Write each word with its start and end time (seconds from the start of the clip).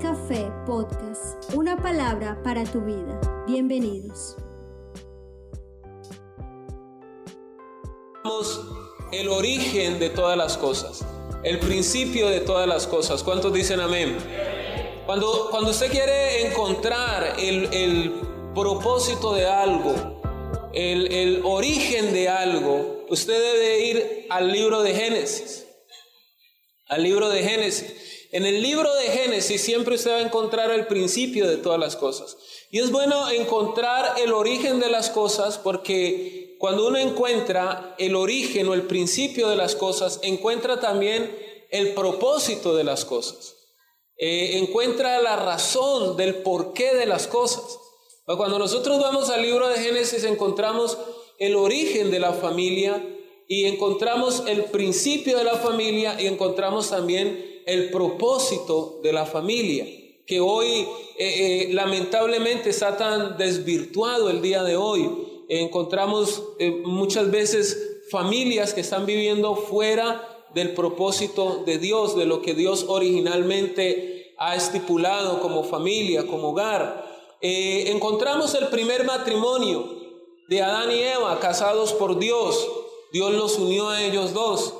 Café 0.00 0.50
Podcast, 0.64 1.52
una 1.52 1.76
palabra 1.76 2.42
para 2.42 2.64
tu 2.64 2.80
vida. 2.80 3.20
Bienvenidos. 3.46 4.34
El 9.12 9.28
origen 9.28 9.98
de 9.98 10.08
todas 10.08 10.38
las 10.38 10.56
cosas, 10.56 11.04
el 11.44 11.58
principio 11.58 12.30
de 12.30 12.40
todas 12.40 12.66
las 12.66 12.86
cosas. 12.86 13.22
¿Cuántos 13.22 13.52
dicen 13.52 13.78
amén? 13.78 14.16
Cuando, 15.04 15.48
cuando 15.50 15.70
usted 15.70 15.90
quiere 15.90 16.46
encontrar 16.46 17.34
el, 17.38 17.68
el 17.74 18.14
propósito 18.54 19.34
de 19.34 19.46
algo, 19.46 20.22
el, 20.72 21.12
el 21.12 21.42
origen 21.44 22.14
de 22.14 22.30
algo, 22.30 23.04
usted 23.10 23.38
debe 23.38 23.80
ir 23.86 24.26
al 24.30 24.50
libro 24.50 24.82
de 24.82 24.94
Génesis. 24.94 25.66
Al 26.88 27.02
libro 27.02 27.28
de 27.28 27.42
Génesis. 27.42 28.09
En 28.32 28.46
el 28.46 28.62
libro 28.62 28.94
de 28.94 29.06
Génesis 29.06 29.60
siempre 29.60 29.96
usted 29.96 30.12
va 30.12 30.16
a 30.16 30.22
encontrar 30.22 30.70
el 30.70 30.86
principio 30.86 31.48
de 31.48 31.56
todas 31.56 31.80
las 31.80 31.96
cosas. 31.96 32.36
Y 32.70 32.78
es 32.78 32.92
bueno 32.92 33.28
encontrar 33.30 34.14
el 34.18 34.32
origen 34.32 34.78
de 34.78 34.88
las 34.88 35.10
cosas 35.10 35.58
porque 35.58 36.56
cuando 36.60 36.86
uno 36.86 36.98
encuentra 36.98 37.96
el 37.98 38.14
origen 38.14 38.68
o 38.68 38.74
el 38.74 38.82
principio 38.82 39.48
de 39.48 39.56
las 39.56 39.74
cosas, 39.74 40.20
encuentra 40.22 40.78
también 40.78 41.36
el 41.70 41.94
propósito 41.94 42.76
de 42.76 42.84
las 42.84 43.04
cosas. 43.04 43.56
Eh, 44.16 44.58
encuentra 44.58 45.20
la 45.20 45.36
razón 45.36 46.16
del 46.16 46.36
porqué 46.36 46.94
de 46.94 47.06
las 47.06 47.26
cosas. 47.26 47.78
Cuando 48.26 48.60
nosotros 48.60 49.00
vamos 49.00 49.28
al 49.30 49.42
libro 49.42 49.68
de 49.68 49.80
Génesis 49.80 50.22
encontramos 50.22 50.98
el 51.38 51.56
origen 51.56 52.12
de 52.12 52.20
la 52.20 52.32
familia 52.32 53.04
y 53.48 53.64
encontramos 53.64 54.44
el 54.46 54.66
principio 54.66 55.36
de 55.36 55.42
la 55.44 55.56
familia 55.56 56.20
y 56.20 56.28
encontramos 56.28 56.90
también 56.90 57.49
el 57.70 57.90
propósito 57.90 58.98
de 59.02 59.12
la 59.12 59.26
familia, 59.26 59.86
que 60.26 60.40
hoy 60.40 60.68
eh, 60.70 60.88
eh, 61.18 61.68
lamentablemente 61.72 62.70
está 62.70 62.96
tan 62.96 63.36
desvirtuado 63.38 64.28
el 64.28 64.42
día 64.42 64.62
de 64.64 64.76
hoy. 64.76 65.08
encontramos 65.48 66.42
eh, 66.58 66.70
muchas 66.84 67.30
veces 67.30 68.02
familias 68.10 68.74
que 68.74 68.80
están 68.80 69.06
viviendo 69.06 69.54
fuera 69.54 70.26
del 70.52 70.74
propósito 70.74 71.62
de 71.64 71.78
Dios, 71.78 72.16
de 72.16 72.26
lo 72.26 72.42
que 72.42 72.54
Dios 72.54 72.86
originalmente 72.88 74.34
ha 74.38 74.56
estipulado 74.56 75.40
como 75.40 75.62
familia, 75.62 76.26
como 76.26 76.50
hogar. 76.50 77.06
encontramos 77.40 78.54
el 78.54 78.66
primer 78.66 79.04
matrimonio 79.04 79.84
de 80.48 80.60
Adán 80.60 80.90
y 80.90 81.02
Eva, 81.02 81.38
casados 81.38 81.92
por 81.92 82.18
Dios. 82.18 82.68
Dios 83.12 83.32
los 83.32 83.58
unió 83.58 83.90
a 83.90 84.02
ellos 84.02 84.32
dos 84.32 84.74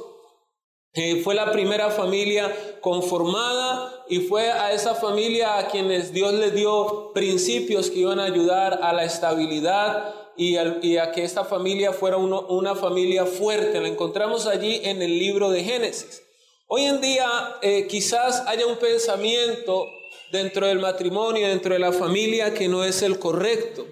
fue 1.22 1.34
la 1.34 1.52
primera 1.52 1.90
familia 1.90 2.52
conformada 2.80 4.04
y 4.08 4.20
fue 4.20 4.50
a 4.50 4.72
esa 4.72 4.94
familia 4.94 5.58
a 5.58 5.68
quienes 5.68 6.12
Dios 6.12 6.32
les 6.34 6.54
dio 6.54 7.12
principios 7.14 7.90
que 7.90 8.00
iban 8.00 8.20
a 8.20 8.24
ayudar 8.24 8.80
a 8.82 8.92
la 8.92 9.04
estabilidad 9.04 10.14
y, 10.36 10.56
a 10.56 11.12
que 11.12 11.22
esta 11.22 11.44
familia 11.44 11.92
fuera 11.92 12.16
una 12.16 12.74
familia 12.74 13.26
fuerte. 13.26 13.80
La 13.80 13.88
encontramos 13.88 14.46
allí 14.46 14.80
en 14.84 15.02
el 15.02 15.18
libro 15.18 15.50
de 15.50 15.62
Génesis. 15.62 16.22
Hoy 16.66 16.84
en 16.84 17.00
día 17.00 17.56
eh, 17.62 17.86
quizás 17.88 18.44
haya 18.46 18.66
un 18.66 18.76
pensamiento 18.76 19.86
dentro 20.32 20.66
del 20.66 20.78
matrimonio, 20.78 21.48
dentro 21.48 21.74
de 21.74 21.80
la 21.80 21.92
familia, 21.92 22.54
que 22.54 22.68
no 22.68 22.84
es 22.84 23.02
el 23.02 23.18
correcto 23.18 23.86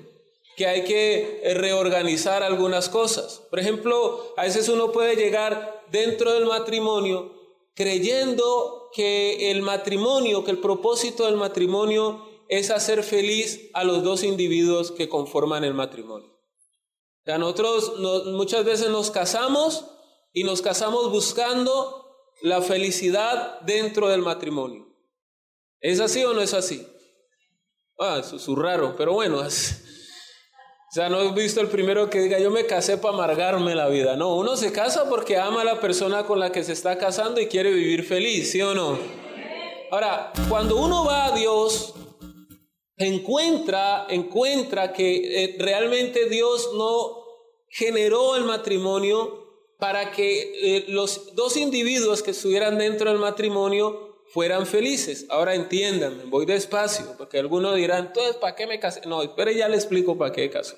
que 0.58 0.66
hay 0.66 0.82
que 0.82 1.40
eh, 1.44 1.54
reorganizar 1.54 2.42
algunas 2.42 2.88
cosas. 2.88 3.42
Por 3.48 3.60
ejemplo, 3.60 4.34
a 4.36 4.42
veces 4.42 4.68
uno 4.68 4.90
puede 4.90 5.14
llegar 5.14 5.84
dentro 5.92 6.32
del 6.32 6.46
matrimonio 6.46 7.37
creyendo 7.78 8.90
que 8.92 9.52
el 9.52 9.62
matrimonio, 9.62 10.42
que 10.42 10.50
el 10.50 10.58
propósito 10.58 11.26
del 11.26 11.36
matrimonio 11.36 12.28
es 12.48 12.70
hacer 12.70 13.04
feliz 13.04 13.70
a 13.72 13.84
los 13.84 14.02
dos 14.02 14.24
individuos 14.24 14.90
que 14.90 15.08
conforman 15.08 15.62
el 15.62 15.74
matrimonio. 15.74 16.26
O 16.26 17.24
sea, 17.24 17.38
nosotros 17.38 17.92
muchas 18.32 18.64
veces 18.64 18.90
nos 18.90 19.12
casamos 19.12 19.84
y 20.32 20.42
nos 20.42 20.60
casamos 20.60 21.12
buscando 21.12 22.16
la 22.42 22.62
felicidad 22.62 23.60
dentro 23.60 24.08
del 24.08 24.22
matrimonio. 24.22 24.92
¿Es 25.80 26.00
así 26.00 26.24
o 26.24 26.34
no 26.34 26.40
es 26.40 26.54
así? 26.54 26.84
Ah, 28.00 28.22
raro, 28.56 28.96
pero 28.98 29.12
bueno, 29.12 29.40
o 30.90 30.90
sea, 30.90 31.10
no 31.10 31.20
he 31.20 31.32
visto 31.32 31.60
el 31.60 31.68
primero 31.68 32.08
que 32.08 32.20
diga, 32.20 32.38
yo 32.38 32.50
me 32.50 32.64
casé 32.64 32.96
para 32.96 33.12
amargarme 33.12 33.74
la 33.74 33.88
vida. 33.88 34.16
No, 34.16 34.36
uno 34.36 34.56
se 34.56 34.72
casa 34.72 35.06
porque 35.06 35.36
ama 35.36 35.60
a 35.60 35.64
la 35.64 35.80
persona 35.80 36.24
con 36.24 36.40
la 36.40 36.50
que 36.50 36.64
se 36.64 36.72
está 36.72 36.96
casando 36.96 37.42
y 37.42 37.46
quiere 37.46 37.70
vivir 37.70 38.04
feliz, 38.04 38.50
¿sí 38.50 38.62
o 38.62 38.74
no? 38.74 38.98
Ahora, 39.90 40.32
cuando 40.48 40.76
uno 40.76 41.04
va 41.04 41.26
a 41.26 41.36
Dios, 41.36 41.92
encuentra, 42.96 44.06
encuentra 44.08 44.94
que 44.94 45.44
eh, 45.44 45.56
realmente 45.58 46.26
Dios 46.30 46.70
no 46.74 47.22
generó 47.68 48.36
el 48.36 48.44
matrimonio 48.44 49.44
para 49.78 50.10
que 50.10 50.40
eh, 50.40 50.84
los 50.88 51.34
dos 51.34 51.58
individuos 51.58 52.22
que 52.22 52.30
estuvieran 52.30 52.78
dentro 52.78 53.10
del 53.10 53.18
matrimonio 53.18 54.07
fueran 54.32 54.66
felices. 54.66 55.26
Ahora 55.28 55.54
entiéndanme, 55.54 56.24
voy 56.24 56.46
despacio, 56.46 57.14
porque 57.16 57.38
algunos 57.38 57.76
dirán, 57.76 58.06
entonces, 58.06 58.36
¿para 58.36 58.54
qué 58.54 58.66
me 58.66 58.78
casé? 58.78 59.02
No, 59.06 59.20
pero 59.34 59.50
ya 59.50 59.68
le 59.68 59.76
explico 59.76 60.16
para 60.16 60.32
qué 60.32 60.50
caso. 60.50 60.76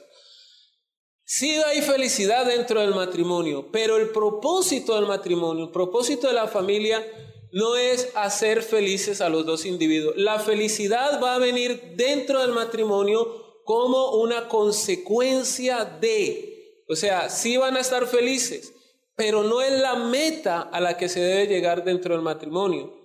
Sí 1.25 1.51
hay 1.67 1.81
felicidad 1.83 2.45
dentro 2.47 2.81
del 2.81 2.95
matrimonio, 2.95 3.69
pero 3.71 3.97
el 3.97 4.11
propósito 4.11 4.97
del 4.97 5.07
matrimonio, 5.07 5.67
el 5.67 5.71
propósito 5.71 6.27
de 6.27 6.33
la 6.33 6.49
familia 6.49 7.07
no 7.53 7.77
es 7.77 8.11
hacer 8.15 8.63
felices 8.63 9.21
a 9.21 9.29
los 9.29 9.47
dos 9.47 9.65
individuos. 9.65 10.17
La 10.17 10.39
felicidad 10.39 11.23
va 11.23 11.35
a 11.35 11.39
venir 11.39 11.95
dentro 11.97 12.41
del 12.41 12.53
matrimonio 12.53 13.63
como 13.65 14.17
una 14.17 14.49
consecuencia 14.49 15.85
de, 15.85 16.83
o 16.89 16.97
sea, 16.97 17.29
sí 17.29 17.57
van 17.57 17.77
a 17.77 17.81
estar 17.81 18.07
felices, 18.07 18.73
pero 19.15 19.43
no 19.43 19.63
es 19.63 19.73
la 19.81 19.97
meta 19.97 20.63
a 20.63 20.81
la 20.81 20.97
que 20.97 21.09
se 21.09 21.21
debe 21.21 21.47
llegar 21.47 21.85
dentro 21.85 22.15
del 22.15 22.23
matrimonio. 22.23 23.00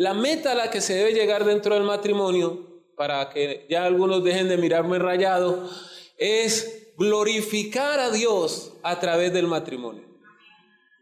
La 0.00 0.14
meta 0.14 0.52
a 0.52 0.54
la 0.54 0.70
que 0.70 0.80
se 0.80 0.94
debe 0.94 1.12
llegar 1.12 1.44
dentro 1.44 1.74
del 1.74 1.84
matrimonio, 1.84 2.66
para 2.96 3.28
que 3.28 3.66
ya 3.68 3.84
algunos 3.84 4.24
dejen 4.24 4.48
de 4.48 4.56
mirarme 4.56 4.98
rayado, 4.98 5.68
es 6.16 6.94
glorificar 6.96 8.00
a 8.00 8.10
Dios 8.10 8.72
a 8.82 8.98
través 8.98 9.30
del 9.34 9.46
matrimonio. 9.46 10.02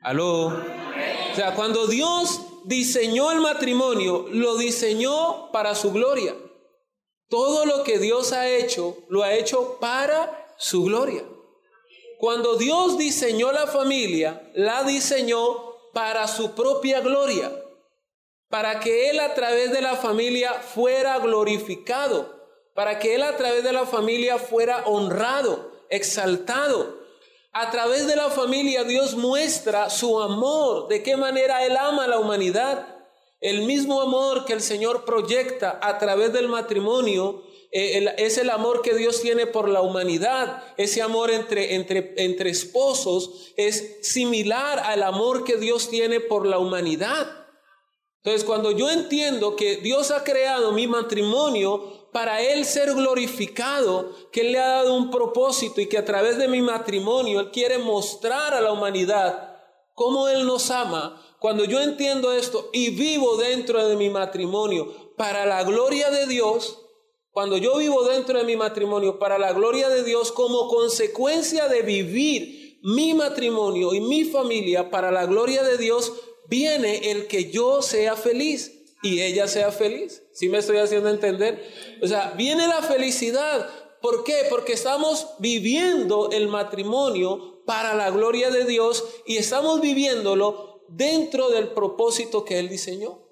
¿Aló? 0.03 0.47
O 0.47 1.34
sea, 1.36 1.54
cuando 1.54 1.86
Dios 1.86 2.41
diseñó 2.64 3.31
el 3.31 3.38
matrimonio, 3.38 4.26
lo 4.32 4.56
diseñó 4.56 5.53
para 5.53 5.76
su 5.76 5.92
gloria. 5.92 6.34
Todo 7.28 7.66
lo 7.66 7.84
que 7.84 8.00
Dios 8.00 8.32
ha 8.32 8.48
hecho, 8.48 8.97
lo 9.09 9.22
ha 9.22 9.32
hecho 9.32 9.78
para 9.78 10.56
su 10.59 10.82
gloria. 10.82 11.22
Cuando 12.19 12.56
Dios 12.56 12.98
diseñó 12.98 13.53
la 13.53 13.69
familia, 13.69 14.50
la 14.56 14.82
diseñó 14.82 15.76
para 15.92 16.26
su 16.26 16.56
propia 16.56 16.98
gloria 16.98 17.48
para 18.48 18.81
que 18.81 19.10
Él 19.10 19.20
a 19.20 19.34
través 19.34 19.72
de 19.72 19.82
la 19.82 19.97
familia 19.97 20.54
fuera 20.54 21.19
glorificado, 21.19 22.38
para 22.75 22.98
que 22.98 23.14
Él 23.14 23.22
a 23.22 23.36
través 23.36 23.62
de 23.62 23.72
la 23.72 23.86
familia 23.86 24.38
fuera 24.38 24.84
honrado, 24.86 25.70
exaltado. 25.91 26.98
A 27.53 27.70
través 27.70 28.06
de 28.06 28.16
la 28.16 28.31
familia 28.31 28.84
Dios 28.84 29.16
muestra 29.16 29.91
su 29.91 30.20
amor, 30.20 30.88
de 30.88 31.03
qué 31.03 31.16
manera 31.16 31.64
Él 31.64 31.76
ama 31.76 32.04
a 32.04 32.09
la 32.09 32.19
humanidad. 32.19 32.97
El 33.41 33.62
mismo 33.62 34.00
amor 34.00 34.44
que 34.44 34.53
el 34.53 34.60
Señor 34.60 35.04
proyecta 35.04 35.78
a 35.82 35.98
través 35.98 36.32
del 36.32 36.48
matrimonio 36.48 37.42
eh, 37.70 38.15
es 38.16 38.38
el 38.38 38.50
amor 38.50 38.82
que 38.82 38.94
Dios 38.94 39.20
tiene 39.20 39.47
por 39.47 39.69
la 39.69 39.82
humanidad. 39.82 40.62
Ese 40.76 41.03
amor 41.03 41.30
entre, 41.30 41.75
entre, 41.75 42.15
entre 42.16 42.51
esposos 42.51 43.53
es 43.56 43.98
similar 44.03 44.78
al 44.80 45.03
amor 45.03 45.44
que 45.44 45.56
Dios 45.56 45.91
tiene 45.91 46.21
por 46.21 46.47
la 46.47 46.59
humanidad. 46.59 47.38
Entonces, 48.28 48.47
cuando 48.47 48.72
yo 48.72 48.91
entiendo 48.91 49.57
que 49.57 49.77
Dios 49.77 50.10
ha 50.10 50.22
creado 50.22 50.72
mi 50.72 50.86
matrimonio 50.86 52.10
para 52.13 52.42
Él 52.42 52.66
ser 52.66 52.92
glorificado, 52.92 54.13
que 54.30 54.42
Él 54.42 54.53
le 54.53 54.59
ha 54.59 54.69
dado 54.69 54.95
un 54.97 55.10
propósito 55.10 55.80
y 55.80 55.86
que 55.86 55.97
a 55.97 56.04
través 56.04 56.36
de 56.36 56.47
mi 56.47 56.60
matrimonio 56.60 57.41
Él 57.41 57.51
quiere 57.51 57.78
mostrar 57.78 58.53
a 58.53 58.60
la 58.60 58.71
humanidad 58.71 59.57
cómo 59.95 60.28
Él 60.28 60.47
nos 60.47 60.71
ama, 60.71 61.19
cuando 61.41 61.65
yo 61.65 61.80
entiendo 61.80 62.30
esto 62.34 62.69
y 62.75 62.91
vivo 62.91 63.39
dentro 63.39 63.89
de 63.89 63.97
mi 63.97 64.10
matrimonio 64.10 65.15
para 65.16 65.47
la 65.47 65.65
gloria 65.65 66.10
de 66.10 66.27
Dios, 66.27 66.84
cuando 67.30 67.57
yo 67.57 67.78
vivo 67.78 68.04
dentro 68.04 68.39
de 68.39 68.45
mi 68.45 68.57
matrimonio 68.57 69.19
para 69.19 69.39
la 69.39 69.54
gloria 69.54 69.89
de 69.89 70.04
Dios 70.04 70.33
como 70.33 70.69
consecuencia 70.69 71.66
de 71.69 71.80
vivir 71.80 72.78
mi 72.83 73.15
matrimonio 73.15 73.95
y 73.95 74.01
mi 74.03 74.25
familia 74.25 74.91
para 74.91 75.10
la 75.10 75.25
gloria 75.25 75.63
de 75.63 75.78
Dios, 75.78 76.13
viene 76.48 77.10
el 77.10 77.27
que 77.28 77.50
yo 77.50 77.83
sea 77.83 78.16
feliz 78.16 78.72
y 79.03 79.22
ella 79.22 79.47
sea 79.47 79.71
feliz. 79.71 80.22
¿Sí 80.33 80.48
me 80.48 80.59
estoy 80.59 80.78
haciendo 80.78 81.09
entender? 81.09 81.62
O 82.03 82.06
sea, 82.06 82.33
viene 82.36 82.66
la 82.66 82.83
felicidad. 82.83 83.68
¿Por 84.00 84.24
qué? 84.24 84.47
Porque 84.50 84.72
estamos 84.72 85.28
viviendo 85.39 86.30
el 86.30 86.48
matrimonio 86.48 87.62
para 87.65 87.95
la 87.95 88.10
gloria 88.10 88.50
de 88.50 88.65
Dios 88.65 89.04
y 89.27 89.36
estamos 89.36 89.80
viviéndolo 89.80 90.84
dentro 90.89 91.50
del 91.50 91.68
propósito 91.68 92.45
que 92.45 92.59
Él 92.59 92.68
diseñó. 92.68 93.28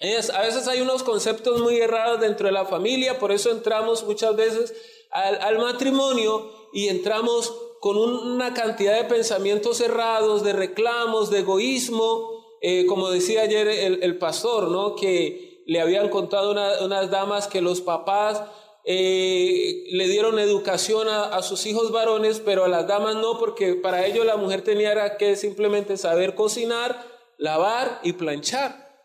a 0.00 0.40
veces 0.42 0.66
hay 0.66 0.80
unos 0.80 1.02
conceptos 1.02 1.60
muy 1.60 1.78
errados 1.78 2.20
dentro 2.20 2.46
de 2.46 2.52
la 2.52 2.66
familia, 2.66 3.18
por 3.18 3.30
eso 3.30 3.50
entramos 3.50 4.04
muchas 4.04 4.34
veces 4.34 4.74
al, 5.12 5.58
matrimonio 5.58 6.50
y 6.72 6.88
entramos 6.88 7.54
con 7.82 7.98
una 7.98 8.54
cantidad 8.54 8.94
de 8.94 9.08
pensamientos 9.08 9.80
errados, 9.80 10.44
de 10.44 10.52
reclamos, 10.52 11.30
de 11.30 11.40
egoísmo, 11.40 12.30
eh, 12.60 12.86
como 12.86 13.10
decía 13.10 13.42
ayer 13.42 13.66
el, 13.66 14.18
pastor, 14.18 14.68
¿no? 14.68 14.94
que 14.94 15.64
le 15.66 15.80
habían 15.80 16.08
contado 16.08 16.52
unas 16.52 17.10
damas 17.10 17.48
que 17.48 17.60
los 17.60 17.80
papás 17.80 18.40
eh, 18.84 19.82
le 19.90 20.06
dieron 20.06 20.38
educación 20.38 21.08
a, 21.08 21.24
a, 21.24 21.42
sus 21.42 21.66
hijos 21.66 21.90
varones, 21.90 22.38
pero 22.38 22.66
a 22.66 22.68
las 22.68 22.86
damas 22.86 23.16
no, 23.16 23.40
porque 23.40 23.74
para 23.74 24.06
ellos 24.06 24.24
la 24.24 24.36
mujer 24.36 24.62
tenía 24.62 25.16
que 25.16 25.34
simplemente 25.34 25.96
saber 25.96 26.36
cocinar, 26.36 27.04
lavar 27.36 27.98
y 28.04 28.12
planchar. 28.12 28.96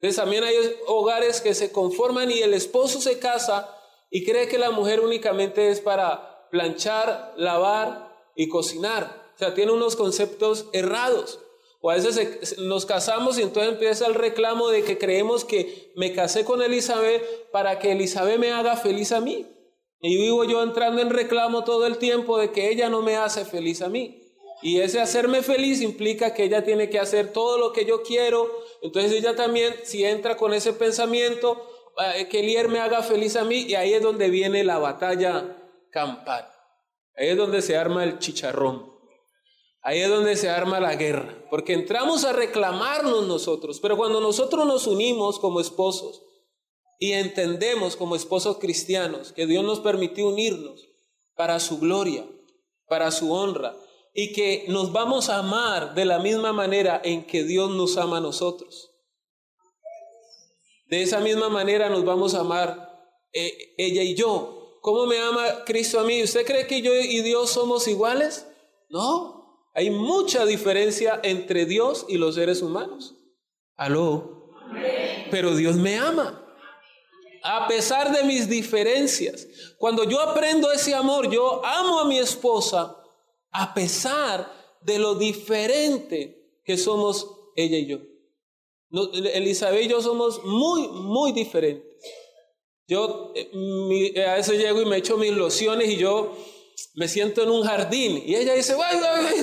Entonces 0.00 0.16
también 0.16 0.42
hay 0.42 0.56
hogares 0.88 1.40
que 1.40 1.54
se 1.54 1.70
conforman 1.70 2.32
y 2.32 2.40
el 2.40 2.52
esposo 2.52 3.00
se 3.00 3.20
casa 3.20 3.72
y 4.10 4.24
cree 4.24 4.48
que 4.48 4.58
la 4.58 4.72
mujer 4.72 4.98
únicamente 4.98 5.70
es 5.70 5.80
para 5.80 6.48
planchar, 6.50 7.32
lavar 7.36 8.13
y 8.34 8.48
cocinar. 8.48 9.32
O 9.34 9.38
sea, 9.38 9.54
tiene 9.54 9.72
unos 9.72 9.96
conceptos 9.96 10.66
errados. 10.72 11.40
O 11.80 11.90
a 11.90 11.96
veces 11.96 12.58
nos 12.58 12.86
casamos 12.86 13.38
y 13.38 13.42
entonces 13.42 13.72
empieza 13.72 14.06
el 14.06 14.14
reclamo 14.14 14.68
de 14.68 14.82
que 14.84 14.96
creemos 14.96 15.44
que 15.44 15.92
me 15.96 16.14
casé 16.14 16.44
con 16.44 16.62
Elizabeth 16.62 17.50
para 17.50 17.78
que 17.78 17.92
Elizabeth 17.92 18.38
me 18.38 18.52
haga 18.52 18.76
feliz 18.76 19.12
a 19.12 19.20
mí. 19.20 19.46
Y 20.00 20.16
vivo 20.16 20.44
yo 20.44 20.62
entrando 20.62 21.02
en 21.02 21.10
reclamo 21.10 21.64
todo 21.64 21.86
el 21.86 21.98
tiempo 21.98 22.38
de 22.38 22.52
que 22.52 22.70
ella 22.70 22.88
no 22.88 23.02
me 23.02 23.16
hace 23.16 23.44
feliz 23.44 23.82
a 23.82 23.88
mí. 23.88 24.22
Y 24.62 24.80
ese 24.80 24.98
hacerme 24.98 25.42
feliz 25.42 25.82
implica 25.82 26.32
que 26.32 26.44
ella 26.44 26.64
tiene 26.64 26.88
que 26.88 26.98
hacer 26.98 27.32
todo 27.34 27.58
lo 27.58 27.72
que 27.72 27.84
yo 27.84 28.02
quiero. 28.02 28.50
Entonces 28.80 29.12
ella 29.12 29.36
también, 29.36 29.74
si 29.82 30.04
entra 30.04 30.38
con 30.38 30.54
ese 30.54 30.72
pensamiento, 30.72 31.68
eh, 32.16 32.28
que 32.28 32.40
Elier 32.40 32.68
me 32.68 32.80
haga 32.80 33.02
feliz 33.02 33.36
a 33.36 33.44
mí, 33.44 33.66
y 33.68 33.74
ahí 33.74 33.92
es 33.92 34.02
donde 34.02 34.30
viene 34.30 34.64
la 34.64 34.78
batalla 34.78 35.56
campal. 35.90 36.53
Ahí 37.16 37.28
es 37.28 37.36
donde 37.36 37.62
se 37.62 37.76
arma 37.76 38.04
el 38.04 38.18
chicharrón. 38.18 38.92
Ahí 39.82 40.00
es 40.00 40.08
donde 40.08 40.36
se 40.36 40.48
arma 40.48 40.80
la 40.80 40.96
guerra. 40.96 41.44
Porque 41.50 41.74
entramos 41.74 42.24
a 42.24 42.32
reclamarnos 42.32 43.26
nosotros. 43.26 43.80
Pero 43.80 43.96
cuando 43.96 44.20
nosotros 44.20 44.66
nos 44.66 44.86
unimos 44.86 45.38
como 45.38 45.60
esposos 45.60 46.22
y 46.98 47.12
entendemos 47.12 47.96
como 47.96 48.16
esposos 48.16 48.58
cristianos 48.58 49.32
que 49.32 49.46
Dios 49.46 49.64
nos 49.64 49.80
permitió 49.80 50.28
unirnos 50.28 50.88
para 51.36 51.60
su 51.60 51.78
gloria, 51.78 52.24
para 52.88 53.10
su 53.10 53.32
honra, 53.32 53.76
y 54.14 54.32
que 54.32 54.64
nos 54.68 54.92
vamos 54.92 55.28
a 55.28 55.38
amar 55.38 55.94
de 55.94 56.04
la 56.04 56.20
misma 56.20 56.52
manera 56.52 57.00
en 57.04 57.26
que 57.26 57.42
Dios 57.42 57.70
nos 57.70 57.96
ama 57.96 58.18
a 58.18 58.20
nosotros. 58.20 58.92
De 60.86 61.02
esa 61.02 61.20
misma 61.20 61.48
manera 61.48 61.90
nos 61.90 62.04
vamos 62.04 62.34
a 62.34 62.40
amar 62.40 63.10
eh, 63.32 63.74
ella 63.76 64.02
y 64.02 64.14
yo. 64.14 64.63
¿Cómo 64.84 65.06
me 65.06 65.18
ama 65.18 65.64
Cristo 65.64 65.98
a 65.98 66.04
mí? 66.04 66.22
¿Usted 66.22 66.44
cree 66.44 66.66
que 66.66 66.82
yo 66.82 66.92
y 66.94 67.22
Dios 67.22 67.48
somos 67.48 67.88
iguales? 67.88 68.46
No, 68.90 69.66
hay 69.72 69.88
mucha 69.88 70.44
diferencia 70.44 71.20
entre 71.22 71.64
Dios 71.64 72.04
y 72.06 72.18
los 72.18 72.34
seres 72.34 72.60
humanos. 72.60 73.14
Aló. 73.78 74.50
Pero 75.30 75.56
Dios 75.56 75.76
me 75.76 75.96
ama. 75.96 76.46
A 77.42 77.66
pesar 77.66 78.14
de 78.14 78.24
mis 78.24 78.46
diferencias. 78.46 79.48
Cuando 79.78 80.04
yo 80.04 80.20
aprendo 80.20 80.70
ese 80.70 80.94
amor, 80.94 81.30
yo 81.30 81.64
amo 81.64 82.00
a 82.00 82.04
mi 82.04 82.18
esposa 82.18 82.94
a 83.52 83.72
pesar 83.72 84.52
de 84.82 84.98
lo 84.98 85.14
diferente 85.14 86.60
que 86.62 86.76
somos 86.76 87.26
ella 87.56 87.78
y 87.78 87.86
yo. 87.86 88.00
Elizabeth 89.32 89.86
y 89.86 89.88
yo 89.88 90.02
somos 90.02 90.44
muy, 90.44 90.88
muy 90.88 91.32
diferentes. 91.32 91.93
Yo 92.86 93.32
eh, 93.34 94.24
a 94.26 94.34
veces 94.34 94.58
llego 94.58 94.80
y 94.82 94.86
me 94.86 94.98
echo 94.98 95.16
mis 95.16 95.32
lociones 95.32 95.88
y 95.88 95.96
yo 95.96 96.34
me 96.94 97.08
siento 97.08 97.42
en 97.42 97.50
un 97.50 97.62
jardín 97.62 98.22
y 98.26 98.34
ella 98.34 98.54
dice, 98.54 98.76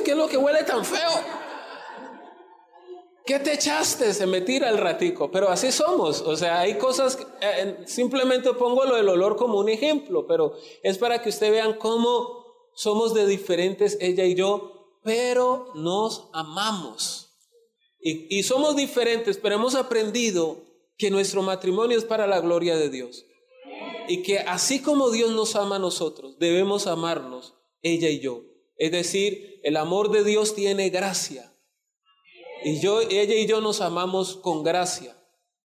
¿qué 0.03 0.11
es 0.11 0.17
lo 0.17 0.27
que 0.27 0.37
huele 0.37 0.63
tan 0.63 0.85
feo? 0.85 1.09
¿Qué 3.25 3.39
te 3.39 3.53
echaste? 3.53 4.13
Se 4.13 4.25
me 4.25 4.41
tira 4.41 4.69
el 4.69 4.77
ratico, 4.77 5.31
pero 5.31 5.49
así 5.49 5.71
somos. 5.71 6.21
O 6.21 6.35
sea, 6.35 6.59
hay 6.59 6.77
cosas, 6.77 7.17
eh, 7.41 7.77
simplemente 7.85 8.53
pongo 8.53 8.85
lo 8.85 8.95
del 8.95 9.07
olor 9.09 9.35
como 9.35 9.59
un 9.59 9.69
ejemplo, 9.69 10.25
pero 10.27 10.55
es 10.83 10.97
para 10.97 11.21
que 11.21 11.29
ustedes 11.29 11.53
vean 11.53 11.73
cómo 11.73 12.45
somos 12.73 13.13
de 13.13 13.27
diferentes, 13.27 13.97
ella 14.01 14.25
y 14.25 14.35
yo, 14.35 14.97
pero 15.03 15.71
nos 15.75 16.29
amamos. 16.33 17.29
Y, 18.03 18.41
somos 18.41 18.75
diferentes, 18.75 19.37
pero 19.37 19.55
hemos 19.55 19.75
aprendido 19.75 20.57
que 20.97 21.11
nuestro 21.11 21.43
matrimonio 21.43 21.99
es 21.99 22.03
para 22.03 22.25
la 22.25 22.39
gloria 22.39 22.75
de 22.75 22.89
Dios. 22.89 23.25
Y 24.11 24.23
que 24.23 24.39
así 24.39 24.81
como 24.81 25.09
Dios 25.09 25.31
nos 25.31 25.55
ama 25.55 25.77
a 25.77 25.79
nosotros, 25.79 26.37
debemos 26.37 26.85
amarnos, 26.85 27.53
ella 27.81 28.09
y 28.09 28.19
yo. 28.19 28.43
Es 28.75 28.91
decir, 28.91 29.61
el 29.63 29.77
amor 29.77 30.11
de 30.11 30.25
Dios 30.25 30.53
tiene 30.53 30.89
gracia. 30.89 31.55
Y 32.65 32.81
yo, 32.81 32.99
ella 32.99 33.35
y 33.35 33.47
yo 33.47 33.61
nos 33.61 33.79
amamos 33.79 34.35
con 34.35 34.63
gracia. 34.63 35.15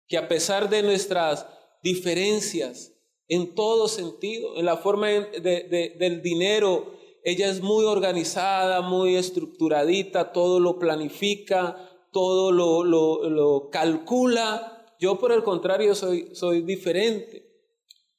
Que 0.08 0.19
a 0.19 0.26
pesar 0.26 0.69
de 0.69 0.82
nuestras 0.82 1.46
diferencias, 1.81 2.94
en 3.28 3.54
todo 3.54 3.86
sentido, 3.86 4.56
en 4.56 4.64
la 4.64 4.78
forma 4.78 5.10
del 5.10 6.20
dinero. 6.20 6.92
Ella 7.22 7.48
es 7.48 7.62
muy 7.62 7.84
organizada, 7.84 8.80
muy 8.80 9.14
estructuradita, 9.14 10.32
todo 10.32 10.58
lo 10.58 10.80
planifica, 10.80 11.88
todo 12.10 12.50
lo, 12.50 13.70
calcula. 13.70 14.96
Yo 14.98 15.20
por 15.20 15.30
el 15.30 15.44
contrario 15.44 15.94
soy, 15.94 16.34
soy 16.34 16.62
diferente. 16.62 17.44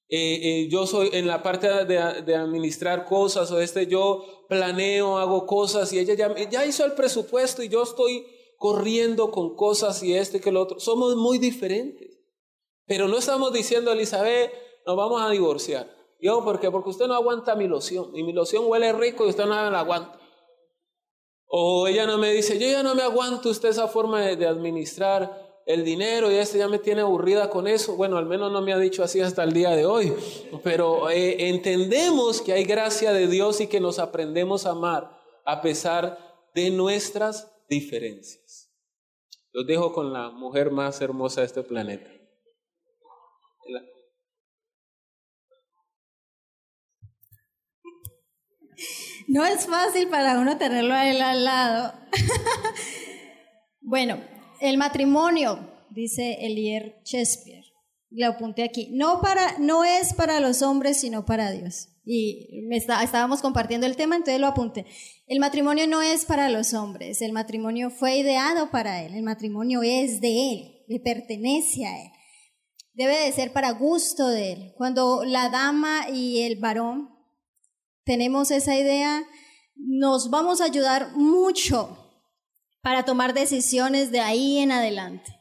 Eh, 0.08 0.40
eh, 0.44 0.68
yo 0.70 0.86
soy 0.86 1.10
en 1.14 1.26
la 1.26 1.42
parte 1.42 1.68
de, 1.86 2.36
administrar 2.36 3.06
cosas 3.06 3.52
o 3.52 3.60
este, 3.60 3.88
yo 3.88 4.24
planeo, 4.48 5.18
hago 5.18 5.48
cosas 5.48 5.92
y 5.94 6.00
ella 6.00 6.14
ya, 6.14 6.36
ya 6.50 6.66
hizo 6.66 6.86
el 6.86 6.94
presupuesto 6.94 7.64
y 7.64 7.70
yo 7.70 7.84
estoy 7.84 8.26
corriendo 8.58 9.32
con 9.32 9.56
cosas 9.56 10.04
y 10.04 10.14
este 10.14 10.40
que 10.40 10.52
lo 10.52 10.62
otro. 10.62 10.80
Somos 10.80 11.16
muy 11.16 11.38
diferentes. 11.38 12.20
Pero 12.86 13.08
no 13.08 13.18
estamos 13.18 13.52
diciendo, 13.52 13.92
Elizabeth, 13.92 14.52
nos 14.86 14.96
vamos 14.96 15.22
a 15.22 15.30
divorciar. 15.30 15.90
Yo, 16.22 16.44
¿por 16.44 16.60
qué? 16.60 16.72
Porque 16.72 16.90
usted 16.90 17.08
no 17.08 17.16
aguanta 17.16 17.56
mi 17.56 17.68
loción. 17.68 18.12
Y 18.16 18.24
mi 18.24 18.34
loción 18.34 18.66
huele 18.68 18.94
rico 18.94 19.26
y 19.26 19.30
usted 19.30 19.46
no 19.46 19.70
la 19.70 19.80
aguanta. 19.80 20.20
O 21.48 21.88
ella 21.88 22.06
no 22.06 22.18
me 22.18 22.32
dice, 22.32 22.60
yo 22.60 22.68
ya 22.68 22.84
no 22.84 22.96
me 22.96 23.04
aguanto 23.04 23.50
usted 23.50 23.70
esa 23.70 23.88
forma 23.88 24.22
de, 24.22 24.48
administrar 24.48 25.45
el 25.66 25.84
dinero 25.84 26.32
y 26.32 26.36
este 26.36 26.60
ya 26.60 26.68
me 26.68 26.80
tiene 26.80 27.02
aburrida 27.02 27.50
con 27.50 27.68
eso. 27.68 27.96
Bueno, 27.96 28.18
al 28.18 28.28
menos 28.28 28.52
no 28.52 28.62
me 28.62 28.72
ha 28.72 28.78
dicho 28.78 29.04
así 29.04 29.20
hasta 29.20 29.44
el 29.44 29.54
día 29.54 29.72
de 29.72 29.86
hoy. 29.86 30.14
Pero 30.64 31.10
eh, 31.10 31.50
entendemos 31.50 32.42
que 32.42 32.54
hay 32.54 32.66
gracia 32.66 33.12
de 33.12 33.28
Dios 33.28 33.60
y 33.62 33.68
que 33.68 33.80
nos 33.80 34.00
aprendemos 34.00 34.66
a 34.66 34.72
amar 34.72 35.20
a 35.44 35.62
pesar 35.62 36.18
de 36.54 36.70
nuestras 36.70 37.52
diferencias. 37.68 38.72
Los 39.52 39.66
dejo 39.66 39.92
con 39.92 40.14
la 40.14 40.30
mujer 40.30 40.70
más 40.70 41.02
hermosa 41.02 41.42
de 41.42 41.48
este 41.48 41.64
planeta. 41.64 42.12
No 49.28 49.44
es 49.44 49.66
fácil 49.66 50.08
para 50.10 50.40
uno 50.40 50.58
tenerlo 50.58 50.94
a 50.94 51.10
él 51.10 51.20
al 51.20 51.44
lado. 51.44 51.94
bueno, 53.82 54.22
el 54.60 54.78
matrimonio, 54.78 55.60
dice 55.90 56.46
Elier 56.46 57.02
Shakespeare, 57.04 57.66
lo 58.10 58.28
apunté 58.28 58.64
aquí, 58.64 58.90
no, 58.94 59.22
para, 59.22 59.58
no 59.60 59.84
es 59.84 60.14
para 60.14 60.40
los 60.40 60.62
hombres, 60.62 60.98
sino 60.98 61.26
para 61.26 61.52
Dios. 61.52 61.90
Y 62.06 62.62
me 62.68 62.78
estábamos 62.78 63.42
compartiendo 63.42 63.88
el 63.88 63.96
tema, 63.96 64.16
entonces 64.16 64.40
lo 64.40 64.48
apunté. 64.48 64.86
El 65.28 65.40
matrimonio 65.40 65.88
no 65.88 66.02
es 66.02 66.26
para 66.26 66.50
los 66.50 66.74
hombres, 66.74 67.22
el 67.22 67.32
matrimonio 67.32 67.90
fue 67.90 68.18
ideado 68.18 68.70
para 68.70 69.04
él, 69.04 69.16
el 69.16 69.24
matrimonio 69.24 69.82
es 69.82 70.22
de 70.22 70.52
él, 70.52 70.84
le 70.88 71.00
pertenece 71.00 71.86
a 71.86 72.04
él. 72.04 72.12
Debe 72.94 73.20
de 73.20 73.32
ser 73.32 73.52
para 73.52 73.72
gusto 73.72 74.28
de 74.28 74.54
él. 74.54 74.74
Cuando 74.78 75.26
la 75.26 75.50
dama 75.50 76.10
y 76.10 76.44
el 76.44 76.60
varón 76.60 77.10
tenemos 78.06 78.52
esa 78.52 78.78
idea, 78.78 79.24
nos 79.76 80.30
vamos 80.30 80.62
a 80.62 80.66
ayudar 80.66 81.18
mucho 81.18 82.05
para 82.86 83.04
tomar 83.04 83.34
decisiones 83.34 84.12
de 84.12 84.20
ahí 84.20 84.60
en 84.60 84.72
adelante. 84.72 85.40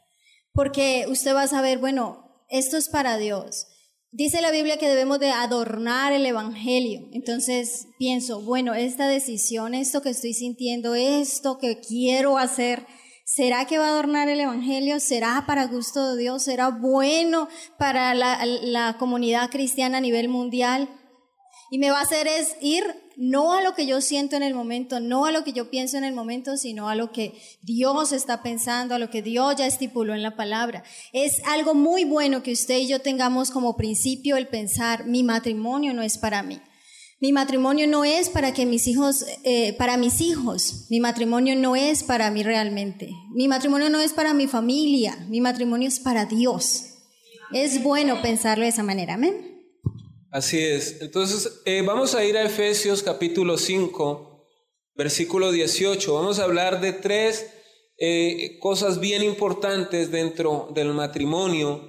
Porque 0.51 1.05
usted 1.09 1.35
va 1.35 1.43
a 1.43 1.47
saber, 1.47 1.77
bueno, 1.77 2.43
esto 2.49 2.75
es 2.75 2.89
para 2.89 3.17
Dios. 3.17 3.67
Dice 4.11 4.41
la 4.41 4.49
Biblia 4.49 4.79
que 4.79 4.89
debemos 4.89 5.19
de 5.19 5.29
adornar 5.29 6.11
el 6.11 6.25
Evangelio. 6.25 7.07
Entonces 7.13 7.85
pienso, 7.99 8.41
bueno, 8.41 8.73
esta 8.73 9.07
decisión, 9.07 9.75
esto 9.75 10.01
que 10.01 10.09
estoy 10.09 10.33
sintiendo, 10.33 10.95
esto 10.95 11.59
que 11.59 11.79
quiero 11.79 12.39
hacer, 12.39 12.87
¿será 13.25 13.65
que 13.65 13.77
va 13.77 13.89
a 13.89 13.91
adornar 13.91 14.27
el 14.27 14.39
Evangelio? 14.39 14.99
¿Será 14.99 15.43
para 15.45 15.67
gusto 15.67 16.15
de 16.15 16.23
Dios? 16.23 16.45
¿Será 16.45 16.69
bueno 16.69 17.47
para 17.77 18.15
la, 18.15 18.43
la 18.43 18.97
comunidad 18.97 19.51
cristiana 19.51 19.99
a 19.99 20.01
nivel 20.01 20.29
mundial? 20.29 20.89
Y 21.69 21.77
me 21.77 21.91
va 21.91 21.99
a 21.99 22.05
hacer 22.05 22.25
es 22.25 22.55
ir 22.59 23.04
no 23.17 23.53
a 23.53 23.61
lo 23.61 23.73
que 23.73 23.85
yo 23.85 24.01
siento 24.01 24.35
en 24.35 24.43
el 24.43 24.53
momento, 24.53 24.99
no 24.99 25.25
a 25.25 25.31
lo 25.31 25.43
que 25.43 25.53
yo 25.53 25.69
pienso 25.69 25.97
en 25.97 26.03
el 26.03 26.13
momento, 26.13 26.57
sino 26.57 26.89
a 26.89 26.95
lo 26.95 27.11
que 27.11 27.33
Dios 27.61 28.11
está 28.11 28.43
pensando, 28.43 28.95
a 28.95 28.99
lo 28.99 29.09
que 29.09 29.21
Dios 29.21 29.55
ya 29.55 29.65
estipuló 29.65 30.13
en 30.13 30.23
la 30.23 30.35
palabra. 30.35 30.83
Es 31.13 31.41
algo 31.45 31.73
muy 31.73 32.03
bueno 32.03 32.43
que 32.43 32.51
usted 32.51 32.77
y 32.77 32.87
yo 32.87 32.99
tengamos 32.99 33.51
como 33.51 33.77
principio 33.77 34.37
el 34.37 34.47
pensar, 34.47 35.05
mi 35.05 35.23
matrimonio 35.23 35.93
no 35.93 36.01
es 36.01 36.17
para 36.17 36.43
mí. 36.43 36.59
Mi 37.21 37.31
matrimonio 37.31 37.87
no 37.87 38.03
es 38.03 38.29
para 38.29 38.53
que 38.53 38.65
mis 38.65 38.87
hijos, 38.87 39.25
eh, 39.43 39.73
para 39.73 39.95
mis 39.95 40.19
hijos. 40.19 40.85
Mi 40.89 40.99
matrimonio 40.99 41.55
no 41.55 41.75
es 41.75 42.03
para 42.03 42.29
mí 42.29 42.43
realmente. 42.43 43.09
Mi 43.33 43.47
matrimonio 43.47 43.89
no 43.89 44.01
es 44.01 44.11
para 44.11 44.33
mi 44.33 44.47
familia. 44.47 45.17
Mi 45.29 45.39
matrimonio 45.39 45.87
es 45.87 45.99
para 45.99 46.25
Dios. 46.25 46.95
Es 47.53 47.81
bueno 47.81 48.21
pensarlo 48.21 48.63
de 48.63 48.69
esa 48.69 48.83
manera. 48.83 49.13
Amén. 49.13 49.54
Así 50.35 50.59
es. 50.59 50.97
Entonces, 50.99 51.61
eh, 51.63 51.81
vamos 51.81 52.13
a 52.13 52.25
ir 52.25 52.35
a 52.35 52.43
Efesios 52.43 53.01
capítulo 53.01 53.57
5, 53.57 54.45
versículo 54.93 55.49
18. 55.49 56.13
Vamos 56.13 56.39
a 56.39 56.43
hablar 56.43 56.81
de 56.81 56.91
tres 56.91 57.53
eh, 57.97 58.57
cosas 58.59 58.99
bien 58.99 59.23
importantes 59.23 60.11
dentro 60.11 60.67
del 60.75 60.89
matrimonio, 60.89 61.87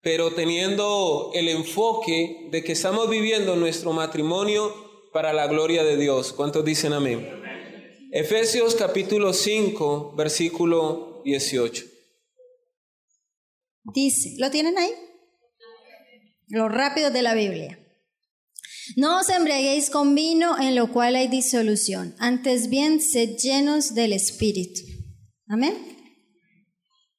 pero 0.00 0.32
teniendo 0.32 1.30
el 1.34 1.48
enfoque 1.48 2.48
de 2.50 2.64
que 2.64 2.72
estamos 2.72 3.08
viviendo 3.08 3.54
nuestro 3.54 3.92
matrimonio 3.92 4.74
para 5.12 5.32
la 5.32 5.46
gloria 5.46 5.84
de 5.84 5.96
Dios. 5.96 6.32
¿Cuántos 6.32 6.64
dicen 6.64 6.94
amén? 6.94 7.30
Efesios 8.10 8.74
capítulo 8.74 9.32
5, 9.32 10.14
versículo 10.16 11.22
18. 11.24 11.84
Dice, 13.94 14.34
¿lo 14.36 14.50
tienen 14.50 14.76
ahí? 14.78 14.90
Lo 16.48 16.68
rápido 16.68 17.10
de 17.10 17.22
la 17.22 17.34
Biblia. 17.34 17.78
No 18.94 19.18
os 19.18 19.28
embriaguéis 19.28 19.90
con 19.90 20.14
vino 20.14 20.60
en 20.60 20.76
lo 20.76 20.92
cual 20.92 21.16
hay 21.16 21.26
disolución, 21.26 22.14
antes 22.18 22.70
bien 22.70 23.00
sed 23.00 23.36
llenos 23.36 23.94
del 23.94 24.12
Espíritu. 24.12 24.80
Amén. 25.48 25.74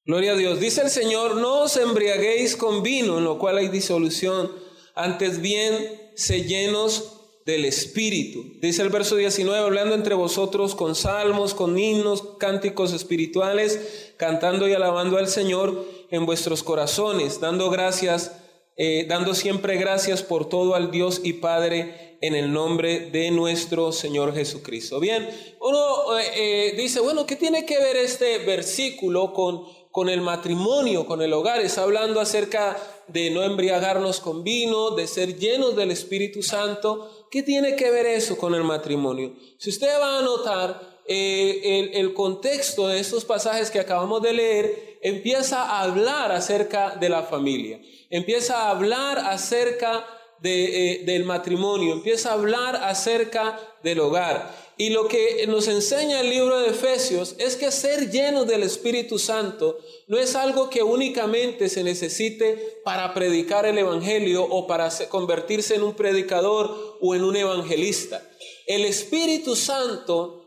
Gloria 0.06 0.32
a 0.32 0.36
Dios. 0.38 0.62
Dice 0.62 0.82
el 0.82 0.90
Señor, 0.90 1.36
no 1.36 1.64
os 1.64 1.76
embriaguéis 1.76 2.56
con 2.56 2.84
vino 2.84 3.18
en 3.18 3.26
lo 3.26 3.38
cual 3.38 3.58
hay 3.58 3.68
disolución, 3.68 4.50
antes 4.96 5.42
bien 5.42 5.74
sed 6.16 6.46
llenos 6.46 7.18
del 7.46 7.66
Espíritu. 7.66 8.46
Dice 8.62 8.82
el 8.82 8.90
verso 8.90 9.18
19, 9.18 9.60
hablando 9.60 9.94
entre 9.94 10.16
vosotros 10.16 10.74
con 10.74 10.96
salmos, 10.96 11.54
con 11.54 11.78
himnos, 11.78 12.38
cánticos 12.40 12.94
espirituales, 12.94 14.14
cantando 14.16 14.70
y 14.70 14.74
alabando 14.74 15.18
al 15.18 15.28
Señor 15.28 15.86
en 16.12 16.26
vuestros 16.26 16.64
corazones, 16.64 17.42
dando 17.42 17.70
gracias 17.70 18.32
eh, 18.80 19.08
dando 19.10 19.34
siempre 19.34 19.76
gracias 19.78 20.22
por 20.22 20.48
todo 20.50 20.76
al 20.76 20.92
Dios 20.92 21.22
y 21.24 21.34
Padre 21.34 22.18
en 22.22 22.36
el 22.36 22.54
nombre 22.54 23.10
de 23.10 23.32
nuestro 23.32 23.92
Señor 23.92 24.36
Jesucristo. 24.36 25.00
Bien, 25.00 25.28
uno 25.60 26.20
eh, 26.20 26.26
eh, 26.36 26.74
dice, 26.78 27.00
bueno, 27.00 27.26
¿qué 27.26 27.36
tiene 27.36 27.66
que 27.66 27.80
ver 27.80 27.96
este 27.96 28.38
versículo 28.38 29.34
con, 29.34 29.64
con 29.90 30.10
el 30.10 30.22
matrimonio, 30.22 31.08
con 31.08 31.24
el 31.24 31.34
hogar? 31.34 31.60
Está 31.62 31.82
hablando 31.84 32.20
acerca 32.20 32.78
de 33.08 33.32
no 33.32 33.42
embriagarnos 33.42 34.20
con 34.20 34.44
vino, 34.44 34.92
de 34.92 35.08
ser 35.08 35.40
llenos 35.40 35.76
del 35.76 35.90
Espíritu 35.90 36.44
Santo. 36.44 37.28
¿Qué 37.32 37.42
tiene 37.42 37.76
que 37.76 37.90
ver 37.90 38.06
eso 38.06 38.38
con 38.38 38.54
el 38.54 38.64
matrimonio? 38.64 39.34
Si 39.58 39.72
usted 39.72 40.00
va 40.00 40.20
a 40.20 40.22
notar, 40.22 40.98
el, 41.10 41.92
el 41.94 42.14
contexto 42.14 42.90
de 42.90 43.00
estos 43.00 43.24
pasajes 43.24 43.72
que 43.72 43.80
acabamos 43.80 44.22
de 44.22 44.34
leer 44.34 44.97
empieza 45.08 45.64
a 45.64 45.82
hablar 45.82 46.32
acerca 46.32 46.96
de 46.96 47.10
la 47.10 47.24
familia 47.24 47.80
empieza 48.10 48.64
a 48.64 48.70
hablar 48.72 49.20
acerca 49.20 50.06
eh, 50.44 51.04
del 51.06 51.26
matrimonio, 51.26 51.94
empieza 51.94 52.30
a 52.30 52.34
hablar 52.34 52.76
acerca 52.76 53.60
del 53.84 54.00
hogar. 54.00 54.68
Y 54.80 54.92
lo 54.92 55.08
que 55.08 55.46
nos 55.48 55.68
enseña 55.68 56.20
el 56.20 56.30
libro 56.30 56.60
de 56.60 56.70
Efesios 56.70 57.36
es 57.40 57.56
que 57.56 57.72
ser 57.72 58.12
lleno 58.12 58.46
del 58.46 58.62
Espíritu 58.62 59.18
Santo 59.18 59.80
no 60.06 60.20
es 60.20 60.36
algo 60.36 60.70
que 60.70 60.84
únicamente 60.84 61.68
se 61.68 61.84
necesite 61.84 62.80
para 62.84 63.12
predicar 63.16 63.66
el 63.66 63.80
Evangelio 63.80 64.44
o 64.44 64.68
para 64.68 64.90
convertirse 65.10 65.74
en 65.74 65.82
un 65.82 65.96
predicador 65.96 66.98
o 67.02 67.16
en 67.16 67.24
un 67.24 67.36
evangelista. 67.36 68.22
El 68.68 68.86
Espíritu 68.86 69.56
Santo 69.56 70.47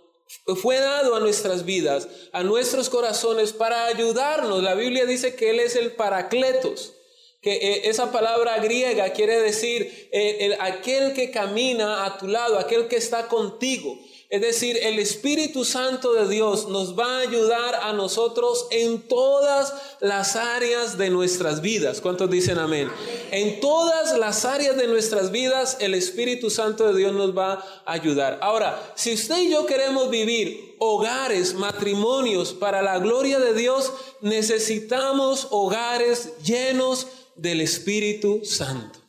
fue 0.60 0.78
dado 0.78 1.14
a 1.14 1.20
nuestras 1.20 1.64
vidas, 1.64 2.08
a 2.32 2.42
nuestros 2.42 2.88
corazones 2.88 3.52
para 3.52 3.86
ayudarnos. 3.86 4.62
La 4.62 4.74
Biblia 4.74 5.06
dice 5.06 5.34
que 5.34 5.50
Él 5.50 5.60
es 5.60 5.76
el 5.76 5.92
paracletos 5.92 6.94
que 7.40 7.52
eh, 7.52 7.88
esa 7.88 8.12
palabra 8.12 8.58
griega 8.58 9.12
quiere 9.12 9.40
decir 9.40 10.08
eh, 10.12 10.38
el, 10.40 10.56
aquel 10.60 11.14
que 11.14 11.30
camina 11.30 12.04
a 12.04 12.18
tu 12.18 12.26
lado, 12.26 12.58
aquel 12.58 12.86
que 12.86 12.96
está 12.96 13.28
contigo. 13.28 13.98
Es 14.30 14.40
decir, 14.40 14.78
el 14.80 15.00
Espíritu 15.00 15.64
Santo 15.64 16.12
de 16.12 16.28
Dios 16.28 16.68
nos 16.68 16.96
va 16.96 17.18
a 17.18 17.22
ayudar 17.22 17.74
a 17.82 17.92
nosotros 17.92 18.68
en 18.70 19.02
todas 19.08 19.74
las 19.98 20.36
áreas 20.36 20.96
de 20.96 21.10
nuestras 21.10 21.60
vidas. 21.60 22.00
¿Cuántos 22.00 22.30
dicen 22.30 22.58
amén? 22.58 22.88
En 23.32 23.58
todas 23.58 24.16
las 24.16 24.44
áreas 24.44 24.76
de 24.76 24.86
nuestras 24.86 25.32
vidas, 25.32 25.78
el 25.80 25.94
Espíritu 25.94 26.48
Santo 26.48 26.86
de 26.86 26.96
Dios 26.96 27.12
nos 27.12 27.36
va 27.36 27.54
a 27.84 27.92
ayudar. 27.92 28.38
Ahora, 28.40 28.92
si 28.94 29.12
usted 29.12 29.36
y 29.42 29.50
yo 29.50 29.66
queremos 29.66 30.10
vivir 30.10 30.76
hogares, 30.78 31.54
matrimonios 31.54 32.52
para 32.52 32.82
la 32.82 33.00
gloria 33.00 33.40
de 33.40 33.52
Dios, 33.52 33.92
necesitamos 34.20 35.48
hogares 35.50 36.34
llenos 36.44 37.08
del 37.34 37.60
Espíritu 37.60 38.44
Santo. 38.44 39.00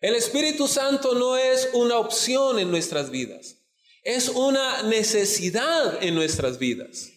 El 0.00 0.16
Espíritu 0.16 0.66
Santo 0.66 1.14
no 1.14 1.36
es 1.36 1.68
una 1.72 1.98
opción 1.98 2.58
en 2.58 2.72
nuestras 2.72 3.12
vidas, 3.12 3.61
es 4.02 4.28
una 4.28 4.82
necesidad 4.82 6.02
en 6.02 6.14
nuestras 6.14 6.58
vidas. 6.58 7.10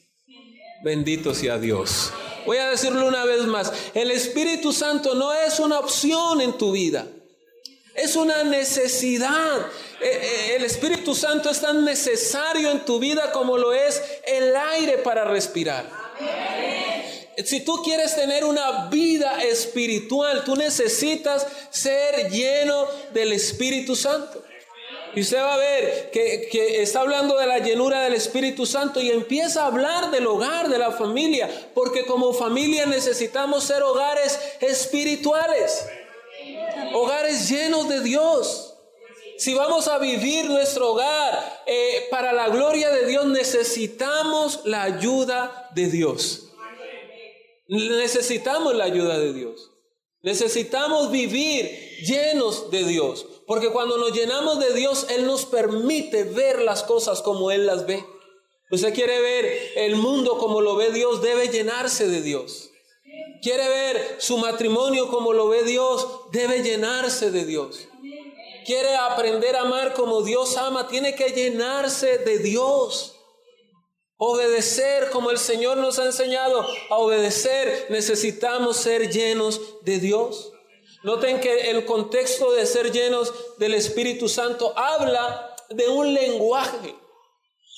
Bendito 0.84 1.34
sea 1.34 1.58
Dios. 1.58 2.12
Voy 2.46 2.58
a 2.58 2.70
decirlo 2.70 3.08
una 3.08 3.26
vez 3.26 3.42
más, 3.46 3.72
el 3.96 4.12
Espíritu 4.12 4.72
Santo 4.72 5.16
no 5.16 5.34
es 5.34 5.60
una 5.60 5.80
opción 5.80 6.42
en 6.42 6.58
tu 6.60 6.74
vida, 6.74 7.08
es 7.96 8.16
una 8.16 8.44
necesidad. 8.44 9.62
Eh, 10.00 10.06
eh, 10.06 10.56
el 10.58 10.64
Espíritu 10.64 11.16
Santo 11.16 11.50
es 11.50 11.62
tan 11.62 11.84
necesario 11.84 12.70
en 12.70 12.86
tu 12.86 13.00
vida 13.00 13.32
como 13.32 13.58
lo 13.58 13.74
es 13.74 14.00
el 14.28 14.56
aire 14.56 15.00
para 15.00 15.26
respirar. 15.26 15.90
Si 17.44 17.62
tú 17.62 17.82
quieres 17.84 18.16
tener 18.16 18.46
una 18.46 18.88
vida 18.88 19.44
espiritual, 19.44 20.44
tú 20.46 20.56
necesitas 20.56 21.46
ser 21.70 22.30
lleno 22.30 22.88
del 23.12 23.34
Espíritu 23.34 23.96
Santo. 23.96 24.45
Y 25.16 25.22
usted 25.22 25.38
va 25.38 25.54
a 25.54 25.58
ver 25.58 26.10
que, 26.12 26.50
que, 26.52 26.82
está 26.82 27.00
hablando 27.00 27.38
de 27.38 27.48
la 27.48 27.60
llenura 27.60 28.02
del 28.02 28.14
Espíritu 28.14 28.66
Santo 28.66 29.00
y 29.00 29.10
empieza 29.10 29.64
a 29.64 29.68
hablar 29.68 30.12
del 30.12 30.28
hogar, 30.28 30.68
de 30.68 30.78
la 30.78 30.92
familia, 30.92 31.50
porque 31.74 32.06
como 32.06 32.34
familia 32.34 32.86
necesitamos 32.86 33.64
ser 33.64 33.82
hogares 33.82 34.38
espirituales, 34.60 35.88
hogares 36.94 37.48
llenos 37.50 37.88
de 37.88 38.02
Dios. 38.02 38.74
Si 39.38 39.54
vamos 39.54 39.88
a 39.88 40.00
vivir 40.00 40.46
nuestro 40.46 40.92
hogar 40.92 41.64
eh, 41.66 42.08
para 42.12 42.34
la 42.34 42.50
gloria 42.50 42.90
de 42.90 43.06
Dios, 43.06 43.26
necesitamos 43.26 44.62
la 44.66 44.84
ayuda 44.84 45.70
de 45.74 45.88
Dios. 45.88 46.50
Necesitamos 47.68 48.76
la 48.76 48.84
ayuda 48.84 49.18
de 49.18 49.34
Dios. 49.34 49.72
Necesitamos 50.22 51.12
vivir 51.12 51.70
llenos 52.02 52.70
de 52.72 52.84
Dios. 52.84 53.28
Porque 53.48 53.70
cuando 53.70 53.98
nos 53.98 54.12
llenamos 54.12 54.60
de 54.60 54.74
Dios, 54.74 55.08
Él 55.10 55.26
nos 55.26 55.46
permite 55.46 56.24
ver 56.24 56.62
las 56.62 56.84
cosas 56.84 57.22
como 57.22 57.52
Él 57.52 57.66
las 57.66 57.86
ve. 57.86 58.04
Usted 58.72 58.94
quiere 58.94 59.22
ver 59.22 59.72
el 59.76 59.96
mundo 59.96 60.38
como 60.40 60.62
lo 60.62 60.76
ve 60.76 60.92
Dios, 60.92 61.22
debe 61.22 61.50
llenarse 61.50 62.08
de 62.08 62.22
Dios. 62.22 62.72
Quiere 63.42 63.68
ver 63.68 64.16
su 64.18 64.40
matrimonio 64.40 65.10
como 65.10 65.34
lo 65.34 65.48
ve 65.48 65.64
Dios, 65.64 66.08
debe 66.32 66.64
llenarse 66.64 67.30
de 67.30 67.46
Dios. 67.46 67.88
Quiere 68.66 68.96
aprender 68.96 69.56
a 69.56 69.62
amar 69.62 69.94
como 69.94 70.24
Dios 70.24 70.58
ama, 70.58 70.88
tiene 70.88 71.14
que 71.14 71.30
llenarse 71.30 72.18
de 72.18 72.40
Dios. 72.40 73.16
Obedecer 74.18 75.12
como 75.12 75.30
el 75.30 75.38
Señor 75.38 75.78
nos 75.78 76.00
ha 76.00 76.06
enseñado 76.06 76.66
a 76.90 76.98
obedecer, 76.98 77.86
necesitamos 77.90 78.78
ser 78.78 79.12
llenos 79.12 79.62
de 79.84 80.00
Dios. 80.00 80.55
Noten 81.06 81.40
que 81.40 81.70
el 81.70 81.86
contexto 81.86 82.52
de 82.54 82.66
ser 82.66 82.92
llenos 82.92 83.32
del 83.60 83.76
Espíritu 83.76 84.28
Santo 84.28 84.74
habla 84.76 85.56
de 85.70 85.88
un 85.88 86.16
lenguaje. 86.16 86.96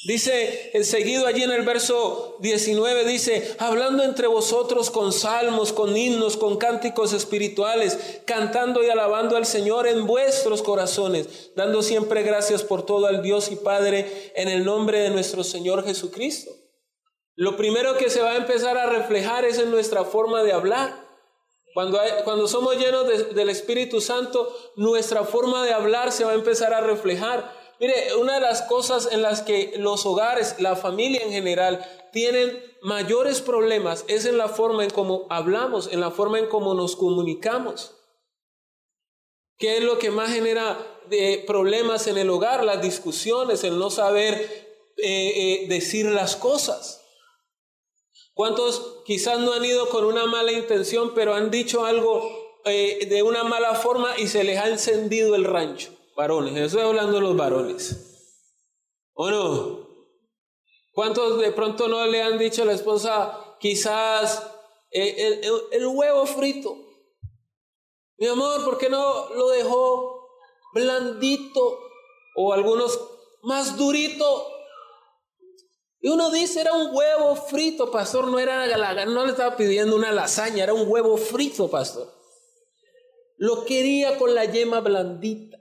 Dice 0.05 0.71
el 0.73 0.85
seguido 0.85 1.27
allí 1.27 1.43
en 1.43 1.51
el 1.51 1.63
verso 1.63 2.37
19, 2.39 3.03
dice, 3.03 3.57
hablando 3.59 4.03
entre 4.03 4.27
vosotros 4.27 4.89
con 4.89 5.11
salmos, 5.11 5.73
con 5.73 5.97
himnos, 5.97 6.37
con 6.37 6.55
cánticos 6.55 7.11
espirituales, 7.11 8.21
cantando 8.23 8.81
y 8.81 8.89
alabando 8.89 9.35
al 9.35 9.45
Señor 9.45 9.87
en 9.87 10.07
vuestros 10.07 10.61
corazones, 10.61 11.51
dando 11.53 11.81
siempre 11.81 12.23
gracias 12.23 12.63
por 12.63 12.85
todo 12.85 13.07
al 13.07 13.21
Dios 13.21 13.51
y 13.51 13.57
Padre 13.57 14.31
en 14.35 14.47
el 14.47 14.63
nombre 14.63 15.01
de 15.01 15.09
nuestro 15.09 15.43
Señor 15.43 15.83
Jesucristo. 15.83 16.51
Lo 17.35 17.57
primero 17.57 17.97
que 17.97 18.09
se 18.09 18.21
va 18.21 18.31
a 18.31 18.37
empezar 18.37 18.77
a 18.77 18.85
reflejar 18.85 19.43
es 19.43 19.57
en 19.57 19.69
nuestra 19.69 20.05
forma 20.05 20.43
de 20.43 20.53
hablar. 20.53 21.06
Cuando, 21.77 21.99
cuando 22.23 22.47
somos 22.47 22.75
llenos 22.75 23.35
del 23.35 23.49
Espíritu 23.49 24.01
Santo, 24.01 24.51
nuestra 24.77 25.25
forma 25.25 25.63
de 25.63 25.73
hablar 25.73 26.11
se 26.11 26.25
va 26.25 26.31
a 26.31 26.33
empezar 26.33 26.73
a 26.73 26.81
reflejar. 26.81 27.53
Mire, 27.79 28.15
una 28.15 28.33
de 28.33 28.41
las 28.41 28.63
cosas 28.63 29.07
en 29.11 29.21
las 29.21 29.43
que 29.43 29.75
los 29.77 30.03
hogares, 30.07 30.55
la 30.57 30.75
familia 30.75 31.21
en 31.21 31.29
general, 31.29 31.85
tienen 32.11 32.59
mayores 32.81 33.41
problemas 33.41 34.05
es 34.07 34.25
en 34.25 34.39
la 34.39 34.49
forma 34.49 34.85
en 34.85 34.89
cómo 34.89 35.27
hablamos, 35.29 35.87
en 35.93 35.99
la 35.99 36.09
forma 36.09 36.39
en 36.39 36.47
cómo 36.47 36.73
nos 36.73 36.95
comunicamos. 36.95 37.93
¿Qué 39.59 39.77
es 39.77 39.83
lo 39.83 39.99
que 39.99 40.09
más 40.09 40.33
genera 40.33 40.79
de 41.11 41.43
problemas 41.45 42.07
en 42.07 42.17
el 42.17 42.31
hogar? 42.31 42.63
Las 42.63 42.81
discusiones, 42.81 43.63
el 43.63 43.77
no 43.77 43.91
saber 43.91 44.33
eh, 44.97 45.03
eh, 45.05 45.65
decir 45.69 46.07
las 46.07 46.35
cosas. 46.37 47.06
¿Cuántos 48.37 49.01
quizás 49.03 49.39
no 49.39 49.53
han 49.53 49.65
ido 49.65 49.89
con 49.89 50.05
una 50.05 50.27
mala 50.27 50.51
intención, 50.51 51.15
pero 51.15 51.33
han 51.33 51.49
dicho 51.49 51.85
algo 51.85 52.59
eh, 52.65 53.07
de 53.09 53.23
una 53.23 53.43
mala 53.43 53.73
forma 53.73 54.15
y 54.15 54.27
se 54.27 54.43
les 54.43 54.59
ha 54.59 54.67
encendido 54.67 55.33
el 55.33 55.43
rancho? 55.43 55.89
Varones, 56.15 56.55
estoy 56.55 56.83
hablando 56.83 57.13
de 57.13 57.21
los 57.21 57.35
varones. 57.35 58.29
¿O 59.15 59.31
no? 59.31 59.87
¿Cuántos 60.93 61.39
de 61.39 61.51
pronto 61.51 61.87
no 61.87 62.05
le 62.05 62.21
han 62.21 62.37
dicho 62.37 62.61
a 62.61 62.65
la 62.65 62.73
esposa, 62.73 63.55
quizás 63.59 64.47
el, 64.91 65.41
el 65.71 65.87
huevo 65.87 66.27
frito? 66.27 66.77
Mi 68.19 68.27
amor, 68.27 68.63
¿por 68.63 68.77
qué 68.77 68.87
no 68.87 69.29
lo 69.33 69.49
dejó 69.49 70.29
blandito 70.75 71.79
o 72.35 72.53
algunos 72.53 72.99
más 73.41 73.75
durito? 73.77 74.56
Y 76.07 76.09
uno 76.09 76.31
dice, 76.31 76.61
era 76.61 76.71
un 76.71 76.95
huevo 76.95 77.35
frito, 77.35 77.91
pastor, 77.91 78.27
no 78.27 78.39
era 78.39 78.65
no 79.07 79.25
le 79.25 79.31
estaba 79.31 79.57
pidiendo 79.57 79.93
una 79.93 80.09
lasaña, 80.09 80.63
era 80.63 80.73
un 80.73 80.89
huevo 80.89 81.17
frito, 81.17 81.69
pastor. 81.69 82.09
Lo 83.35 83.65
quería 83.65 84.17
con 84.17 84.33
la 84.33 84.45
yema 84.45 84.79
blandita. 84.79 85.57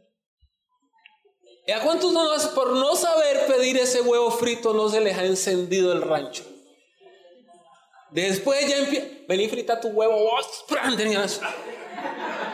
¿Y 1.66 1.72
a 1.72 1.82
cuántos 1.82 2.12
no, 2.12 2.28
por 2.54 2.76
no 2.76 2.94
saber 2.94 3.46
pedir 3.46 3.76
ese 3.76 4.02
huevo 4.02 4.30
frito 4.30 4.72
no 4.72 4.88
se 4.88 5.00
les 5.00 5.18
ha 5.18 5.24
encendido 5.24 5.92
el 5.92 6.02
rancho? 6.02 6.44
Después 8.12 8.68
ya 8.68 8.76
empieza, 8.76 9.08
vení 9.26 9.48
frita 9.48 9.80
tu 9.80 9.88
huevo, 9.88 10.16
vos, 10.16 10.64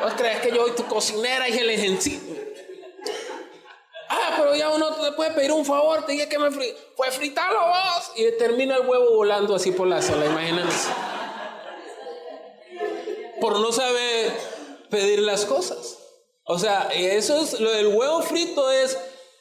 ¿Vos 0.01 0.13
crees 0.17 0.41
que 0.41 0.49
yo 0.51 0.67
soy 0.67 0.77
tu 0.77 0.87
cocinera 0.87 1.47
y 1.47 1.59
el 1.59 1.69
encima? 1.69 2.42
Ah, 4.15 4.35
pero 4.37 4.55
ya 4.55 4.69
uno 4.69 4.95
te 4.95 5.13
puede 5.13 5.31
pedir 5.31 5.53
un 5.53 5.65
favor, 5.65 6.05
te 6.05 6.13
dije 6.13 6.29
que 6.29 6.39
me 6.39 6.51
fui, 6.51 6.67
fue 6.97 7.11
fritarlo 7.11 7.61
vos. 7.61 8.13
Y 8.15 8.31
termina 8.37 8.77
el 8.77 8.87
huevo 8.87 9.17
volando 9.17 9.55
así 9.55 9.73
por 9.73 9.87
la 9.87 10.03
sala, 10.03 10.27
imagínense. 10.27 10.91
Por 13.41 13.59
no 13.59 13.73
saber 13.73 14.33
pedir 14.91 15.21
las 15.21 15.47
cosas. 15.47 15.97
O 16.45 16.59
sea, 16.59 16.91
eso 16.93 17.41
es, 17.41 17.59
lo 17.59 17.71
del 17.71 17.87
huevo 17.87 18.21
frito 18.21 18.71
es, 18.71 18.99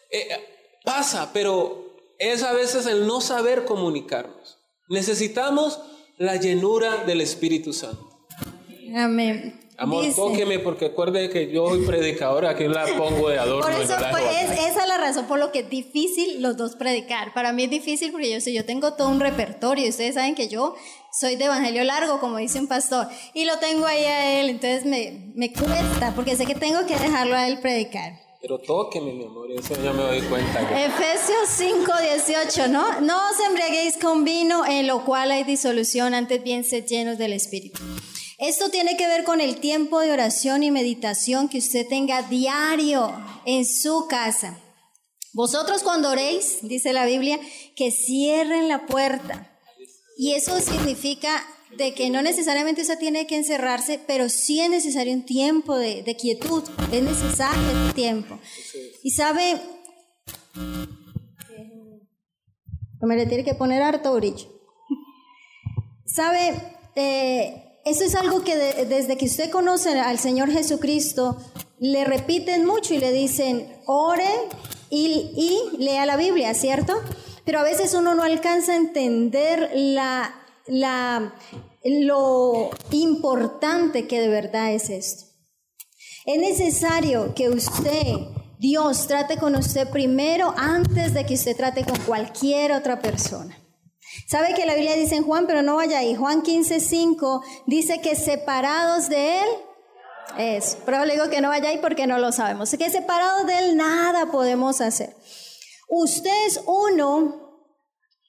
eh, 0.09 0.79
pasa, 0.85 1.31
pero 1.33 1.97
es 2.17 2.41
a 2.43 2.53
veces 2.53 2.85
el 2.85 3.05
no 3.05 3.19
saber 3.19 3.65
comunicarnos. 3.65 4.57
Necesitamos 4.87 5.81
la 6.17 6.37
llenura 6.37 7.03
del 7.03 7.19
Espíritu 7.19 7.73
Santo. 7.73 8.25
Amén. 8.95 9.69
Amor, 9.81 10.05
tóqueme 10.15 10.59
porque 10.59 10.85
acuerde 10.85 11.27
que 11.31 11.51
yo 11.51 11.67
soy 11.69 11.83
predicador, 11.83 12.45
aquí 12.45 12.67
la 12.67 12.85
pongo 12.97 13.29
de 13.29 13.39
adorno. 13.39 13.63
Por 13.63 13.81
eso, 13.81 13.95
pues, 14.11 14.51
esa 14.51 14.83
es 14.83 14.87
la 14.87 14.97
razón 14.97 15.25
por 15.25 15.39
lo 15.39 15.51
que 15.51 15.61
es 15.61 15.69
difícil 15.71 16.39
los 16.39 16.55
dos 16.55 16.75
predicar. 16.75 17.33
Para 17.33 17.51
mí 17.51 17.63
es 17.63 17.71
difícil 17.71 18.11
porque 18.11 18.29
yo 18.29 18.51
yo 18.51 18.63
tengo 18.63 18.93
todo 18.93 19.09
un 19.09 19.19
repertorio. 19.19 19.89
Ustedes 19.89 20.13
saben 20.13 20.35
que 20.35 20.47
yo 20.47 20.75
soy 21.11 21.35
de 21.35 21.45
evangelio 21.45 21.83
largo, 21.83 22.19
como 22.19 22.37
dice 22.37 22.59
un 22.59 22.67
pastor, 22.67 23.07
y 23.33 23.45
lo 23.45 23.57
tengo 23.57 23.87
ahí 23.87 24.03
a 24.03 24.39
él, 24.39 24.49
entonces 24.49 24.85
me, 24.85 25.31
me 25.33 25.51
cuesta 25.51 26.13
porque 26.15 26.35
sé 26.35 26.45
que 26.45 26.55
tengo 26.55 26.85
que 26.85 26.95
dejarlo 26.95 27.35
a 27.35 27.47
él 27.47 27.59
predicar. 27.59 28.13
Pero 28.39 28.59
tóqueme, 28.59 29.13
mi 29.13 29.25
amor, 29.25 29.51
eso 29.51 29.75
ya 29.83 29.93
me 29.93 30.03
doy 30.03 30.21
cuenta. 30.21 30.61
Efesios 30.83 31.47
5, 31.47 31.91
18, 32.25 32.67
¿no? 32.69 33.01
No 33.01 33.17
os 33.29 33.39
embriaguéis 33.47 33.97
con 33.97 34.23
vino 34.23 34.65
en 34.65 34.85
lo 34.85 35.05
cual 35.05 35.31
hay 35.31 35.43
disolución, 35.43 36.13
antes 36.13 36.43
bien 36.43 36.63
sed 36.63 36.85
llenos 36.85 37.17
del 37.17 37.33
Espíritu. 37.33 37.81
Esto 38.41 38.71
tiene 38.71 38.97
que 38.97 39.05
ver 39.05 39.23
con 39.23 39.39
el 39.39 39.59
tiempo 39.59 39.99
de 39.99 40.11
oración 40.11 40.63
y 40.63 40.71
meditación 40.71 41.47
que 41.47 41.59
usted 41.59 41.87
tenga 41.87 42.23
diario 42.23 43.13
en 43.45 43.67
su 43.67 44.07
casa. 44.09 44.59
Vosotros 45.31 45.83
cuando 45.83 46.09
oréis, 46.09 46.57
dice 46.63 46.91
la 46.91 47.05
Biblia, 47.05 47.39
que 47.75 47.91
cierren 47.91 48.67
la 48.67 48.87
puerta. 48.87 49.55
Y 50.17 50.31
eso 50.31 50.59
significa 50.59 51.45
de 51.77 51.93
que 51.93 52.09
no 52.09 52.23
necesariamente 52.23 52.81
usted 52.81 52.97
tiene 52.97 53.27
que 53.27 53.37
encerrarse, 53.37 53.99
pero 54.07 54.27
sí 54.27 54.59
es 54.59 54.71
necesario 54.71 55.13
un 55.13 55.23
tiempo 55.23 55.77
de, 55.77 56.03
quietud, 56.19 56.63
es 56.91 57.03
necesario 57.03 57.85
el 57.85 57.93
tiempo. 57.93 58.39
Y 59.03 59.11
sabe, 59.11 59.61
me 63.01 63.15
le 63.15 63.27
tiene 63.27 63.43
que 63.43 63.53
poner 63.53 63.83
harto 63.83 64.15
brillo. 64.15 64.47
Sabe, 66.05 66.55
eh, 66.95 67.70
eso 67.85 68.03
es 68.03 68.15
algo 68.15 68.43
que 68.43 68.55
desde 68.55 69.17
que 69.17 69.25
usted 69.25 69.49
conoce 69.49 69.99
al 69.99 70.19
Señor 70.19 70.51
Jesucristo, 70.51 71.37
le 71.79 72.05
repiten 72.05 72.65
mucho 72.65 72.93
y 72.93 72.99
le 72.99 73.11
dicen, 73.11 73.67
ore 73.87 74.29
y, 74.89 75.31
y 75.35 75.77
lea 75.77 76.05
la 76.05 76.15
Biblia, 76.15 76.53
¿cierto? 76.53 76.93
Pero 77.43 77.59
a 77.59 77.63
veces 77.63 77.93
uno 77.93 78.13
no 78.13 78.23
alcanza 78.23 78.73
a 78.73 78.75
entender 78.75 79.71
la, 79.73 80.33
la, 80.67 81.33
lo 81.83 82.69
importante 82.91 84.07
que 84.07 84.21
de 84.21 84.27
verdad 84.27 84.73
es 84.73 84.89
esto. 84.89 85.25
Es 86.25 86.39
necesario 86.39 87.33
que 87.33 87.49
usted, 87.49 88.13
Dios, 88.59 89.07
trate 89.07 89.37
con 89.37 89.55
usted 89.55 89.89
primero 89.89 90.53
antes 90.55 91.15
de 91.15 91.25
que 91.25 91.33
usted 91.33 91.57
trate 91.57 91.83
con 91.83 91.97
cualquier 92.01 92.73
otra 92.73 92.99
persona. 92.99 93.57
¿Sabe 94.27 94.53
que 94.53 94.65
la 94.65 94.75
Biblia 94.75 94.95
dice 94.95 95.15
en 95.15 95.23
Juan, 95.23 95.47
pero 95.47 95.61
no 95.61 95.75
vaya 95.75 95.99
ahí? 95.99 96.15
Juan 96.15 96.41
15, 96.41 96.79
5 96.79 97.43
dice 97.67 98.01
que 98.01 98.15
separados 98.15 99.09
de 99.09 99.39
Él, 99.39 99.47
es, 100.37 100.77
pero 100.85 101.05
le 101.05 101.13
digo 101.13 101.29
que 101.29 101.41
no 101.41 101.49
vaya 101.49 101.69
ahí 101.69 101.79
porque 101.81 102.07
no 102.07 102.17
lo 102.17 102.31
sabemos. 102.31 102.71
Que 102.71 102.89
separados 102.89 103.45
de 103.47 103.59
Él 103.59 103.77
nada 103.77 104.31
podemos 104.31 104.81
hacer. 104.81 105.15
Usted 105.89 106.47
es 106.47 106.61
uno 106.65 107.51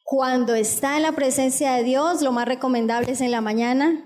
cuando 0.05 0.55
está 0.55 0.97
en 0.97 1.05
la 1.05 1.12
presencia 1.12 1.75
de 1.75 1.85
Dios, 1.85 2.23
lo 2.23 2.33
más 2.33 2.47
recomendable 2.47 3.12
es 3.12 3.21
en 3.21 3.31
la 3.31 3.40
mañana, 3.40 4.05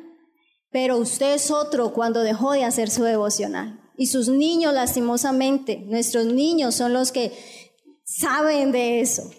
pero 0.70 0.98
usted 0.98 1.34
es 1.34 1.50
otro 1.50 1.92
cuando 1.92 2.22
dejó 2.22 2.52
de 2.52 2.64
hacer 2.64 2.90
su 2.90 3.02
devocional. 3.02 3.80
Y 3.96 4.08
sus 4.08 4.28
niños, 4.28 4.74
lastimosamente, 4.74 5.78
nuestros 5.86 6.26
niños 6.26 6.74
son 6.74 6.92
los 6.92 7.12
que 7.12 7.32
saben 8.04 8.72
de 8.72 9.00
eso. 9.00 9.30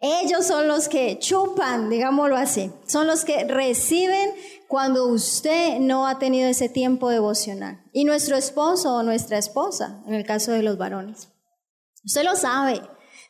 Ellos 0.00 0.46
son 0.46 0.68
los 0.68 0.88
que 0.88 1.18
chupan, 1.18 1.90
digámoslo 1.90 2.36
así. 2.36 2.70
Son 2.86 3.06
los 3.06 3.24
que 3.24 3.44
reciben 3.44 4.30
cuando 4.68 5.06
usted 5.08 5.80
no 5.80 6.06
ha 6.06 6.18
tenido 6.18 6.48
ese 6.48 6.68
tiempo 6.68 7.08
devocional. 7.08 7.82
Y 7.92 8.04
nuestro 8.04 8.36
esposo 8.36 8.94
o 8.94 9.02
nuestra 9.02 9.38
esposa, 9.38 10.02
en 10.06 10.14
el 10.14 10.24
caso 10.24 10.52
de 10.52 10.62
los 10.62 10.78
varones. 10.78 11.28
Usted 12.04 12.22
lo 12.22 12.36
sabe. 12.36 12.80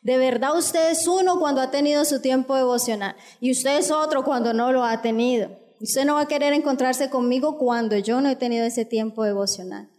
De 0.03 0.17
verdad 0.17 0.57
usted 0.57 0.91
es 0.91 1.07
uno 1.07 1.39
cuando 1.39 1.61
ha 1.61 1.71
tenido 1.71 2.05
su 2.05 2.21
tiempo 2.21 2.55
devocional. 2.55 3.15
Y 3.39 3.51
usted 3.51 3.79
es 3.79 3.89
otro 3.89 4.23
cuando 4.23 4.53
no 4.53 4.71
lo 4.71 4.83
ha 4.83 5.01
tenido. 5.01 5.49
Usted 5.81 6.05
no 6.05 6.15
va 6.15 6.21
a 6.21 6.27
querer 6.27 6.53
encontrarse 6.53 7.09
conmigo 7.09 7.57
cuando 7.57 7.97
yo 7.97 8.21
no 8.21 8.29
he 8.29 8.35
tenido 8.35 8.65
ese 8.65 8.85
tiempo 8.85 9.23
devocional. 9.23 9.89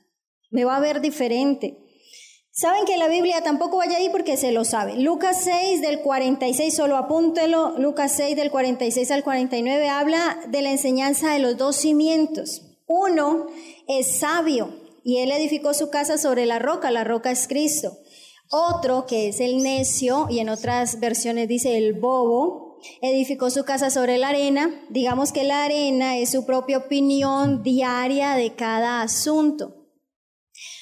Me 0.51 0.65
va 0.65 0.77
a 0.77 0.81
ver 0.81 1.01
diferente. 1.01 1.79
Saben 2.53 2.85
que 2.85 2.97
la 2.97 3.09
Biblia 3.09 3.43
tampoco 3.43 3.77
vaya 3.77 3.97
ahí 3.97 4.09
porque 4.11 4.37
se 4.37 4.51
lo 4.51 4.65
sabe. 4.65 4.97
Lucas 4.97 5.43
6 5.45 5.81
del 5.81 6.01
46, 6.01 6.75
solo 6.75 6.97
apúntelo, 6.97 7.79
Lucas 7.79 8.13
6 8.17 8.37
del 8.37 8.51
46 8.51 9.11
al 9.13 9.23
49 9.23 9.89
habla 9.89 10.39
de 10.49 10.61
la 10.61 10.73
enseñanza 10.73 11.33
de 11.33 11.39
los 11.39 11.57
dos 11.57 11.77
cimientos. 11.77 12.63
Uno 12.87 13.47
es 13.87 14.19
sabio 14.19 14.75
y 15.05 15.19
él 15.19 15.31
edificó 15.31 15.75
su 15.75 15.91
casa 15.91 16.19
sobre 16.19 16.45
la 16.45 16.59
roca, 16.59 16.91
la 16.91 17.05
roca 17.05 17.31
es 17.31 17.47
Cristo. 17.47 17.97
Otro, 18.51 19.07
que 19.07 19.29
es 19.29 19.39
el 19.39 19.63
necio, 19.63 20.27
y 20.29 20.41
en 20.41 20.49
otras 20.49 20.99
versiones 20.99 21.47
dice 21.47 21.77
el 21.77 21.93
bobo, 21.93 22.79
edificó 23.01 23.49
su 23.49 23.65
casa 23.65 23.91
sobre 23.91 24.19
la 24.19 24.31
arena. 24.31 24.85
Digamos 24.89 25.31
que 25.31 25.45
la 25.45 25.63
arena 25.63 26.19
es 26.19 26.31
su 26.31 26.45
propia 26.45 26.79
opinión 26.79 27.63
diaria 27.63 28.35
de 28.35 28.57
cada 28.57 29.03
asunto. 29.03 29.87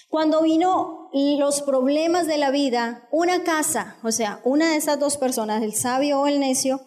Cuando 0.08 0.40
vino 0.40 0.97
los 1.12 1.62
problemas 1.62 2.26
de 2.26 2.38
la 2.38 2.50
vida, 2.50 3.08
una 3.10 3.42
casa, 3.44 3.96
o 4.02 4.12
sea, 4.12 4.40
una 4.44 4.70
de 4.70 4.76
esas 4.76 4.98
dos 4.98 5.16
personas, 5.16 5.62
el 5.62 5.74
sabio 5.74 6.20
o 6.20 6.26
el 6.26 6.40
necio, 6.40 6.80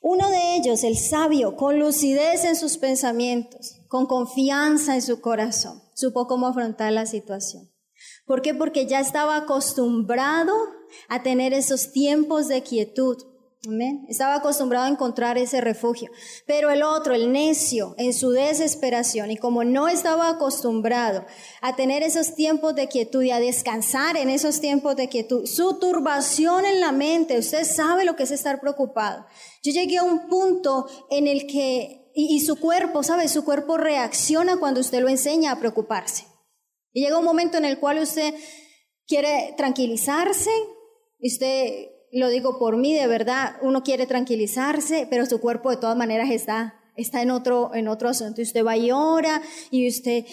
uno 0.00 0.28
de 0.30 0.56
ellos, 0.56 0.84
el 0.84 0.96
sabio, 0.96 1.56
con 1.56 1.78
lucidez 1.78 2.44
en 2.44 2.56
sus 2.56 2.78
pensamientos, 2.78 3.80
con 3.88 4.06
confianza 4.06 4.94
en 4.94 5.02
su 5.02 5.20
corazón, 5.20 5.82
supo 5.94 6.26
cómo 6.26 6.46
afrontar 6.46 6.92
la 6.92 7.06
situación. 7.06 7.70
¿Por 8.26 8.42
qué? 8.42 8.54
Porque 8.54 8.86
ya 8.86 9.00
estaba 9.00 9.36
acostumbrado 9.36 10.54
a 11.08 11.22
tener 11.22 11.52
esos 11.52 11.92
tiempos 11.92 12.46
de 12.48 12.62
quietud. 12.62 13.16
Estaba 14.08 14.36
acostumbrado 14.36 14.86
a 14.86 14.88
encontrar 14.88 15.36
ese 15.36 15.60
refugio. 15.60 16.10
Pero 16.46 16.70
el 16.70 16.82
otro, 16.82 17.14
el 17.14 17.32
necio, 17.32 17.94
en 17.98 18.14
su 18.14 18.30
desesperación, 18.30 19.30
y 19.30 19.36
como 19.36 19.64
no 19.64 19.88
estaba 19.88 20.28
acostumbrado 20.28 21.26
a 21.60 21.76
tener 21.76 22.02
esos 22.02 22.34
tiempos 22.34 22.74
de 22.74 22.88
quietud 22.88 23.22
y 23.22 23.30
a 23.30 23.40
descansar 23.40 24.16
en 24.16 24.30
esos 24.30 24.60
tiempos 24.60 24.96
de 24.96 25.08
quietud, 25.08 25.46
su 25.46 25.78
turbación 25.78 26.64
en 26.64 26.80
la 26.80 26.92
mente, 26.92 27.38
usted 27.38 27.64
sabe 27.64 28.04
lo 28.04 28.16
que 28.16 28.22
es 28.22 28.30
estar 28.30 28.60
preocupado. 28.60 29.26
Yo 29.62 29.72
llegué 29.72 29.98
a 29.98 30.04
un 30.04 30.28
punto 30.28 30.86
en 31.10 31.26
el 31.28 31.46
que, 31.46 32.10
y, 32.14 32.36
y 32.36 32.40
su 32.40 32.56
cuerpo, 32.56 33.02
¿sabe? 33.02 33.28
Su 33.28 33.44
cuerpo 33.44 33.76
reacciona 33.76 34.58
cuando 34.58 34.80
usted 34.80 35.02
lo 35.02 35.08
enseña 35.08 35.52
a 35.52 35.58
preocuparse. 35.58 36.24
Y 36.92 37.02
llega 37.02 37.18
un 37.18 37.24
momento 37.24 37.58
en 37.58 37.66
el 37.66 37.78
cual 37.78 37.98
usted 37.98 38.34
quiere 39.06 39.54
tranquilizarse, 39.56 40.50
usted 41.20 41.97
lo 42.12 42.28
digo 42.28 42.58
por 42.58 42.76
mí, 42.76 42.94
de 42.94 43.06
verdad, 43.06 43.56
uno 43.62 43.82
quiere 43.82 44.06
tranquilizarse, 44.06 45.06
pero 45.10 45.26
su 45.26 45.40
cuerpo 45.40 45.70
de 45.70 45.76
todas 45.76 45.96
maneras 45.96 46.30
está, 46.30 46.74
está 46.96 47.22
en 47.22 47.30
otro, 47.30 47.74
en 47.74 47.88
otro 47.88 48.08
asunto. 48.08 48.40
Y 48.40 48.44
usted 48.44 48.64
va 48.64 48.76
y 48.76 48.90
ora 48.90 49.42
y 49.70 49.88
usted 49.88 50.24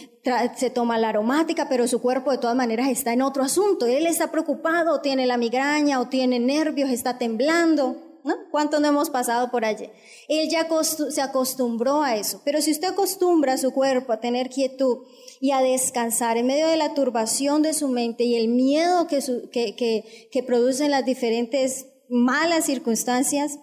se 0.55 0.69
toma 0.69 0.97
la 0.97 1.09
aromática, 1.09 1.67
pero 1.69 1.87
su 1.87 2.01
cuerpo 2.01 2.31
de 2.31 2.37
todas 2.37 2.55
maneras 2.55 2.89
está 2.89 3.13
en 3.13 3.21
otro 3.21 3.43
asunto. 3.43 3.85
Él 3.85 4.07
está 4.07 4.31
preocupado, 4.31 4.95
o 4.95 5.01
tiene 5.01 5.25
la 5.25 5.37
migraña, 5.37 5.99
o 5.99 6.07
tiene 6.07 6.39
nervios, 6.39 6.89
está 6.89 7.17
temblando. 7.17 8.04
¿No? 8.25 8.33
¿Cuánto 8.49 8.79
no 8.79 8.87
hemos 8.87 9.11
pasado 9.11 9.51
por 9.51 9.65
allí? 9.65 9.87
Él 10.27 10.49
ya 10.49 10.67
se 11.11 11.21
acostumbró 11.21 12.01
a 12.01 12.15
eso. 12.15 12.41
Pero 12.43 12.59
si 12.59 12.71
usted 12.71 12.87
acostumbra 12.87 13.53
a 13.53 13.57
su 13.59 13.71
cuerpo 13.71 14.11
a 14.11 14.19
tener 14.19 14.49
quietud 14.49 15.05
y 15.39 15.51
a 15.51 15.61
descansar 15.61 16.35
en 16.37 16.47
medio 16.47 16.67
de 16.67 16.75
la 16.75 16.95
turbación 16.95 17.61
de 17.61 17.75
su 17.75 17.87
mente 17.87 18.23
y 18.23 18.35
el 18.35 18.47
miedo 18.47 19.05
que, 19.05 19.19
que, 19.51 20.27
que 20.31 20.43
producen 20.43 20.89
las 20.89 21.05
diferentes 21.05 21.85
malas 22.09 22.65
circunstancias, 22.65 23.59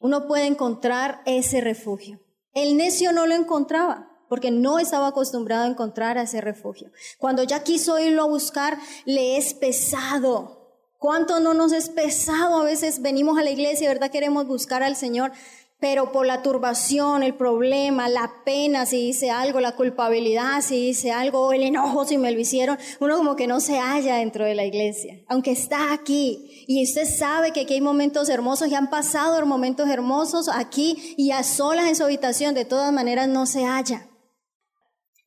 uno 0.00 0.26
puede 0.26 0.46
encontrar 0.46 1.20
ese 1.24 1.60
refugio. 1.60 2.18
El 2.52 2.76
necio 2.76 3.12
no 3.12 3.28
lo 3.28 3.36
encontraba 3.36 4.10
porque 4.28 4.50
no 4.50 4.80
estaba 4.80 5.06
acostumbrado 5.06 5.66
a 5.66 5.70
encontrar 5.70 6.18
ese 6.18 6.40
refugio. 6.40 6.90
Cuando 7.20 7.44
ya 7.44 7.62
quiso 7.62 7.96
irlo 8.00 8.24
a 8.24 8.28
buscar, 8.28 8.76
le 9.04 9.36
es 9.36 9.54
pesado 9.54 10.55
¿Cuánto 10.98 11.40
no 11.40 11.54
nos 11.54 11.72
es 11.72 11.88
pesado? 11.88 12.60
A 12.60 12.64
veces 12.64 13.02
venimos 13.02 13.38
a 13.38 13.42
la 13.42 13.50
iglesia 13.50 13.88
verdad 13.88 14.10
queremos 14.10 14.46
buscar 14.46 14.82
al 14.82 14.96
Señor, 14.96 15.32
pero 15.78 16.10
por 16.10 16.24
la 16.26 16.42
turbación, 16.42 17.22
el 17.22 17.34
problema, 17.34 18.08
la 18.08 18.32
pena 18.46 18.86
si 18.86 19.08
dice 19.08 19.30
algo, 19.30 19.60
la 19.60 19.76
culpabilidad 19.76 20.62
si 20.62 20.86
dice 20.86 21.12
algo, 21.12 21.52
el 21.52 21.62
enojo 21.62 22.06
si 22.06 22.16
me 22.16 22.32
lo 22.32 22.40
hicieron, 22.40 22.78
uno 22.98 23.18
como 23.18 23.36
que 23.36 23.46
no 23.46 23.60
se 23.60 23.78
halla 23.78 24.16
dentro 24.16 24.46
de 24.46 24.54
la 24.54 24.64
iglesia, 24.64 25.22
aunque 25.28 25.50
está 25.50 25.92
aquí. 25.92 26.64
Y 26.66 26.82
usted 26.82 27.04
sabe 27.04 27.52
que 27.52 27.60
aquí 27.62 27.74
hay 27.74 27.80
momentos 27.82 28.30
hermosos 28.30 28.68
y 28.68 28.74
han 28.74 28.88
pasado 28.88 29.44
momentos 29.44 29.88
hermosos 29.88 30.48
aquí 30.48 31.14
y 31.18 31.30
a 31.32 31.42
solas 31.42 31.86
en 31.86 31.96
su 31.96 32.04
habitación, 32.04 32.54
de 32.54 32.64
todas 32.64 32.92
maneras 32.92 33.28
no 33.28 33.44
se 33.44 33.64
halla. 33.64 34.08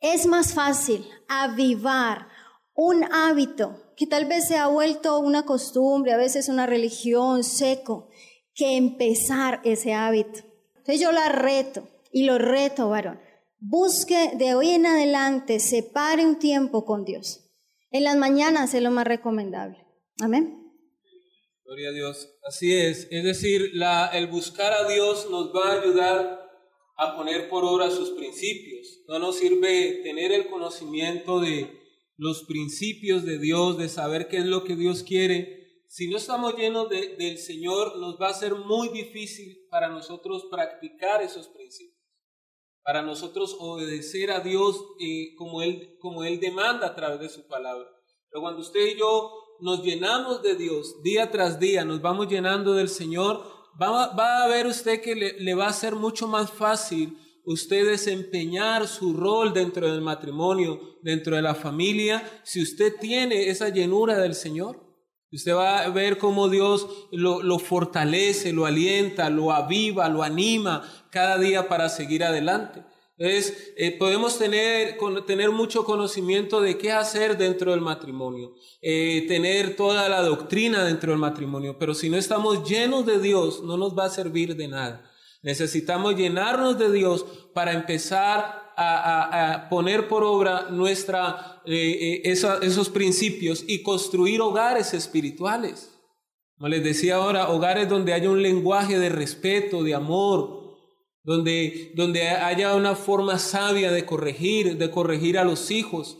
Es 0.01 0.25
más 0.25 0.53
fácil 0.53 1.07
avivar 1.27 2.27
un 2.73 3.03
hábito 3.13 3.88
que 3.99 4.07
tal 4.07 4.27
vez 4.27 4.47
se 4.47 4.55
ha 4.55 4.67
vuelto 4.67 5.19
una 5.19 5.43
costumbre, 5.43 6.13
a 6.13 6.17
veces 6.17 6.47
una 6.47 6.65
religión 6.65 7.43
seco, 7.43 8.09
que 8.55 8.77
empezar 8.77 9.59
ese 9.65 9.93
hábito. 9.93 10.39
Entonces 10.77 11.01
yo 11.01 11.11
la 11.11 11.27
reto 11.27 11.85
y 12.09 12.23
lo 12.23 12.37
reto, 12.37 12.87
varón. 12.87 13.19
Busque 13.59 14.31
de 14.37 14.55
hoy 14.55 14.69
en 14.69 14.85
adelante, 14.85 15.59
separe 15.59 16.25
un 16.25 16.39
tiempo 16.39 16.85
con 16.85 17.03
Dios. 17.03 17.51
En 17.91 18.05
las 18.05 18.15
mañanas 18.15 18.73
es 18.73 18.81
lo 18.81 18.89
más 18.89 19.05
recomendable. 19.05 19.85
Amén. 20.21 20.71
Gloria 21.65 21.89
a 21.89 21.91
Dios. 21.91 22.37
Así 22.47 22.73
es. 22.73 23.05
Es 23.11 23.23
decir, 23.25 23.73
el 24.13 24.27
buscar 24.27 24.71
a 24.71 24.87
Dios 24.87 25.29
nos 25.29 25.53
va 25.53 25.73
a 25.73 25.81
ayudar 25.81 26.39
a 26.95 27.17
poner 27.17 27.49
por 27.49 27.65
obra 27.65 27.91
sus 27.91 28.11
principios. 28.11 29.01
No 29.09 29.19
nos 29.19 29.39
sirve 29.39 29.99
tener 30.03 30.31
el 30.31 30.47
conocimiento 30.47 31.41
de, 31.41 31.78
los 32.19 32.43
principios 32.43 33.23
de 33.23 33.39
Dios, 33.39 33.77
de 33.77 33.87
saber 33.87 34.27
qué 34.27 34.39
es 34.39 34.45
lo 34.45 34.65
que 34.65 34.75
Dios 34.75 35.03
quiere, 35.03 35.59
si 35.87 36.09
no 36.09 36.17
estamos 36.17 36.55
llenos 36.55 36.89
del 36.89 37.37
Señor, 37.37 37.97
nos 37.97 38.19
va 38.21 38.27
a 38.27 38.33
ser 38.33 38.55
muy 38.55 38.89
difícil 38.89 39.65
para 39.71 39.87
nosotros 39.87 40.47
practicar 40.51 41.21
esos 41.21 41.47
principios, 41.47 41.97
para 42.83 43.01
nosotros 43.01 43.55
obedecer 43.57 44.31
a 44.31 44.41
Dios 44.41 44.83
eh, 44.99 45.33
como, 45.37 45.61
él, 45.61 45.97
como 45.99 46.25
Él 46.25 46.41
demanda 46.41 46.87
a 46.87 46.95
través 46.95 47.21
de 47.21 47.29
su 47.29 47.47
palabra. 47.47 47.87
Pero 48.29 48.41
cuando 48.41 48.61
usted 48.61 48.85
y 48.85 48.99
yo 48.99 49.31
nos 49.61 49.81
llenamos 49.81 50.43
de 50.43 50.55
Dios 50.55 51.01
día 51.01 51.31
tras 51.31 51.57
día, 51.57 51.85
nos 51.85 52.01
vamos 52.01 52.27
llenando 52.27 52.73
del 52.73 52.89
Señor, 52.89 53.41
va, 53.81 54.13
va 54.13 54.43
a 54.43 54.47
ver 54.47 54.67
usted 54.67 55.01
que 55.01 55.15
le, 55.15 55.39
le 55.39 55.55
va 55.55 55.67
a 55.67 55.73
ser 55.73 55.95
mucho 55.95 56.27
más 56.27 56.51
fácil 56.51 57.17
usted 57.49 57.87
desempeñar 57.87 58.87
su 58.87 59.13
rol 59.13 59.53
dentro 59.53 59.91
del 59.91 60.01
matrimonio, 60.01 60.99
dentro 61.01 61.35
de 61.35 61.41
la 61.41 61.55
familia, 61.55 62.23
si 62.43 62.61
usted 62.61 62.93
tiene 63.01 63.49
esa 63.49 63.69
llenura 63.69 64.19
del 64.19 64.35
Señor. 64.35 64.87
Usted 65.31 65.55
va 65.55 65.79
a 65.79 65.89
ver 65.89 66.19
cómo 66.19 66.47
Dios 66.47 66.87
lo, 67.11 67.59
fortalece, 67.59 68.53
lo 68.53 68.67
alienta, 68.67 69.31
lo 69.31 69.51
aviva, 69.51 70.09
lo 70.09 70.21
anima 70.21 70.87
cada 71.11 71.39
día 71.39 71.67
para 71.67 71.89
seguir 71.89 72.23
adelante. 72.23 72.83
Entonces, 73.17 73.73
eh, 73.77 73.97
podemos 73.97 74.37
tener, 74.37 74.97
tener 75.25 75.51
mucho 75.51 75.83
conocimiento 75.83 76.61
de 76.61 76.77
qué 76.77 76.91
hacer 76.91 77.37
dentro 77.37 77.71
del 77.71 77.81
matrimonio, 77.81 78.53
eh, 78.81 79.25
tener 79.27 79.75
toda 79.75 80.07
la 80.07 80.21
doctrina 80.21 80.83
dentro 80.83 81.11
del 81.11 81.19
matrimonio, 81.19 81.77
pero 81.79 81.95
si 81.95 82.09
no 82.09 82.17
estamos 82.17 82.67
llenos 82.67 83.05
de 83.07 83.19
Dios, 83.19 83.63
no 83.63 83.75
nos 83.75 83.97
va 83.97 84.05
a 84.05 84.09
servir 84.09 84.55
de 84.55 84.67
nada. 84.67 85.08
Necesitamos 85.41 86.15
llenarnos 86.15 86.77
de 86.77 86.91
Dios 86.91 87.25
para 87.53 87.73
empezar 87.73 88.69
a, 88.81 89.67
poner 89.69 90.07
por 90.07 90.23
obra 90.23 90.69
nuestra, 90.69 91.61
eh, 91.65 92.21
eh, 92.23 92.31
esos 92.31 92.89
principios 92.89 93.63
y 93.67 93.83
construir 93.83 94.41
hogares 94.41 94.93
espirituales. 94.93 95.99
Como 96.55 96.69
les 96.69 96.83
decía 96.83 97.15
ahora, 97.15 97.49
hogares 97.49 97.89
donde 97.89 98.13
haya 98.13 98.29
un 98.29 98.41
lenguaje 98.41 98.97
de 98.97 99.09
respeto, 99.09 99.83
de 99.83 99.95
amor, 99.95 100.77
donde, 101.23 101.91
donde 101.95 102.27
haya 102.29 102.75
una 102.75 102.95
forma 102.95 103.37
sabia 103.37 103.91
de 103.91 104.05
corregir, 104.05 104.77
de 104.77 104.89
corregir 104.89 105.37
a 105.37 105.43
los 105.43 105.71
hijos. 105.71 106.17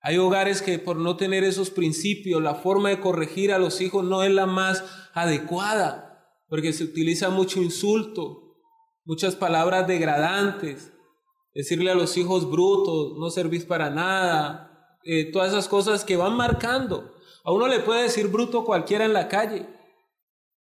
Hay 0.00 0.18
hogares 0.18 0.62
que 0.62 0.78
por 0.78 0.96
no 0.96 1.16
tener 1.16 1.44
esos 1.44 1.70
principios, 1.70 2.42
la 2.42 2.54
forma 2.54 2.90
de 2.90 3.00
corregir 3.00 3.52
a 3.52 3.58
los 3.58 3.80
hijos 3.80 4.04
no 4.04 4.22
es 4.22 4.30
la 4.30 4.46
más 4.46 4.84
adecuada, 5.14 6.42
porque 6.48 6.72
se 6.72 6.84
utiliza 6.84 7.30
mucho 7.30 7.62
insulto, 7.62 8.45
muchas 9.06 9.36
palabras 9.36 9.86
degradantes, 9.86 10.92
decirle 11.54 11.90
a 11.90 11.94
los 11.94 12.16
hijos 12.16 12.50
brutos, 12.50 13.16
no 13.18 13.30
servís 13.30 13.64
para 13.64 13.88
nada, 13.88 14.98
eh, 15.04 15.30
todas 15.32 15.50
esas 15.52 15.68
cosas 15.68 16.04
que 16.04 16.16
van 16.16 16.36
marcando. 16.36 17.14
A 17.44 17.52
uno 17.52 17.68
le 17.68 17.80
puede 17.80 18.02
decir 18.02 18.26
bruto 18.26 18.64
cualquiera 18.64 19.04
en 19.04 19.12
la 19.12 19.28
calle 19.28 19.66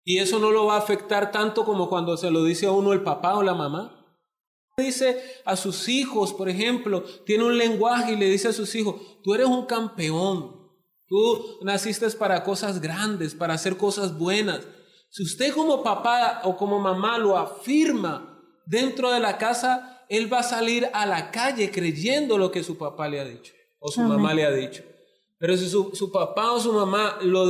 y 0.05 0.17
eso 0.17 0.39
no 0.39 0.51
lo 0.51 0.65
va 0.65 0.75
a 0.75 0.79
afectar 0.79 1.31
tanto 1.31 1.65
como 1.65 1.89
cuando 1.89 2.17
se 2.17 2.31
lo 2.31 2.43
dice 2.43 2.65
a 2.65 2.71
uno 2.71 2.93
el 2.93 3.03
papá 3.03 3.35
o 3.35 3.43
la 3.43 3.53
mamá. 3.53 3.95
Dice 4.77 5.21
a 5.43 5.57
sus 5.57 5.89
hijos, 5.89 6.33
por 6.33 6.47
ejemplo, 6.47 7.03
tiene 7.25 7.43
un 7.43 7.57
lenguaje 7.57 8.13
y 8.13 8.15
le 8.15 8.29
dice 8.29 8.47
a 8.47 8.53
sus 8.53 8.73
hijos, 8.75 8.95
tú 9.21 9.35
eres 9.35 9.47
un 9.47 9.65
campeón, 9.65 10.55
tú 11.05 11.59
naciste 11.61 12.09
para 12.11 12.43
cosas 12.45 12.79
grandes, 12.79 13.35
para 13.35 13.55
hacer 13.55 13.75
cosas 13.75 14.17
buenas. 14.17 14.61
Si 15.09 15.23
usted 15.23 15.53
como 15.53 15.83
papá 15.83 16.41
o 16.45 16.55
como 16.55 16.79
mamá 16.79 17.17
lo 17.17 17.37
afirma, 17.37 18.28
dentro 18.69 19.11
de 19.11 19.19
la 19.19 19.37
casa, 19.37 20.05
él 20.09 20.31
va 20.31 20.39
a 20.39 20.43
salir 20.43 20.89
a 20.93 21.05
la 21.05 21.31
calle 21.31 21.71
creyendo 21.71 22.37
lo 22.37 22.51
que 22.51 22.63
su 22.63 22.77
papá 22.77 23.09
le 23.09 23.19
ha 23.19 23.25
dicho 23.25 23.53
o 23.79 23.89
su 23.89 24.01
mamá 24.01 24.33
le 24.33 24.45
ha 24.45 24.51
dicho. 24.51 24.83
Pero 25.39 25.55
si 25.55 25.69
su, 25.69 26.11
papá 26.11 26.51
o 26.51 26.59
su 26.59 26.73
mamá 26.73 27.19
lo, 27.21 27.45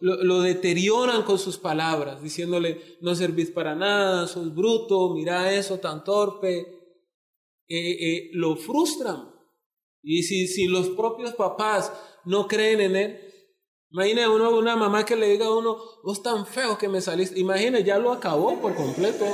lo, 0.00 0.40
deterioran 0.40 1.24
con 1.24 1.36
sus 1.36 1.58
palabras, 1.58 2.22
diciéndole, 2.22 2.96
no 3.00 3.14
servís 3.16 3.50
para 3.50 3.74
nada, 3.74 4.28
sos 4.28 4.54
bruto, 4.54 5.10
mira 5.14 5.52
eso 5.52 5.78
tan 5.78 6.04
torpe, 6.04 6.58
eh, 7.68 7.96
eh, 8.00 8.30
lo 8.34 8.54
frustran. 8.54 9.34
Y 10.00 10.22
si, 10.22 10.46
si 10.46 10.68
los 10.68 10.90
propios 10.90 11.34
papás 11.34 11.92
no 12.24 12.46
creen 12.46 12.80
en 12.82 12.96
él, 12.96 13.20
imagina 13.90 14.30
uno, 14.30 14.56
una 14.56 14.76
mamá 14.76 15.04
que 15.04 15.16
le 15.16 15.28
diga 15.28 15.46
a 15.46 15.56
uno, 15.56 15.76
vos 16.04 16.22
tan 16.22 16.46
feo 16.46 16.78
que 16.78 16.88
me 16.88 17.00
saliste, 17.00 17.40
imagina, 17.40 17.80
ya 17.80 17.98
lo 17.98 18.12
acabó 18.12 18.60
por 18.60 18.76
completo. 18.76 19.24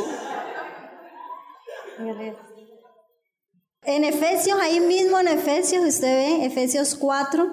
En 3.82 4.04
Efesios, 4.04 4.58
ahí 4.60 4.80
mismo 4.80 5.18
en 5.20 5.28
Efesios, 5.28 5.84
usted 5.84 6.16
ve, 6.16 6.46
Efesios 6.46 6.94
4, 6.94 7.46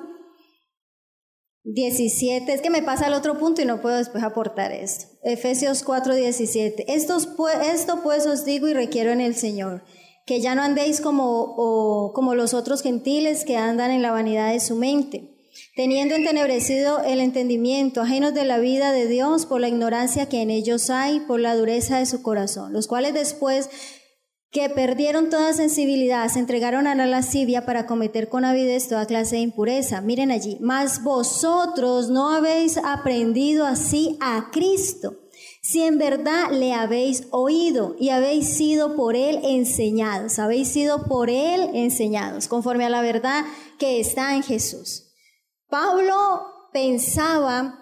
17. 1.63 2.53
Es 2.53 2.61
que 2.61 2.69
me 2.69 2.81
pasa 2.81 3.07
al 3.07 3.13
otro 3.13 3.37
punto 3.37 3.61
y 3.61 3.65
no 3.65 3.81
puedo 3.81 3.97
después 3.97 4.23
aportar 4.23 4.71
esto. 4.71 5.07
Efesios 5.23 5.83
4, 5.83 6.15
17. 6.15 6.93
Esto, 6.93 7.17
pues 8.03 8.25
os 8.25 8.45
digo 8.45 8.67
y 8.67 8.73
requiero 8.73 9.11
en 9.11 9.21
el 9.21 9.35
Señor, 9.35 9.83
que 10.25 10.39
ya 10.39 10.55
no 10.55 10.61
andéis 10.61 11.01
como, 11.01 12.11
como 12.13 12.33
los 12.33 12.53
otros 12.53 12.81
gentiles 12.81 13.43
que 13.43 13.57
andan 13.57 13.91
en 13.91 14.01
la 14.01 14.11
vanidad 14.11 14.51
de 14.53 14.59
su 14.59 14.75
mente 14.75 15.31
teniendo 15.75 16.15
entenebrecido 16.15 17.01
el 17.03 17.19
entendimiento, 17.19 18.01
ajenos 18.01 18.33
de 18.33 18.45
la 18.45 18.59
vida 18.59 18.91
de 18.91 19.07
Dios 19.07 19.45
por 19.45 19.61
la 19.61 19.67
ignorancia 19.67 20.29
que 20.29 20.41
en 20.41 20.49
ellos 20.49 20.89
hay, 20.89 21.21
por 21.21 21.39
la 21.39 21.55
dureza 21.55 21.99
de 21.99 22.05
su 22.05 22.21
corazón, 22.21 22.73
los 22.73 22.87
cuales 22.87 23.13
después 23.13 23.69
que 24.51 24.69
perdieron 24.69 25.29
toda 25.29 25.53
sensibilidad, 25.53 26.27
se 26.27 26.39
entregaron 26.39 26.85
a 26.85 26.93
la 26.93 27.05
lascivia 27.05 27.65
para 27.65 27.85
cometer 27.85 28.27
con 28.27 28.43
avidez 28.43 28.89
toda 28.89 29.05
clase 29.05 29.37
de 29.37 29.43
impureza. 29.43 30.01
Miren 30.01 30.29
allí, 30.29 30.57
mas 30.59 31.03
vosotros 31.03 32.09
no 32.09 32.29
habéis 32.29 32.77
aprendido 32.77 33.65
así 33.65 34.17
a 34.19 34.49
Cristo, 34.51 35.21
si 35.61 35.83
en 35.83 35.97
verdad 35.97 36.51
le 36.51 36.73
habéis 36.73 37.27
oído 37.31 37.95
y 37.97 38.09
habéis 38.09 38.49
sido 38.57 38.95
por 38.97 39.15
él 39.15 39.39
enseñados, 39.43 40.37
habéis 40.37 40.67
sido 40.67 41.05
por 41.05 41.29
él 41.29 41.69
enseñados, 41.73 42.49
conforme 42.49 42.85
a 42.85 42.89
la 42.89 43.01
verdad 43.01 43.45
que 43.79 44.01
está 44.01 44.35
en 44.35 44.43
Jesús. 44.43 45.13
Pablo 45.69 46.15
pensaba 46.73 47.80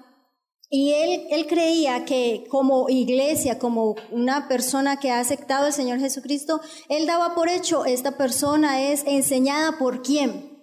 y 0.71 0.93
él, 0.93 1.27
él 1.31 1.47
creía 1.47 2.05
que 2.05 2.45
como 2.47 2.89
iglesia, 2.89 3.57
como 3.57 3.95
una 4.11 4.47
persona 4.47 4.99
que 4.99 5.09
ha 5.09 5.19
aceptado 5.19 5.65
al 5.65 5.73
Señor 5.73 5.99
Jesucristo, 5.99 6.61
él 6.89 7.07
daba 7.07 7.33
por 7.33 7.49
hecho, 7.49 7.85
esta 7.85 8.17
persona 8.17 8.91
es 8.91 9.03
enseñada 9.07 9.79
por 9.79 10.03
quién? 10.03 10.59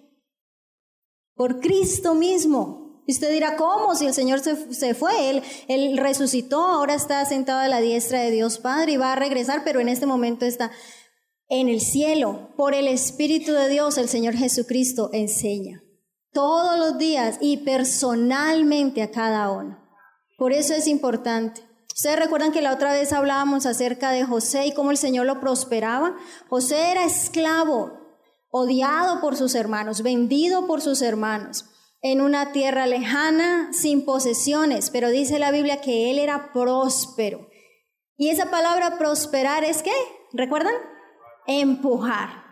Por 1.35 1.59
Cristo 1.59 2.15
mismo. 2.15 3.03
Y 3.05 3.11
usted 3.11 3.31
dirá, 3.31 3.57
¿cómo? 3.57 3.95
Si 3.95 4.05
el 4.05 4.13
Señor 4.13 4.39
se, 4.39 4.73
se, 4.73 4.93
fue, 4.93 5.29
él, 5.29 5.43
él 5.67 5.97
resucitó, 5.97 6.61
ahora 6.61 6.93
está 6.93 7.25
sentado 7.25 7.59
a 7.59 7.67
la 7.67 7.81
diestra 7.81 8.21
de 8.21 8.31
Dios 8.31 8.59
Padre 8.59 8.93
y 8.93 8.97
va 8.97 9.13
a 9.13 9.17
regresar, 9.17 9.63
pero 9.65 9.81
en 9.81 9.89
este 9.89 10.05
momento 10.05 10.45
está 10.45 10.71
en 11.49 11.67
el 11.67 11.81
cielo. 11.81 12.53
Por 12.55 12.73
el 12.73 12.87
Espíritu 12.87 13.51
de 13.51 13.67
Dios, 13.67 13.97
el 13.97 14.07
Señor 14.07 14.35
Jesucristo 14.35 15.09
enseña 15.11 15.83
todos 16.31 16.77
los 16.77 16.97
días 16.97 17.37
y 17.41 17.57
personalmente 17.57 19.01
a 19.01 19.11
cada 19.11 19.51
uno. 19.51 19.86
Por 20.37 20.53
eso 20.53 20.73
es 20.75 20.87
importante. 20.87 21.61
Ustedes 21.95 22.19
recuerdan 22.19 22.51
que 22.51 22.61
la 22.61 22.73
otra 22.73 22.93
vez 22.93 23.11
hablábamos 23.11 23.65
acerca 23.65 24.11
de 24.11 24.23
José 24.23 24.67
y 24.67 24.73
cómo 24.73 24.91
el 24.91 24.97
Señor 24.97 25.25
lo 25.25 25.39
prosperaba. 25.39 26.15
José 26.47 26.91
era 26.91 27.05
esclavo, 27.05 27.91
odiado 28.51 29.19
por 29.19 29.35
sus 29.35 29.55
hermanos, 29.55 30.03
vendido 30.03 30.67
por 30.67 30.81
sus 30.81 31.01
hermanos, 31.01 31.65
en 32.03 32.21
una 32.21 32.51
tierra 32.51 32.85
lejana, 32.85 33.73
sin 33.73 34.05
posesiones, 34.05 34.91
pero 34.91 35.09
dice 35.09 35.39
la 35.39 35.49
Biblia 35.49 35.81
que 35.81 36.11
él 36.11 36.19
era 36.19 36.53
próspero. 36.53 37.49
Y 38.15 38.29
esa 38.29 38.51
palabra 38.51 38.99
prosperar 38.99 39.63
es 39.63 39.81
qué? 39.81 39.93
¿Recuerdan? 40.33 40.75
Empujar. 41.47 42.45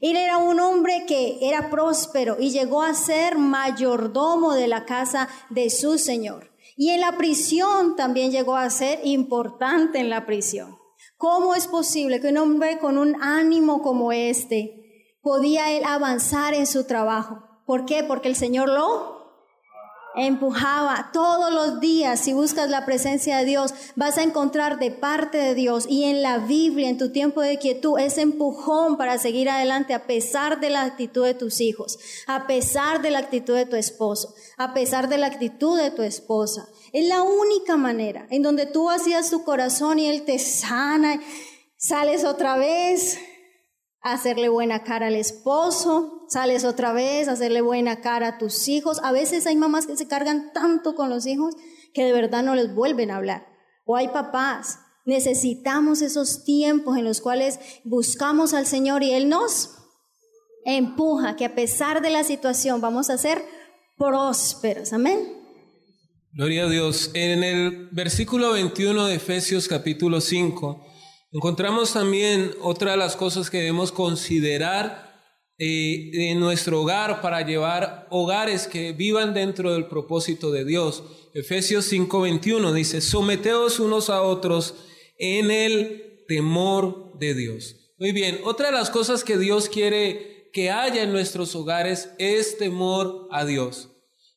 Él 0.00 0.16
era 0.16 0.38
un 0.38 0.58
hombre 0.58 1.04
que 1.06 1.38
era 1.42 1.68
próspero 1.68 2.36
y 2.40 2.50
llegó 2.50 2.82
a 2.82 2.94
ser 2.94 3.36
mayordomo 3.36 4.54
de 4.54 4.68
la 4.68 4.86
casa 4.86 5.28
de 5.50 5.68
su 5.68 5.98
Señor. 5.98 6.49
Y 6.80 6.88
en 6.88 7.02
la 7.02 7.18
prisión 7.18 7.94
también 7.94 8.30
llegó 8.30 8.56
a 8.56 8.70
ser 8.70 9.00
importante 9.04 9.98
en 9.98 10.08
la 10.08 10.24
prisión. 10.24 10.78
¿Cómo 11.18 11.54
es 11.54 11.66
posible 11.66 12.22
que 12.22 12.28
un 12.28 12.38
hombre 12.38 12.78
con 12.78 12.96
un 12.96 13.22
ánimo 13.22 13.82
como 13.82 14.12
este 14.12 15.18
podía 15.20 15.72
él 15.72 15.84
avanzar 15.84 16.54
en 16.54 16.66
su 16.66 16.86
trabajo? 16.86 17.44
¿Por 17.66 17.84
qué? 17.84 18.02
Porque 18.02 18.28
el 18.28 18.34
Señor 18.34 18.70
lo 18.70 19.19
empujaba 20.16 21.10
todos 21.12 21.52
los 21.52 21.80
días. 21.80 22.20
Si 22.20 22.32
buscas 22.32 22.68
la 22.70 22.84
presencia 22.84 23.38
de 23.38 23.44
Dios, 23.44 23.74
vas 23.96 24.18
a 24.18 24.22
encontrar 24.22 24.78
de 24.78 24.90
parte 24.90 25.38
de 25.38 25.54
Dios 25.54 25.86
y 25.88 26.04
en 26.04 26.22
la 26.22 26.38
Biblia, 26.38 26.88
en 26.88 26.98
tu 26.98 27.12
tiempo 27.12 27.40
de 27.40 27.58
quietud, 27.58 27.98
ese 27.98 28.22
empujón 28.22 28.96
para 28.96 29.18
seguir 29.18 29.48
adelante 29.48 29.94
a 29.94 30.06
pesar 30.06 30.60
de 30.60 30.70
la 30.70 30.82
actitud 30.82 31.24
de 31.24 31.34
tus 31.34 31.60
hijos, 31.60 31.98
a 32.26 32.46
pesar 32.46 33.02
de 33.02 33.10
la 33.10 33.18
actitud 33.18 33.54
de 33.54 33.66
tu 33.66 33.76
esposo, 33.76 34.34
a 34.56 34.74
pesar 34.74 35.08
de 35.08 35.18
la 35.18 35.26
actitud 35.26 35.78
de 35.78 35.90
tu 35.90 36.02
esposa. 36.02 36.68
Es 36.92 37.06
la 37.06 37.22
única 37.22 37.76
manera 37.76 38.26
en 38.30 38.42
donde 38.42 38.66
tú 38.66 38.84
vacías 38.84 39.30
tu 39.30 39.44
corazón 39.44 39.98
y 39.98 40.08
Él 40.08 40.24
te 40.24 40.38
sana, 40.38 41.20
sales 41.76 42.24
otra 42.24 42.56
vez 42.56 43.18
a 44.02 44.14
hacerle 44.14 44.48
buena 44.48 44.82
cara 44.82 45.06
al 45.08 45.14
esposo, 45.14 46.19
sales 46.30 46.64
otra 46.64 46.92
vez 46.92 47.28
a 47.28 47.32
hacerle 47.32 47.60
buena 47.60 48.00
cara 48.00 48.28
a 48.28 48.38
tus 48.38 48.68
hijos. 48.68 49.00
A 49.02 49.12
veces 49.12 49.46
hay 49.46 49.56
mamás 49.56 49.86
que 49.86 49.96
se 49.96 50.06
cargan 50.06 50.52
tanto 50.54 50.94
con 50.94 51.10
los 51.10 51.26
hijos 51.26 51.54
que 51.92 52.04
de 52.04 52.12
verdad 52.12 52.44
no 52.44 52.54
les 52.54 52.72
vuelven 52.72 53.10
a 53.10 53.16
hablar. 53.16 53.46
O 53.84 53.96
hay 53.96 54.08
papás. 54.08 54.78
Necesitamos 55.04 56.02
esos 56.02 56.44
tiempos 56.44 56.96
en 56.96 57.04
los 57.04 57.20
cuales 57.20 57.58
buscamos 57.84 58.54
al 58.54 58.66
Señor 58.66 59.02
y 59.02 59.12
Él 59.12 59.28
nos 59.28 59.76
empuja 60.64 61.34
que 61.34 61.46
a 61.46 61.54
pesar 61.54 62.00
de 62.00 62.10
la 62.10 62.22
situación 62.22 62.80
vamos 62.80 63.10
a 63.10 63.18
ser 63.18 63.44
prósperos. 63.96 64.92
Amén. 64.92 65.36
Gloria 66.32 66.64
a 66.64 66.68
Dios. 66.68 67.10
En 67.14 67.42
el 67.42 67.88
versículo 67.90 68.52
21 68.52 69.06
de 69.06 69.16
Efesios 69.16 69.66
capítulo 69.66 70.20
5 70.20 70.86
encontramos 71.32 71.92
también 71.92 72.52
otra 72.62 72.92
de 72.92 72.98
las 72.98 73.16
cosas 73.16 73.50
que 73.50 73.58
debemos 73.58 73.90
considerar 73.90 75.09
eh, 75.62 76.30
en 76.30 76.40
nuestro 76.40 76.80
hogar 76.80 77.20
para 77.20 77.42
llevar 77.42 78.06
hogares 78.08 78.66
que 78.66 78.92
vivan 78.92 79.34
dentro 79.34 79.74
del 79.74 79.88
propósito 79.88 80.50
de 80.50 80.64
Dios. 80.64 81.04
Efesios 81.34 81.92
5:21 81.92 82.72
dice, 82.72 83.02
someteos 83.02 83.78
unos 83.78 84.08
a 84.08 84.22
otros 84.22 84.74
en 85.18 85.50
el 85.50 86.24
temor 86.26 87.12
de 87.18 87.34
Dios. 87.34 87.76
Muy 87.98 88.12
bien, 88.12 88.40
otra 88.44 88.68
de 88.68 88.72
las 88.72 88.88
cosas 88.88 89.22
que 89.22 89.36
Dios 89.36 89.68
quiere 89.68 90.48
que 90.54 90.70
haya 90.70 91.02
en 91.02 91.12
nuestros 91.12 91.54
hogares 91.54 92.08
es 92.16 92.56
temor 92.56 93.28
a 93.30 93.44
Dios. 93.44 93.90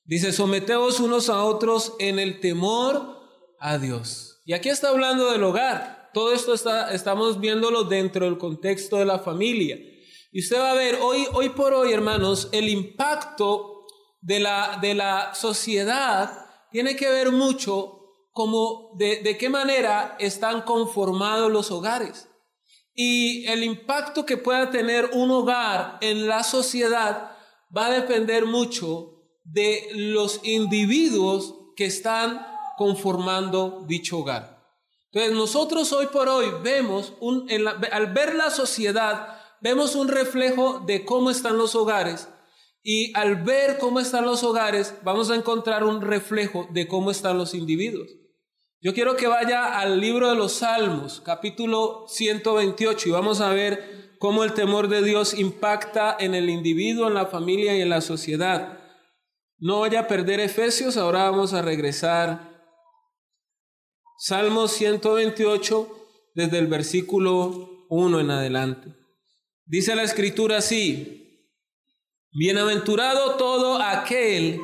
Dice, 0.04 0.34
someteos 0.34 1.00
unos 1.00 1.30
a 1.30 1.42
otros 1.46 1.94
en 2.00 2.20
el 2.20 2.42
temor 2.42 3.22
a 3.62 3.78
Dios. 3.78 4.42
Y 4.46 4.52
aquí 4.52 4.68
está 4.68 4.90
hablando 4.90 5.32
del 5.32 5.44
hogar. 5.46 6.10
Todo 6.14 6.34
esto 6.34 6.54
está, 6.54 6.94
estamos 6.94 7.40
viéndolo 7.40 7.86
dentro 7.86 8.26
del 8.26 8.38
contexto 8.38 8.98
de 8.98 9.06
la 9.06 9.20
familia. 9.20 9.80
Y 10.36 10.40
usted 10.40 10.60
va 10.60 10.72
a 10.72 10.76
ver 10.76 10.98
hoy, 11.00 11.28
hoy 11.34 11.50
por 11.50 11.76
hoy, 11.76 11.94
hermanos, 11.94 12.50
el 12.52 12.68
impacto 12.68 13.86
de 14.20 14.40
la, 14.40 14.80
de 14.82 14.96
la 14.96 15.36
sociedad 15.36 16.48
tiene 16.72 16.96
que 16.96 17.08
ver 17.08 17.32
mucho 17.32 18.00
como 18.32 18.96
de, 18.98 19.22
de 19.22 19.38
qué 19.38 19.48
manera 19.48 20.18
están 20.20 20.64
conformados 20.64 21.52
los 21.52 21.70
hogares. 21.70 22.28
Y 22.96 23.46
el 23.46 23.64
impacto 23.64 24.26
que 24.26 24.38
pueda 24.38 24.72
tener 24.72 25.12
un 25.14 25.30
hogar 25.30 26.00
en 26.02 26.28
la 26.28 26.44
sociedad 26.44 27.38
va 27.76 27.86
a 27.86 27.92
depender 27.92 28.48
mucho 28.48 29.22
de 29.44 29.90
los 29.94 30.40
individuos 30.44 31.54
que 31.76 31.86
están 31.86 32.44
conformando 32.76 33.84
dicho 33.86 34.18
hogar. 34.18 34.64
Entonces 35.12 35.38
nosotros 35.38 35.94
hoy 35.94 36.08
por 36.08 36.28
hoy 36.28 36.48
vemos, 36.64 37.14
un, 37.20 37.48
al 37.92 38.14
ver 38.14 38.34
la 38.34 38.50
sociedad, 38.50 39.43
vemos 39.64 39.96
un 39.96 40.10
reflejo 40.10 40.82
de 40.86 41.06
cómo 41.06 41.32
están 41.32 41.58
los 41.58 41.74
hogares 41.74 42.28
y 42.84 43.18
al 43.18 43.44
ver 43.44 43.78
cómo 43.80 44.02
están 44.02 44.26
los 44.26 44.44
hogares 44.44 44.94
vamos 45.04 45.32
a 45.32 45.36
encontrar 45.36 45.86
un 45.86 46.02
reflejo 46.02 46.68
de 46.72 46.86
cómo 46.86 47.10
están 47.12 47.38
los 47.38 47.54
individuos. 47.54 48.10
Yo 48.82 48.94
quiero 48.94 49.16
que 49.16 49.28
vaya 49.28 49.80
al 49.80 50.02
libro 50.02 50.30
de 50.30 50.36
los 50.36 50.52
Salmos, 50.52 51.22
capítulo 51.22 52.04
128, 52.10 53.08
y 53.08 53.12
vamos 53.14 53.40
a 53.40 53.54
ver 53.54 54.18
cómo 54.20 54.44
el 54.44 54.54
temor 54.54 54.90
de 54.90 55.02
Dios 55.02 55.34
impacta 55.34 56.18
en 56.20 56.36
el 56.36 56.50
individuo, 56.50 57.08
en 57.08 57.14
la 57.14 57.28
familia 57.28 57.78
y 57.78 57.82
en 57.82 57.90
la 57.90 58.02
sociedad. 58.02 58.80
No 59.58 59.80
vaya 59.80 60.02
a 60.02 60.08
perder 60.10 60.42
Efesios, 60.42 60.98
ahora 60.98 61.30
vamos 61.30 61.54
a 61.54 61.62
regresar. 61.62 62.52
Salmos 64.18 64.74
128, 64.74 65.88
desde 66.36 66.60
el 66.60 66.68
versículo 66.68 67.86
1 67.88 68.20
en 68.20 68.32
adelante. 68.32 69.03
Dice 69.66 69.96
la 69.96 70.04
escritura 70.04 70.58
así, 70.58 71.48
bienaventurado 72.34 73.36
todo 73.36 73.82
aquel 73.82 74.60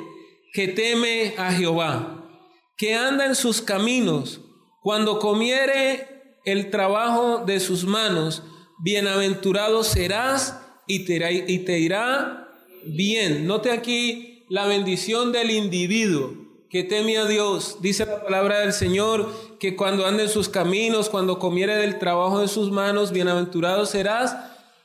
que 0.54 0.68
teme 0.68 1.36
a 1.38 1.54
Jehová, 1.54 2.30
que 2.78 2.96
anda 2.96 3.26
en 3.26 3.36
sus 3.36 3.62
caminos, 3.62 4.42
cuando 4.82 5.20
comiere 5.20 6.36
el 6.46 6.70
trabajo 6.70 7.44
de 7.46 7.60
sus 7.60 7.86
manos, 7.86 8.44
bienaventurado 8.80 9.84
serás 9.84 10.60
y 10.88 11.06
te 11.06 11.80
irá, 11.80 12.50
te 12.50 12.92
bien. 12.92 13.48
Note 13.48 13.72
aquí 13.72 14.46
la 14.50 14.66
bendición 14.66 15.32
del 15.32 15.52
individuo 15.52 16.34
que 16.70 16.84
teme 16.84 17.18
a 17.18 17.26
Dios. 17.26 17.78
Dice 17.82 18.06
la 18.06 18.24
palabra 18.24 18.60
del 18.60 18.74
Señor 18.74 19.32
que 19.60 19.76
cuando 19.76 20.06
ande 20.06 20.24
en 20.24 20.30
sus 20.30 20.50
caminos, 20.50 21.10
cuando 21.10 21.40
comiere 21.40 21.76
del 21.76 22.00
trabajo 22.00 22.40
de 22.42 22.48
sus 22.48 22.72
manos, 22.72 23.12
bienaventurado 23.12 23.86
serás 23.86 24.36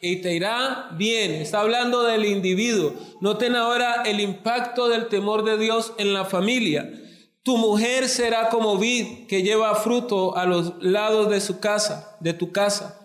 y 0.05 0.17
te 0.17 0.35
irá 0.35 0.90
bien. 0.93 1.33
Está 1.33 1.61
hablando 1.61 2.03
del 2.03 2.27
individuo. 2.27 2.93
Noten 3.21 3.57
ahora 3.57 4.03
el 4.05 4.21
impacto 4.21 4.88
del 4.88 5.09
temor 5.09 5.45
de 5.45 5.57
Dios 5.57 5.95
en 5.97 6.12
la 6.12 6.27
familia. 6.27 6.90
Tu 7.43 7.57
mujer 7.57 8.09
será 8.09 8.51
como 8.51 8.77
vid 8.79 9.27
que 9.29 9.43
lleva 9.43 9.75
fruto 9.77 10.37
a 10.37 10.45
los 10.45 10.75
lados 10.83 11.31
de 11.31 11.40
su 11.40 11.59
casa, 11.59 12.17
de 12.21 12.35
tu 12.35 12.53
casa. 12.53 13.01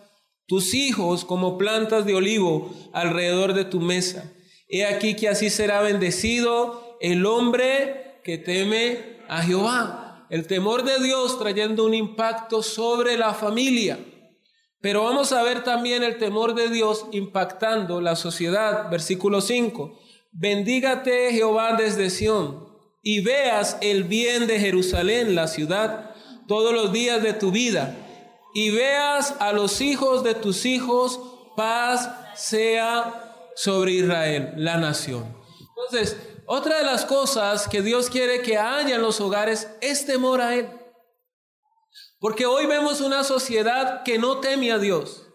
Tus 0.45 0.73
hijos 0.73 1.23
como 1.23 1.57
plantas 1.57 2.05
de 2.05 2.15
olivo 2.15 2.73
alrededor 2.91 3.53
de 3.53 3.65
tu 3.65 3.79
mesa. 3.79 4.33
He 4.67 4.85
aquí 4.85 5.15
que 5.15 5.29
así 5.29 5.49
será 5.49 5.81
bendecido 5.81 6.97
el 6.99 7.25
hombre 7.25 8.19
que 8.23 8.38
teme 8.38 9.19
a 9.29 9.41
Jehová. 9.41 10.27
El 10.29 10.47
temor 10.47 10.83
de 10.83 11.01
Dios 11.01 11.39
trayendo 11.39 11.85
un 11.85 11.93
impacto 11.93 12.62
sobre 12.62 13.17
la 13.17 13.33
familia. 13.33 13.99
Pero 14.81 15.03
vamos 15.03 15.33
a 15.33 15.43
ver 15.43 15.63
también 15.63 16.03
el 16.03 16.17
temor 16.17 16.55
de 16.55 16.69
Dios 16.69 17.05
impactando 17.11 17.99
la 17.99 18.15
sociedad. 18.15 18.89
Versículo 18.89 19.41
5. 19.41 19.99
Bendígate 20.31 21.31
Jehová 21.31 21.73
desde 21.73 22.09
Sión 22.09 22.69
y 23.01 23.21
veas 23.21 23.77
el 23.81 24.03
bien 24.05 24.47
de 24.47 24.59
Jerusalén, 24.59 25.35
la 25.35 25.47
ciudad, 25.47 26.11
todos 26.47 26.73
los 26.73 26.93
días 26.93 27.21
de 27.21 27.33
tu 27.33 27.51
vida. 27.51 27.95
Y 28.53 28.71
veas 28.71 29.35
a 29.39 29.51
los 29.51 29.81
hijos 29.81 30.23
de 30.23 30.33
tus 30.33 30.65
hijos, 30.65 31.19
paz 31.55 32.09
sea 32.35 33.51
sobre 33.55 33.91
Israel, 33.91 34.53
la 34.55 34.77
nación. 34.77 35.35
Entonces, 35.59 36.17
otra 36.45 36.79
de 36.79 36.85
las 36.85 37.05
cosas 37.05 37.67
que 37.67 37.81
Dios 37.81 38.09
quiere 38.09 38.41
que 38.41 38.57
haya 38.57 38.95
en 38.95 39.01
los 39.01 39.19
hogares 39.19 39.69
es 39.81 40.05
temor 40.05 40.41
a 40.41 40.55
Él. 40.55 40.78
Porque 42.19 42.45
hoy 42.45 42.65
vemos 42.65 42.99
una 42.99 43.23
sociedad 43.23 44.03
que 44.03 44.19
no 44.19 44.39
teme 44.39 44.71
a 44.71 44.77
Dios. 44.77 45.25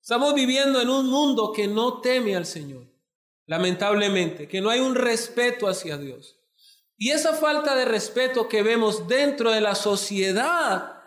Estamos 0.00 0.34
viviendo 0.34 0.80
en 0.80 0.88
un 0.88 1.06
mundo 1.06 1.52
que 1.52 1.68
no 1.68 2.00
teme 2.00 2.34
al 2.34 2.46
Señor, 2.46 2.86
lamentablemente, 3.46 4.48
que 4.48 4.62
no 4.62 4.70
hay 4.70 4.80
un 4.80 4.94
respeto 4.94 5.68
hacia 5.68 5.98
Dios. 5.98 6.38
Y 6.96 7.10
esa 7.10 7.34
falta 7.34 7.74
de 7.74 7.84
respeto 7.84 8.48
que 8.48 8.62
vemos 8.62 9.06
dentro 9.06 9.50
de 9.50 9.60
la 9.60 9.74
sociedad 9.74 11.00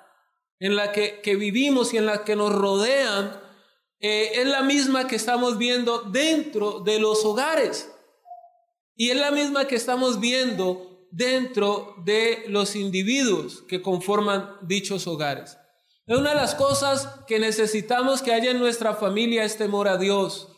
en 0.60 0.76
la 0.76 0.91
que, 0.91 1.36
vivimos 1.36 1.93
y 1.93 1.98
en 1.98 2.06
la 2.06 2.24
que 2.24 2.36
nos 2.36 2.54
rodean, 2.54 3.41
eh, 4.00 4.32
es 4.36 4.48
la 4.48 4.62
misma 4.62 5.08
que 5.08 5.15
estamos 5.15 5.58
viendo 5.58 6.02
dentro 6.04 6.80
de 6.80 7.00
los 7.00 7.26
hogares. 7.26 7.91
Y 8.96 9.10
es 9.10 9.17
la 9.17 9.32
misma 9.32 9.65
que 9.65 9.76
estamos 9.76 10.19
viendo 10.19 10.92
dentro 11.13 11.93
de 12.04 12.43
los 12.47 12.76
individuos 12.76 13.62
que 13.67 13.84
conforman 13.84 14.58
dichos 14.63 15.06
hogares. 15.06 15.58
Una 16.08 16.32
de 16.32 16.36
las 16.36 16.56
cosas 16.56 17.08
que 17.28 17.39
necesitamos 17.39 18.23
que 18.23 18.34
haya 18.34 18.49
en 18.49 18.60
nuestra 18.60 18.95
familia 18.95 19.43
es 19.43 19.56
temor 19.58 19.88
a 19.88 19.97
Dios, 19.97 20.49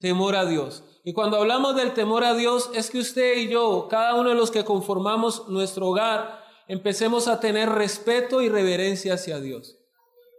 temor 0.00 0.34
a 0.34 0.46
Dios. 0.46 0.82
Y 1.04 1.12
cuando 1.12 1.36
hablamos 1.36 1.76
del 1.76 1.94
temor 1.94 2.24
a 2.24 2.34
Dios 2.34 2.70
es 2.74 2.90
que 2.90 2.98
usted 2.98 3.38
y 3.38 3.48
yo, 3.48 3.86
cada 3.88 4.16
uno 4.16 4.30
de 4.30 4.34
los 4.34 4.50
que 4.50 4.64
conformamos 4.64 5.48
nuestro 5.48 5.88
hogar, 5.88 6.44
empecemos 6.66 7.28
a 7.28 7.38
tener 7.38 7.68
respeto 7.68 8.42
y 8.42 8.48
reverencia 8.48 9.14
hacia 9.14 9.38
Dios. 9.38 9.78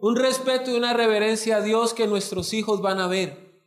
Un 0.00 0.16
respeto 0.16 0.70
y 0.70 0.74
una 0.74 0.92
reverencia 0.92 1.56
a 1.56 1.62
Dios 1.62 1.94
que 1.94 2.06
nuestros 2.06 2.52
hijos 2.52 2.82
van 2.82 3.00
a 3.00 3.08
ver, 3.08 3.58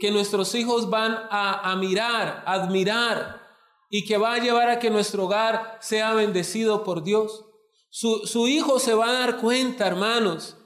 que 0.00 0.10
nuestros 0.10 0.56
hijos 0.56 0.90
van 0.90 1.12
a, 1.30 1.70
a 1.70 1.76
mirar, 1.76 2.42
admirar, 2.46 3.39
y 3.90 4.04
que 4.04 4.16
va 4.16 4.34
a 4.34 4.38
llevar 4.38 4.70
a 4.70 4.78
que 4.78 4.88
nuestro 4.88 5.24
hogar 5.24 5.76
sea 5.80 6.14
bendecido 6.14 6.84
por 6.84 7.02
Dios. 7.02 7.44
Su, 7.90 8.46
hijo 8.46 8.78
se 8.78 8.94
va 8.94 9.10
a 9.10 9.12
dar 9.12 9.38
cuenta, 9.38 9.88
hermanos, 9.88 10.56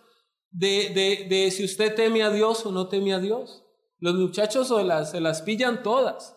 de, 0.51 1.27
de, 1.29 1.51
si 1.51 1.65
usted 1.65 1.95
teme 1.95 2.23
a 2.23 2.31
Dios 2.31 2.65
o 2.67 2.71
no 2.71 2.87
teme 2.89 3.15
a 3.15 3.19
Dios. 3.19 3.65
Los 3.99 4.15
muchachos 4.15 4.69
se 4.69 4.85
las, 4.85 5.11
se 5.13 5.21
las 5.23 5.41
pillan 5.41 5.83
todas. 5.83 6.37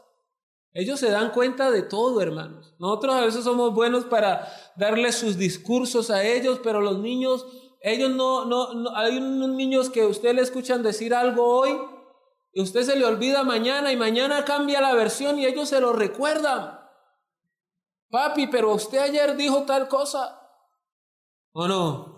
Ellos 0.72 1.00
se 1.00 1.12
dan 1.12 1.32
cuenta 1.32 1.72
de 1.72 1.82
todo, 1.82 2.22
hermanos. 2.22 2.74
Nosotros 2.80 3.16
a 3.16 3.26
veces 3.26 3.44
somos 3.44 3.74
buenos 3.74 4.06
para 4.06 4.48
darles 4.78 5.16
sus 5.16 5.38
discursos 5.38 6.10
a 6.10 6.24
ellos, 6.24 6.62
pero 6.64 6.80
los 6.80 7.00
niños, 7.00 7.46
ellos 7.82 8.12
no, 8.12 8.46
no, 8.46 8.74
no, 8.74 8.96
hay 8.96 9.18
unos 9.18 9.50
niños 9.50 9.90
que 9.90 10.06
usted 10.06 10.34
le 10.36 10.42
escuchan 10.42 10.84
decir 10.84 11.14
algo 11.14 11.46
hoy 11.46 11.78
y 12.54 12.62
usted 12.62 12.84
se 12.84 12.96
le 12.96 13.06
olvida 13.06 13.44
mañana 13.44 13.92
y 13.92 13.98
mañana 13.98 14.46
cambia 14.46 14.80
la 14.80 14.94
versión 14.94 15.38
y 15.38 15.46
ellos 15.46 15.68
se 15.68 15.82
lo 15.82 15.94
recuerdan. 15.94 16.77
Papi, 18.10 18.48
pero 18.48 18.74
usted 18.74 19.00
ayer 19.00 19.36
dijo 19.36 19.64
tal 19.64 19.88
cosa. 19.88 20.40
¿O 21.54 21.68
no? 21.68 22.18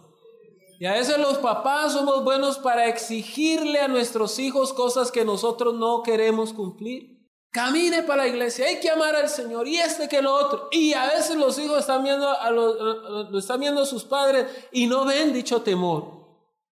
Y 0.80 0.86
a 0.86 0.94
veces 0.94 1.18
los 1.18 1.38
papás 1.40 1.94
somos 1.94 2.24
buenos 2.24 2.58
para 2.58 2.88
exigirle 2.88 3.82
a 3.82 3.90
nuestros 3.90 4.40
hijos 4.40 4.74
cosas 4.74 5.12
que 5.12 5.26
nosotros 5.26 5.76
no 5.76 6.04
queremos 6.04 6.54
cumplir. 6.54 7.20
Camine 7.52 8.04
para 8.04 8.24
la 8.24 8.30
iglesia, 8.30 8.68
hay 8.68 8.80
que 8.80 8.90
amar 8.92 9.16
al 9.16 9.28
Señor 9.28 9.68
y 9.68 9.78
este 9.78 10.08
que 10.08 10.22
lo 10.22 10.34
otro. 10.34 10.70
Y 10.72 10.94
a 10.94 11.08
veces 11.08 11.36
los 11.36 11.58
hijos 11.60 11.80
están 11.80 12.04
viendo 12.04 12.30
a 12.30 12.52
lo 12.52 13.38
están 13.38 13.60
viendo 13.60 13.82
a 13.82 13.86
sus 13.86 14.06
padres 14.06 14.46
y 14.72 14.88
no 14.88 15.04
ven 15.04 15.34
dicho 15.34 15.64
temor 15.64 16.20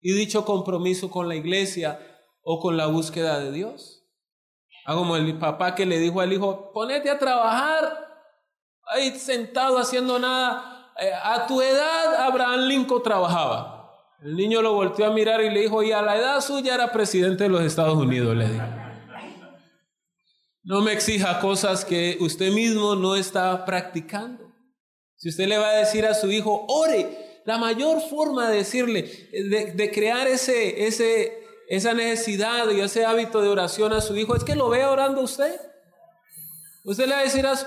y 0.02 0.14
dicho 0.14 0.44
compromiso 0.44 1.10
con 1.10 1.30
la 1.30 1.36
iglesia 1.36 2.00
o 2.42 2.60
con 2.60 2.76
la 2.76 2.88
búsqueda 2.88 3.40
de 3.40 3.52
Dios. 3.52 4.04
Ah, 4.86 4.96
como 4.96 5.16
el 5.16 5.40
papá 5.40 5.76
que 5.76 5.86
le 5.86 6.00
dijo 6.00 6.20
al 6.20 6.34
hijo, 6.34 6.72
ponete 6.74 7.10
a 7.10 7.20
trabajar 7.20 8.13
ahí 8.86 9.18
sentado 9.20 9.78
haciendo 9.78 10.20
nada. 10.20 10.92
Eh, 11.00 11.12
a 11.24 11.48
tu 11.48 11.62
edad 11.62 12.16
Abraham 12.16 12.62
Lincoln 12.62 13.02
trabajaba. 13.04 13.84
El 14.22 14.38
niño 14.38 14.62
lo 14.62 14.74
volteó 14.74 15.06
a 15.06 15.12
mirar 15.12 15.42
y 15.42 15.50
le 15.50 15.62
dijo, 15.62 15.84
y 15.84 15.92
a 15.92 16.02
la 16.02 16.16
edad 16.16 16.40
suya 16.42 16.76
era 16.76 16.92
presidente 16.92 17.44
de 17.44 17.50
los 17.50 17.62
Estados 17.62 17.98
Unidos, 17.98 18.36
le 18.36 18.48
dijo. 18.48 18.66
No 20.64 20.80
me 20.82 20.94
exija 20.94 21.42
cosas 21.42 21.84
que 21.84 22.18
usted 22.22 22.52
mismo 22.54 22.96
no 22.96 23.18
está 23.18 23.66
practicando. 23.66 24.54
Si 25.18 25.28
usted 25.28 25.48
le 25.48 25.58
va 25.58 25.70
a 25.70 25.76
decir 25.76 26.06
a 26.06 26.14
su 26.14 26.32
hijo, 26.32 26.66
ore, 26.70 27.42
la 27.46 27.58
mayor 27.58 28.02
forma 28.02 28.50
de 28.50 28.58
decirle, 28.58 29.04
de, 29.32 29.92
crear 29.94 30.28
ese, 30.28 30.88
ese, 30.88 31.44
esa 31.68 31.94
necesidad 31.94 32.70
y 32.70 32.80
ese 32.80 33.06
hábito 33.06 33.42
de 33.42 33.50
oración 33.50 33.92
a 33.92 34.00
su 34.00 34.16
hijo, 34.16 34.38
es 34.38 34.46
que 34.46 34.56
lo 34.56 34.70
vea 34.70 34.90
orando 34.90 35.22
usted. 35.22 35.60
Usted 36.86 37.08
le 37.08 37.14
va 37.14 37.20
a 37.20 37.24
decir 37.24 37.46
a 37.46 37.58
su, 37.58 37.66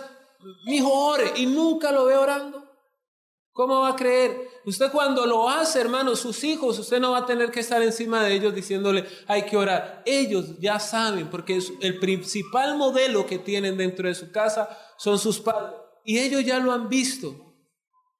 mi 0.65 0.77
hijo 0.77 0.93
ore 0.93 1.33
y 1.37 1.47
nunca 1.47 1.93
lo 1.93 2.05
ve 2.05 2.17
orando. 2.17 2.67
¿Cómo 3.57 3.81
va 3.81 3.89
a 3.89 3.97
creer? 3.97 4.51
Usted 4.67 4.93
cuando 4.93 5.25
lo 5.25 5.49
hace, 5.49 5.81
hermano, 5.81 6.15
sus 6.15 6.45
hijos, 6.45 6.79
usted 6.79 7.01
no 7.01 7.13
va 7.13 7.21
a 7.21 7.27
tener 7.27 7.51
que 7.51 7.61
estar 7.61 7.81
encima 7.81 8.23
de 8.23 8.35
ellos 8.35 8.55
diciéndole, 8.55 9.07
hay 9.27 9.47
que 9.47 9.57
orar. 9.57 10.03
Ellos 10.05 10.59
ya 10.61 10.79
saben, 10.79 11.31
porque 11.31 11.59
el 11.81 11.99
principal 11.99 12.77
modelo 12.77 13.25
que 13.25 13.39
tienen 13.39 13.79
dentro 13.79 14.09
de 14.09 14.15
su 14.15 14.31
casa 14.31 14.69
son 14.99 15.19
sus 15.19 15.41
padres. 15.41 15.75
Y 16.05 16.19
ellos 16.19 16.45
ya 16.45 16.59
lo 16.59 16.71
han 16.71 16.91
visto 16.91 17.35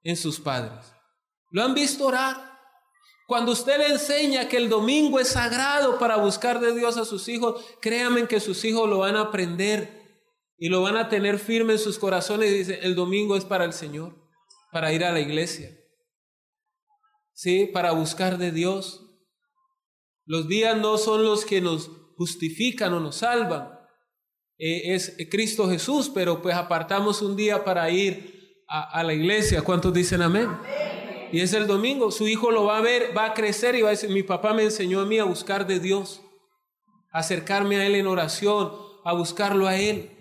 en 0.03 0.17
sus 0.17 0.41
padres. 0.41 0.91
Lo 1.51 1.63
han 1.63 1.75
visto 1.75 2.07
orar. 2.07 2.57
Cuando 3.27 3.53
usted 3.53 3.77
le 3.77 3.89
enseña 3.89 4.49
que 4.49 4.57
el 4.57 4.71
domingo 4.71 5.21
es 5.21 5.29
sagrado 5.29 5.99
para 5.99 6.17
buscar 6.17 6.61
de 6.61 6.75
Dios 6.75 6.97
a 6.97 7.05
sus 7.05 7.29
hijos, 7.29 7.63
créanme 7.83 8.27
que 8.27 8.41
sus 8.41 8.65
hijos 8.65 8.89
lo 8.89 9.01
van 9.01 9.17
a 9.17 9.23
aprender 9.23 9.96
y 10.59 10.69
lo 10.69 10.83
van 10.83 10.97
a 10.97 11.09
tener 11.09 11.39
firme 11.39 11.75
en 11.75 11.79
sus 11.79 11.99
corazones. 11.99 12.51
Y 12.51 12.59
dice, 12.59 12.81
el 12.83 12.95
domingo 12.95 13.37
es 13.37 13.45
para 13.45 13.65
el 13.65 13.73
Señor, 13.73 14.15
para 14.73 14.93
ir 14.93 15.05
a 15.05 15.13
la 15.13 15.21
iglesia. 15.21 15.77
Sí, 17.33 17.67
para 17.73 17.93
buscar 17.93 18.39
de 18.39 18.53
Dios. 18.53 19.03
Los 20.25 20.49
días 20.49 20.77
no 20.77 20.99
son 20.99 21.25
los 21.25 21.45
que 21.45 21.61
nos 21.61 21.91
justifican 22.17 22.95
o 22.95 23.01
nos 23.01 23.17
salvan. 23.17 23.79
Eh, 24.59 24.95
es 24.95 25.17
Cristo 25.31 25.69
Jesús, 25.69 26.11
pero 26.13 26.41
pues 26.41 26.55
apartamos 26.55 27.21
un 27.21 27.37
día 27.37 27.63
para 27.63 27.91
ir 27.91 28.65
a, 28.69 28.99
a 28.99 29.03
la 29.03 29.13
iglesia. 29.13 29.63
¿Cuántos 29.63 29.93
dicen 29.93 30.23
amén? 30.23 30.49
Y 31.31 31.41
es 31.41 31.53
el 31.53 31.67
domingo. 31.67 32.11
Su 32.11 32.27
hijo 32.27 32.51
lo 32.51 32.65
va 32.65 32.79
a 32.79 32.81
ver, 32.81 33.17
va 33.17 33.27
a 33.27 33.35
crecer 33.35 33.75
y 33.75 33.83
va 33.83 33.89
a 33.89 33.91
decir, 33.91 34.09
mi 34.09 34.23
papá 34.23 34.55
me 34.55 34.65
enseñó 34.65 35.01
a 35.01 35.07
mí 35.07 35.19
a 35.19 35.25
buscar 35.25 35.67
de 35.67 35.79
Dios, 35.79 36.23
a 37.13 37.19
acercarme 37.19 37.77
a 37.77 37.87
Él 37.87 37.97
en 37.97 38.07
oración, 38.07 38.73
a 39.05 39.13
buscarlo 39.13 39.67
a 39.67 39.77
Él. 39.77 40.16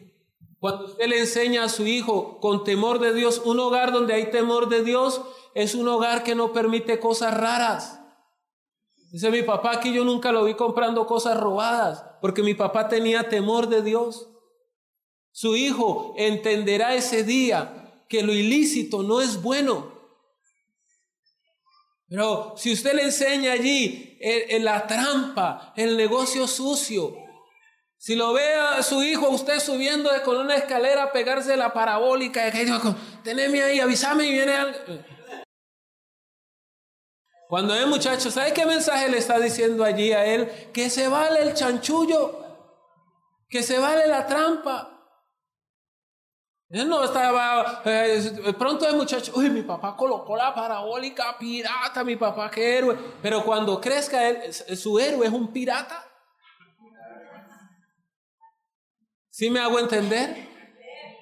Cuando 0.66 0.86
usted 0.86 1.06
le 1.06 1.20
enseña 1.20 1.66
a 1.66 1.70
su 1.70 1.86
hijo 1.86 2.40
con 2.40 2.64
temor 2.64 2.98
de 2.98 3.14
Dios, 3.14 3.40
un 3.46 3.60
hogar 3.60 3.92
donde 3.92 4.16
hay 4.16 4.32
temor 4.32 4.68
de 4.68 4.84
Dios 4.84 5.22
es 5.54 5.76
un 5.76 5.88
hogar 5.88 6.24
que 6.24 6.34
no 6.34 6.54
permite 6.54 7.00
cosas 7.00 7.38
raras. 7.38 8.00
Dice 9.12 9.30
mi 9.30 9.44
papá 9.44 9.80
que 9.80 9.94
yo 9.94 10.04
nunca 10.04 10.32
lo 10.32 10.44
vi 10.44 10.56
comprando 10.56 11.06
cosas 11.06 11.40
robadas, 11.40 12.04
porque 12.20 12.42
mi 12.42 12.56
papá 12.56 12.90
tenía 12.90 13.30
temor 13.30 13.70
de 13.70 13.84
Dios. 13.84 14.28
Su 15.32 15.56
hijo 15.56 16.16
entenderá 16.18 16.96
ese 16.96 17.24
día 17.24 18.04
que 18.10 18.24
lo 18.24 18.34
ilícito 18.34 19.04
no 19.04 19.22
es 19.22 19.44
bueno. 19.44 19.94
Pero 22.08 22.56
si 22.58 22.74
usted 22.74 22.96
le 22.96 23.04
enseña 23.04 23.52
allí 23.52 24.18
en, 24.20 24.66
la 24.66 24.88
trampa, 24.88 25.74
el 25.78 25.96
negocio 25.96 26.48
sucio, 26.48 27.25
si 28.06 28.14
lo 28.14 28.34
ve 28.34 28.54
a 28.54 28.84
su 28.84 29.02
hijo, 29.02 29.30
usted 29.30 29.60
subiendo 29.60 30.12
con 30.24 30.38
una 30.38 30.56
escalera 30.56 31.06
a 31.06 31.12
pegarse 31.12 31.58
la 31.58 31.74
parabólica, 31.74 32.44
teneme 33.24 33.64
ahí, 33.64 33.80
avísame 33.80 34.26
y 34.26 34.32
viene 34.32 34.54
algo. 34.54 34.78
Cuando 37.50 37.74
es 37.74 37.88
muchacho, 37.88 38.30
¿sabe 38.30 38.54
qué 38.54 38.64
mensaje 38.64 39.10
le 39.10 39.18
está 39.18 39.40
diciendo 39.40 39.84
allí 39.84 40.14
a 40.14 40.24
él? 40.24 40.70
Que 40.72 40.92
se 40.92 41.08
vale 41.08 41.42
el 41.42 41.56
chanchullo, 41.56 42.46
que 43.50 43.64
se 43.64 43.80
vale 43.80 44.06
la 44.06 44.28
trampa. 44.28 44.88
Él 46.70 46.88
no 46.88 47.04
estaba, 47.04 47.82
eh, 47.86 48.54
pronto 48.56 48.88
el 48.88 48.98
muchacho, 48.98 49.32
uy, 49.34 49.50
mi 49.50 49.64
papá 49.64 49.98
colocó 49.98 50.38
la 50.38 50.54
parabólica 50.54 51.36
pirata, 51.40 52.04
mi 52.04 52.18
papá 52.18 52.52
qué 52.52 52.78
héroe. 52.78 52.96
Pero 53.24 53.44
cuando 53.44 53.82
crezca 53.82 54.30
él, 54.30 54.54
su 54.54 55.00
héroe 55.00 55.26
es 55.26 55.34
un 55.34 55.52
pirata. 55.52 56.12
¿Sí 59.36 59.50
me 59.50 59.60
hago 59.60 59.78
entender? 59.80 60.48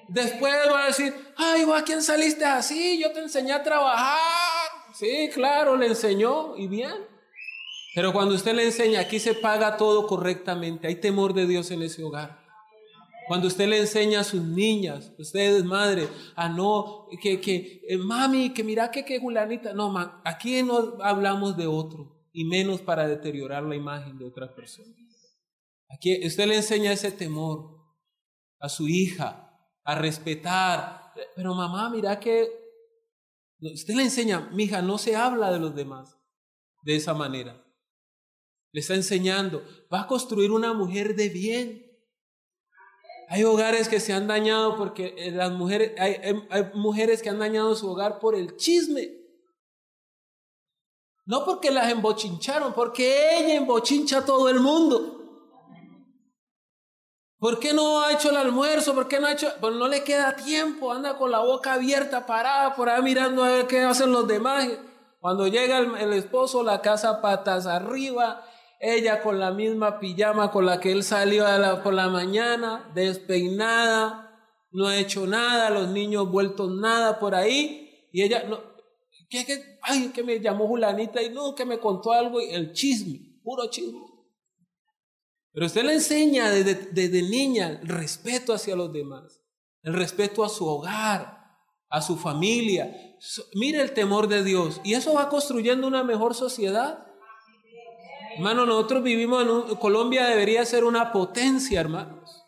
Después 0.06 0.54
va 0.70 0.84
a 0.84 0.86
decir, 0.86 1.12
ay, 1.36 1.64
¿a 1.76 1.82
quién 1.82 2.00
saliste 2.00 2.44
así? 2.44 2.96
Yo 3.02 3.10
te 3.10 3.18
enseñé 3.18 3.50
a 3.52 3.64
trabajar. 3.64 4.20
Sí, 4.94 5.28
claro, 5.34 5.76
le 5.76 5.88
enseñó 5.88 6.56
y 6.56 6.68
bien. 6.68 6.94
Pero 7.92 8.12
cuando 8.12 8.36
usted 8.36 8.54
le 8.54 8.66
enseña, 8.66 9.00
aquí 9.00 9.18
se 9.18 9.34
paga 9.34 9.76
todo 9.76 10.06
correctamente. 10.06 10.86
Hay 10.86 10.94
temor 10.94 11.34
de 11.34 11.48
Dios 11.48 11.72
en 11.72 11.82
ese 11.82 12.04
hogar. 12.04 12.40
Cuando 13.26 13.48
usted 13.48 13.66
le 13.66 13.80
enseña 13.80 14.20
a 14.20 14.24
sus 14.24 14.44
niñas, 14.44 15.10
ustedes 15.18 15.64
madre, 15.64 16.06
a 16.36 16.48
no, 16.48 17.08
que, 17.20 17.40
que, 17.40 17.82
eh, 17.88 17.96
mami, 17.96 18.50
que 18.50 18.62
mira 18.62 18.92
que, 18.92 19.04
que 19.04 19.18
Julanita, 19.18 19.72
no, 19.72 19.92
aquí 20.24 20.62
no 20.62 20.98
hablamos 21.02 21.56
de 21.56 21.66
otro, 21.66 22.28
y 22.32 22.44
menos 22.44 22.80
para 22.80 23.08
deteriorar 23.08 23.64
la 23.64 23.74
imagen 23.74 24.18
de 24.18 24.24
otra 24.24 24.54
persona. 24.54 24.94
Aquí 25.88 26.24
usted 26.24 26.46
le 26.46 26.54
enseña 26.54 26.92
ese 26.92 27.10
temor 27.10 27.73
a 28.60 28.68
su 28.68 28.88
hija, 28.88 29.50
a 29.84 29.94
respetar, 29.94 31.12
pero 31.36 31.54
mamá, 31.54 31.90
mira 31.90 32.18
que, 32.18 32.48
usted 33.60 33.94
le 33.94 34.02
enseña, 34.04 34.48
mi 34.52 34.64
hija, 34.64 34.82
no 34.82 34.98
se 34.98 35.16
habla 35.16 35.52
de 35.52 35.60
los 35.60 35.74
demás 35.74 36.18
de 36.82 36.96
esa 36.96 37.14
manera. 37.14 37.64
Le 38.72 38.80
está 38.80 38.94
enseñando, 38.94 39.64
va 39.92 40.02
a 40.02 40.06
construir 40.06 40.50
una 40.50 40.72
mujer 40.72 41.14
de 41.14 41.28
bien, 41.28 41.84
hay 43.28 43.44
hogares 43.44 43.88
que 43.88 44.00
se 44.00 44.12
han 44.12 44.26
dañado 44.26 44.76
porque 44.76 45.14
eh, 45.16 45.30
las 45.30 45.50
mujeres, 45.52 45.92
hay, 45.98 46.70
mujeres 46.74 47.22
que 47.22 47.30
han 47.30 47.38
dañado 47.38 47.74
su 47.74 47.90
hogar 47.90 48.18
por 48.20 48.34
el 48.34 48.56
chisme. 48.56 49.10
No 51.26 51.44
porque 51.44 51.70
las 51.70 51.90
embochincharon, 51.90 52.74
porque 52.74 53.38
ella 53.38 53.54
embochincha 53.54 54.18
a 54.18 54.24
todo 54.26 54.48
el 54.50 54.60
mundo. 54.60 55.23
¿Por 57.44 57.58
qué 57.58 57.74
no 57.74 58.00
ha 58.00 58.10
hecho 58.10 58.30
el 58.30 58.38
almuerzo? 58.38 58.94
¿Por 58.94 59.06
qué 59.06 59.20
no 59.20 59.26
ha 59.26 59.32
hecho? 59.32 59.52
Pues 59.60 59.74
no 59.74 59.86
le 59.86 60.02
queda 60.02 60.34
tiempo, 60.34 60.90
anda 60.90 61.18
con 61.18 61.30
la 61.30 61.40
boca 61.40 61.74
abierta, 61.74 62.24
parada, 62.24 62.74
por 62.74 62.88
ahí 62.88 63.02
mirando 63.02 63.44
a 63.44 63.50
ver 63.50 63.66
qué 63.66 63.80
hacen 63.80 64.12
los 64.12 64.26
demás. 64.26 64.66
Cuando 65.20 65.46
llega 65.46 65.76
el, 65.76 66.14
esposo, 66.14 66.62
la 66.62 66.80
casa 66.80 67.20
patas 67.20 67.66
arriba, 67.66 68.42
ella 68.80 69.20
con 69.20 69.38
la 69.38 69.50
misma 69.50 70.00
pijama 70.00 70.50
con 70.50 70.64
la 70.64 70.80
que 70.80 70.90
él 70.90 71.02
salió 71.02 71.44
por 71.82 71.92
la 71.92 72.08
mañana, 72.08 72.90
despeinada, 72.94 74.40
no 74.72 74.86
ha 74.86 74.96
hecho 74.96 75.26
nada, 75.26 75.68
los 75.68 75.88
niños 75.88 76.30
vueltos 76.30 76.70
nada 76.70 77.18
por 77.18 77.34
ahí, 77.34 78.08
y 78.10 78.22
ella, 78.22 78.44
no, 78.48 78.58
¿qué, 79.28 79.44
qué? 79.44 79.78
Ay, 79.82 80.12
que 80.14 80.22
me 80.22 80.40
llamó 80.40 80.66
Julanita 80.66 81.20
y 81.20 81.28
no, 81.28 81.54
que 81.54 81.66
me 81.66 81.78
contó 81.78 82.12
algo, 82.12 82.40
y 82.40 82.54
el 82.54 82.72
chisme, 82.72 83.38
puro 83.44 83.68
chisme. 83.68 84.13
Pero 85.54 85.66
usted 85.66 85.84
le 85.84 85.92
enseña 85.94 86.50
desde, 86.50 87.22
niña 87.22 87.78
el 87.80 87.86
respeto 87.86 88.52
hacia 88.52 88.74
los 88.74 88.92
demás, 88.92 89.40
el 89.82 89.94
respeto 89.94 90.44
a 90.44 90.48
su 90.48 90.66
hogar, 90.66 91.44
a 91.88 92.02
su 92.02 92.16
familia. 92.16 92.92
Mire 93.54 93.80
el 93.80 93.94
temor 93.94 94.26
de 94.26 94.42
Dios, 94.42 94.80
y 94.82 94.94
eso 94.94 95.14
va 95.14 95.28
construyendo 95.28 95.86
una 95.86 96.02
mejor 96.02 96.34
sociedad. 96.34 97.06
Hermano, 98.34 98.66
nosotros 98.66 99.04
vivimos 99.04 99.44
en 99.44 99.50
un, 99.50 99.76
Colombia 99.76 100.26
debería 100.26 100.64
ser 100.64 100.82
una 100.82 101.12
potencia, 101.12 101.80
hermanos. 101.80 102.44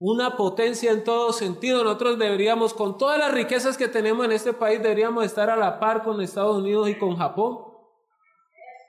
Una 0.00 0.36
potencia 0.36 0.90
en 0.90 1.04
todo 1.04 1.32
sentido. 1.32 1.84
Nosotros 1.84 2.18
deberíamos, 2.18 2.74
con 2.74 2.98
todas 2.98 3.18
las 3.18 3.30
riquezas 3.32 3.76
que 3.76 3.86
tenemos 3.86 4.24
en 4.24 4.32
este 4.32 4.52
país, 4.52 4.82
deberíamos 4.82 5.24
estar 5.24 5.48
a 5.48 5.56
la 5.56 5.78
par 5.78 6.02
con 6.02 6.20
Estados 6.20 6.56
Unidos 6.56 6.88
y 6.88 6.98
con 6.98 7.16
Japón. 7.16 7.69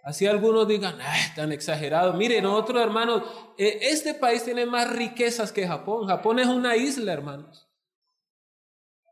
Así 0.04 0.26
algunos 0.26 0.68
digan, 0.68 0.98
ah, 1.02 1.34
tan 1.36 1.52
exagerado. 1.52 2.14
Mire, 2.14 2.42
nosotros 2.42 2.82
hermanos, 2.82 3.24
eh, 3.58 3.80
este 3.82 4.14
país 4.14 4.44
tiene 4.44 4.66
más 4.66 4.90
riquezas 4.90 5.52
que 5.52 5.68
Japón. 5.68 6.08
Japón 6.08 6.40
es 6.40 6.48
una 6.48 6.76
isla, 6.76 7.14
hermanos. 7.14 7.68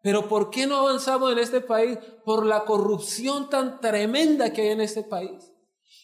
Pero 0.02 0.28
¿por 0.28 0.50
qué 0.50 0.66
no 0.66 0.78
avanzamos 0.78 1.32
en 1.32 1.40
este 1.40 1.62
país? 1.62 1.98
Por 2.26 2.46
la 2.46 2.64
corrupción 2.64 3.50
tan 3.50 3.80
tremenda 3.82 4.52
que 4.54 4.62
hay 4.62 4.70
en 4.70 4.82
este 4.82 5.04
país. 5.04 5.52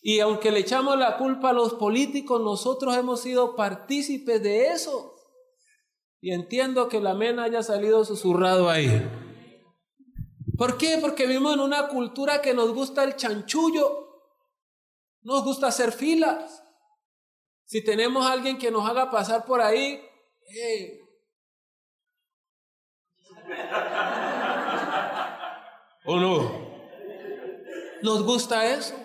Y 0.02 0.20
aunque 0.20 0.52
le 0.52 0.60
echamos 0.60 0.98
la 1.00 1.18
culpa 1.18 1.50
a 1.50 1.54
los 1.54 1.74
políticos, 1.76 2.40
nosotros 2.42 2.96
hemos 2.96 3.22
sido 3.22 3.56
partícipes 3.56 4.44
de 4.44 4.68
eso. 4.68 5.16
Y 6.22 6.32
entiendo 6.32 6.90
que 6.90 7.00
la 7.00 7.14
mena 7.14 7.46
haya 7.46 7.64
salido 7.64 8.04
susurrado 8.06 8.70
ahí. 8.70 9.10
¿Por 10.58 10.78
qué? 10.78 10.98
Porque 11.02 11.26
vivimos 11.26 11.56
en 11.56 11.60
una 11.60 11.88
cultura 11.88 12.42
que 12.42 12.54
nos 12.54 12.74
gusta 12.74 13.04
el 13.04 13.16
chanchullo, 13.16 14.05
nos 15.26 15.44
gusta 15.44 15.68
hacer 15.68 15.92
filas. 15.92 16.64
Si 17.66 17.84
tenemos 17.84 18.26
a 18.26 18.32
alguien 18.32 18.58
que 18.58 18.72
nos 18.72 18.88
haga 18.88 19.12
pasar 19.12 19.44
por 19.46 19.60
ahí, 19.60 20.02
¿o 26.06 26.16
no? 26.18 26.66
Nos 28.04 28.24
gusta 28.24 28.72
eso. 28.72 28.96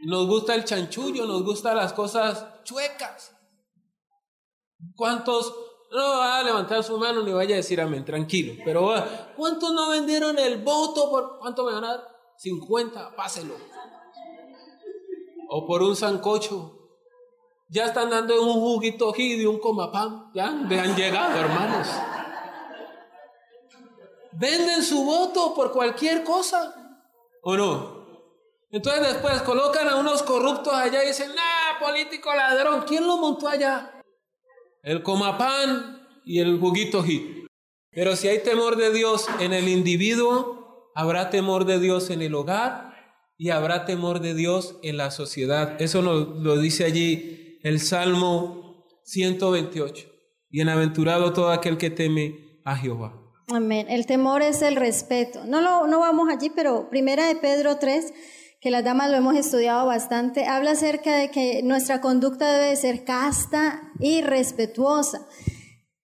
Nos 0.00 0.26
gusta 0.26 0.56
el 0.56 0.64
chanchullo, 0.64 1.26
nos 1.26 1.44
gustan 1.44 1.76
las 1.76 1.92
cosas 1.92 2.64
chuecas. 2.64 3.36
¿Cuántos 4.96 5.54
no 5.92 6.18
va 6.18 6.38
a 6.38 6.42
levantar 6.42 6.82
su 6.82 6.98
mano 6.98 7.22
ni 7.22 7.32
vaya 7.32 7.54
a 7.54 7.58
decir 7.58 7.80
amén, 7.80 8.04
tranquilo. 8.04 8.54
Pero 8.64 8.92
¿cuántos 9.36 9.72
no 9.72 9.90
vendieron 9.90 10.38
el 10.38 10.62
voto 10.62 11.08
por 11.10 11.38
cuánto 11.38 11.64
me 11.64 11.72
van 11.72 11.84
a 11.84 11.88
dar? 11.88 12.08
50, 12.38 13.14
páselo. 13.14 13.54
O 15.54 15.66
por 15.66 15.82
un 15.82 15.94
sancocho. 15.94 16.78
Ya 17.68 17.84
están 17.84 18.08
dando 18.08 18.40
un 18.40 18.54
juguito 18.54 19.12
y 19.18 19.44
un 19.44 19.58
comapán. 19.58 20.30
Ya 20.32 20.46
han 20.46 20.96
llegado, 20.96 21.38
hermanos. 21.38 21.88
Venden 24.32 24.82
su 24.82 25.04
voto 25.04 25.52
por 25.54 25.70
cualquier 25.70 26.24
cosa. 26.24 26.74
¿O 27.42 27.54
no? 27.54 28.06
Entonces 28.70 29.12
después 29.12 29.42
colocan 29.42 29.90
a 29.90 29.96
unos 29.96 30.22
corruptos 30.22 30.72
allá 30.72 31.04
y 31.04 31.08
dicen, 31.08 31.30
ah, 31.38 31.78
político 31.78 32.34
ladrón, 32.34 32.84
¿quién 32.88 33.06
lo 33.06 33.18
montó 33.18 33.46
allá? 33.46 34.02
El 34.82 35.02
comapán 35.02 36.08
y 36.24 36.40
el 36.40 36.58
juguito 36.58 37.02
hit. 37.02 37.46
Pero 37.90 38.16
si 38.16 38.28
hay 38.28 38.42
temor 38.42 38.76
de 38.76 38.90
Dios 38.90 39.26
en 39.38 39.52
el 39.52 39.68
individuo, 39.68 40.90
habrá 40.94 41.28
temor 41.28 41.66
de 41.66 41.78
Dios 41.78 42.08
en 42.08 42.22
el 42.22 42.34
hogar 42.34 42.91
y 43.42 43.50
habrá 43.50 43.84
temor 43.86 44.20
de 44.20 44.34
Dios 44.34 44.78
en 44.84 44.96
la 44.96 45.10
sociedad. 45.10 45.74
Eso 45.82 46.00
lo, 46.00 46.58
dice 46.58 46.84
allí 46.84 47.58
el 47.64 47.80
Salmo 47.80 48.86
128. 49.02 50.06
Bienaventurado 50.48 51.32
todo 51.32 51.50
aquel 51.50 51.76
que 51.76 51.90
teme 51.90 52.60
a 52.64 52.76
Jehová. 52.76 53.20
Amén. 53.48 53.88
El 53.90 54.06
temor 54.06 54.42
es 54.42 54.62
el 54.62 54.76
respeto. 54.76 55.44
No, 55.44 55.60
lo, 55.60 55.88
no 55.88 55.98
vamos 55.98 56.28
allí, 56.28 56.52
pero 56.54 56.88
primera 56.88 57.26
de 57.26 57.34
Pedro 57.34 57.78
3 57.78 58.12
que 58.60 58.70
las 58.70 58.84
damas 58.84 59.10
lo 59.10 59.16
hemos 59.16 59.34
estudiado 59.34 59.86
bastante, 59.86 60.46
habla 60.46 60.70
acerca 60.70 61.16
de 61.16 61.32
que 61.32 61.64
nuestra 61.64 62.00
conducta 62.00 62.48
debe 62.48 62.76
ser 62.76 63.02
casta 63.02 63.90
y 63.98 64.22
respetuosa. 64.22 65.26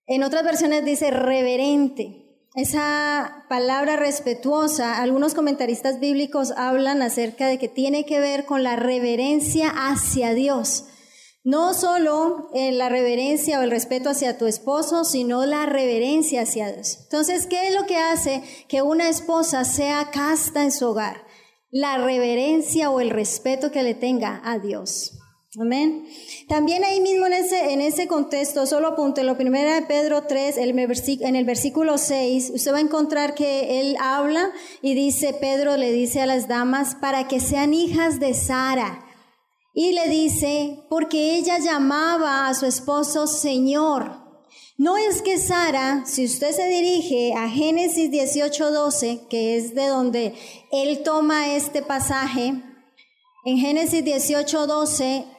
En 0.07 0.23
otras 0.23 0.43
versiones 0.43 0.83
dice 0.83 1.09
reverente. 1.09 2.28
Esa 2.55 3.45
palabra 3.47 3.95
respetuosa, 3.95 5.01
algunos 5.01 5.33
comentaristas 5.33 5.99
bíblicos 5.99 6.51
hablan 6.57 7.01
acerca 7.01 7.47
de 7.47 7.57
que 7.57 7.67
tiene 7.67 8.05
que 8.05 8.19
ver 8.19 8.45
con 8.45 8.63
la 8.63 8.75
reverencia 8.75 9.69
hacia 9.69 10.33
Dios. 10.33 10.85
No 11.43 11.73
solo 11.73 12.49
en 12.53 12.77
la 12.77 12.89
reverencia 12.89 13.59
o 13.59 13.63
el 13.63 13.71
respeto 13.71 14.09
hacia 14.09 14.37
tu 14.37 14.45
esposo, 14.45 15.05
sino 15.05 15.45
la 15.45 15.65
reverencia 15.65 16.41
hacia 16.41 16.71
Dios. 16.71 16.99
Entonces, 17.03 17.47
¿qué 17.47 17.67
es 17.67 17.75
lo 17.75 17.85
que 17.85 17.97
hace 17.97 18.43
que 18.67 18.81
una 18.81 19.09
esposa 19.09 19.63
sea 19.63 20.09
casta 20.11 20.63
en 20.63 20.71
su 20.71 20.87
hogar? 20.87 21.29
la 21.71 21.99
reverencia 21.99 22.89
o 22.89 22.99
el 22.99 23.11
respeto 23.11 23.71
que 23.71 23.83
le 23.83 23.93
tenga 23.93 24.41
a 24.43 24.57
Dios. 24.57 25.18
Amén. 25.57 26.07
También 26.47 26.83
ahí 26.83 26.99
mismo 26.99 27.25
en 27.25 27.33
ese, 27.33 27.73
en 27.73 27.81
ese 27.81 28.07
contexto, 28.07 28.67
solo 28.67 28.89
apunte 28.89 29.23
lo 29.23 29.35
primero 29.35 29.73
de 29.73 29.81
Pedro 29.81 30.25
3, 30.27 30.57
en 30.57 31.35
el 31.35 31.45
versículo 31.45 31.97
6, 31.97 32.51
usted 32.53 32.71
va 32.71 32.77
a 32.77 32.81
encontrar 32.81 33.33
que 33.33 33.79
él 33.79 33.95
habla 33.99 34.51
y 34.83 34.93
dice, 34.93 35.33
Pedro 35.33 35.75
le 35.75 35.91
dice 35.91 36.21
a 36.21 36.27
las 36.27 36.47
damas, 36.47 36.93
para 36.93 37.27
que 37.27 37.39
sean 37.39 37.73
hijas 37.73 38.19
de 38.19 38.35
Sara. 38.35 39.03
Y 39.73 39.93
le 39.93 40.07
dice, 40.07 40.83
porque 40.87 41.37
ella 41.37 41.57
llamaba 41.57 42.47
a 42.47 42.53
su 42.53 42.67
esposo 42.67 43.25
Señor. 43.25 44.19
No 44.77 44.97
es 44.97 45.23
que 45.23 45.39
Sara, 45.39 46.03
si 46.05 46.25
usted 46.25 46.51
se 46.51 46.67
dirige 46.67 47.33
a 47.33 47.49
Génesis 47.49 48.11
18:12, 48.11 49.27
que 49.27 49.57
es 49.57 49.73
de 49.73 49.87
donde 49.87 50.35
él 50.71 51.01
toma 51.01 51.55
este 51.55 51.81
pasaje, 51.81 52.53
en 53.45 53.57
Génesis 53.57 54.03
18:12 54.03 55.38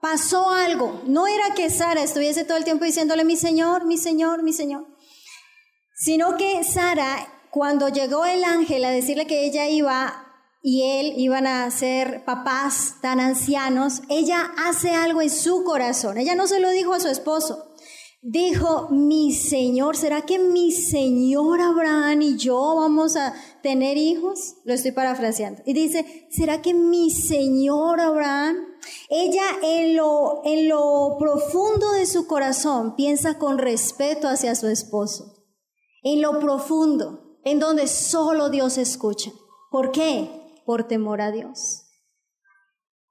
pasó 0.00 0.50
algo. 0.50 1.02
No 1.06 1.26
era 1.26 1.54
que 1.54 1.70
Sara 1.70 2.02
estuviese 2.02 2.44
todo 2.44 2.56
el 2.56 2.64
tiempo 2.64 2.84
diciéndole 2.84 3.24
mi 3.24 3.36
Señor, 3.36 3.84
mi 3.84 3.98
Señor, 3.98 4.42
mi 4.42 4.52
Señor, 4.52 4.86
sino 5.94 6.36
que 6.36 6.62
Sara, 6.64 7.26
cuando 7.50 7.88
llegó 7.88 8.24
el 8.24 8.44
ángel 8.44 8.84
a 8.84 8.90
decirle 8.90 9.26
que 9.26 9.44
ella 9.44 9.68
iba 9.68 10.24
y 10.62 10.82
él 10.82 11.14
iban 11.16 11.46
a 11.46 11.70
ser 11.70 12.24
papás 12.24 12.96
tan 13.00 13.20
ancianos, 13.20 14.02
ella 14.08 14.52
hace 14.58 14.90
algo 14.90 15.22
en 15.22 15.30
su 15.30 15.64
corazón. 15.64 16.18
Ella 16.18 16.34
no 16.34 16.46
se 16.46 16.60
lo 16.60 16.70
dijo 16.70 16.94
a 16.94 17.00
su 17.00 17.08
esposo. 17.08 17.64
dijo, 18.20 18.88
mi 18.90 19.32
Señor, 19.32 19.96
¿será 19.96 20.22
que 20.22 20.38
mi 20.38 20.72
Señor 20.72 21.60
Abraham 21.60 22.20
y 22.22 22.36
yo 22.36 22.74
vamos 22.76 23.16
a 23.16 23.32
tener 23.62 23.96
hijos? 23.96 24.56
Lo 24.64 24.74
estoy 24.74 24.90
parafraseando. 24.90 25.62
Y 25.64 25.72
dice, 25.72 26.26
¿será 26.30 26.60
que 26.60 26.74
mi 26.74 27.10
Señor 27.10 28.00
Abraham, 28.00 28.67
ella 29.08 29.44
en 29.62 29.96
lo, 29.96 30.42
en 30.44 30.68
lo 30.68 31.16
profundo 31.18 31.92
de 31.92 32.06
su 32.06 32.26
corazón 32.26 32.96
piensa 32.96 33.38
con 33.38 33.58
respeto 33.58 34.28
hacia 34.28 34.54
su 34.54 34.68
esposo? 34.68 35.34
En 36.02 36.22
lo 36.22 36.38
profundo, 36.38 37.38
en 37.44 37.58
donde 37.58 37.86
solo 37.88 38.50
Dios 38.50 38.78
escucha. 38.78 39.32
¿Por 39.70 39.90
qué? 39.92 40.62
Por 40.64 40.84
temor 40.84 41.20
a 41.20 41.30
Dios. 41.30 41.84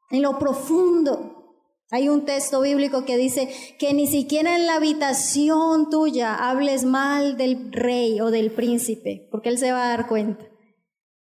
En 0.10 0.22
lo 0.22 0.40
profundo, 0.40 1.38
hay 1.90 2.10
un 2.10 2.26
texto 2.26 2.62
bíblico 2.62 3.06
que 3.06 3.18
dice 3.18 3.50
que 3.80 3.94
ni 3.94 4.08
siquiera 4.08 4.56
en 4.56 4.66
la 4.66 4.76
habitación 4.76 5.90
tuya 5.90 6.36
hables 6.36 6.84
mal 6.84 7.38
del 7.38 7.72
rey 7.72 8.20
o 8.20 8.30
del 8.30 8.52
príncipe, 8.52 9.28
porque 9.32 9.50
él 9.50 9.58
se 9.58 9.72
va 9.72 9.86
a 9.86 9.90
dar 9.90 10.08
cuenta. 10.08 10.46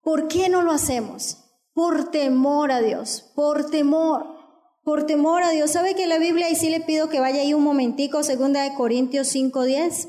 ¿Por 0.02 0.28
qué 0.28 0.48
no 0.48 0.62
lo 0.62 0.72
hacemos? 0.72 1.41
Por 1.74 2.10
temor 2.10 2.70
a 2.70 2.80
Dios, 2.80 3.32
por 3.34 3.70
temor, 3.70 4.26
por 4.84 5.06
temor 5.06 5.42
a 5.42 5.50
Dios. 5.50 5.70
¿Sabe 5.70 5.94
que 5.94 6.06
la 6.06 6.18
Biblia, 6.18 6.50
y 6.50 6.56
sí 6.56 6.70
le 6.70 6.80
pido 6.80 7.08
que 7.08 7.20
vaya 7.20 7.40
ahí 7.40 7.54
un 7.54 7.62
momentico, 7.62 8.22
segunda 8.22 8.62
de 8.62 8.74
Corintios 8.74 9.34
5.10? 9.34 10.08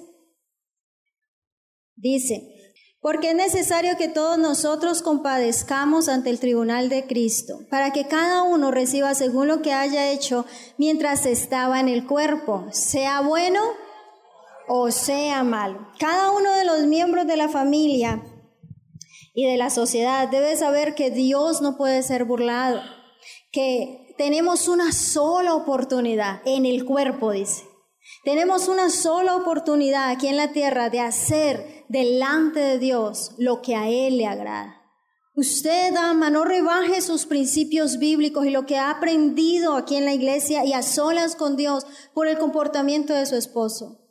Dice, 1.96 2.54
porque 3.00 3.32
es 3.32 3.36
necesario 3.36 3.98
que 3.98 4.08
todos 4.08 4.38
nosotros 4.38 5.02
compadezcamos 5.02 6.08
ante 6.08 6.30
el 6.30 6.40
tribunal 6.40 6.90
de 6.90 7.06
Cristo, 7.06 7.60
para 7.70 7.92
que 7.92 8.08
cada 8.08 8.44
uno 8.44 8.72
reciba 8.72 9.14
según 9.14 9.48
lo 9.48 9.62
que 9.62 9.74
haya 9.74 10.10
hecho 10.10 10.46
mientras 10.78 11.26
estaba 11.26 11.80
en 11.80 11.90
el 11.90 12.08
cuerpo, 12.08 12.66
sea 12.72 13.22
bueno 13.22 13.62
o 14.68 14.92
sea 14.92 15.44
malo. 15.44 15.88
Cada 16.00 16.32
uno 16.32 16.54
de 16.54 16.64
los 16.64 16.82
miembros 16.84 17.28
de 17.28 17.38
la 17.38 17.50
familia 17.50 18.24
y 19.34 19.46
de 19.46 19.58
la 19.58 19.70
sociedad 19.70 20.28
debe 20.30 20.56
saber 20.56 20.96
que 20.96 21.10
Dios 21.10 21.62
no 21.62 21.78
puede 21.78 22.04
ser 22.04 22.26
burlado, 22.26 22.82
que 23.52 24.14
tenemos 24.18 24.68
una 24.68 24.92
sola 24.92 25.56
oportunidad 25.56 26.42
en 26.46 26.66
el 26.66 26.86
cuerpo, 26.86 27.32
dice. 27.32 27.64
Tenemos 28.24 28.68
una 28.68 28.90
sola 28.90 29.36
oportunidad 29.36 30.10
aquí 30.10 30.28
en 30.28 30.38
la 30.38 30.52
tierra 30.52 30.90
de 30.90 31.00
hacer 31.00 31.86
delante 31.90 32.60
de 32.60 32.80
Dios 32.80 33.32
lo 33.38 33.62
que 33.62 33.76
a 33.76 33.90
Él 33.90 34.18
le 34.18 34.28
agrada. 34.28 34.82
Usted, 35.36 35.96
ama, 35.96 36.30
no 36.30 36.46
rebaje 36.46 37.02
sus 37.02 37.26
principios 37.26 37.98
bíblicos 37.98 38.46
y 38.46 38.52
lo 38.52 38.68
que 38.68 38.78
ha 38.78 38.92
aprendido 38.92 39.76
aquí 39.76 39.96
en 39.96 40.06
la 40.06 40.14
iglesia 40.14 40.64
y 40.64 40.74
a 40.74 40.84
solas 40.84 41.36
con 41.36 41.56
Dios 41.56 41.88
por 42.14 42.28
el 42.28 42.38
comportamiento 42.38 43.14
de 43.14 43.26
su 43.26 43.36
esposo. 43.36 44.03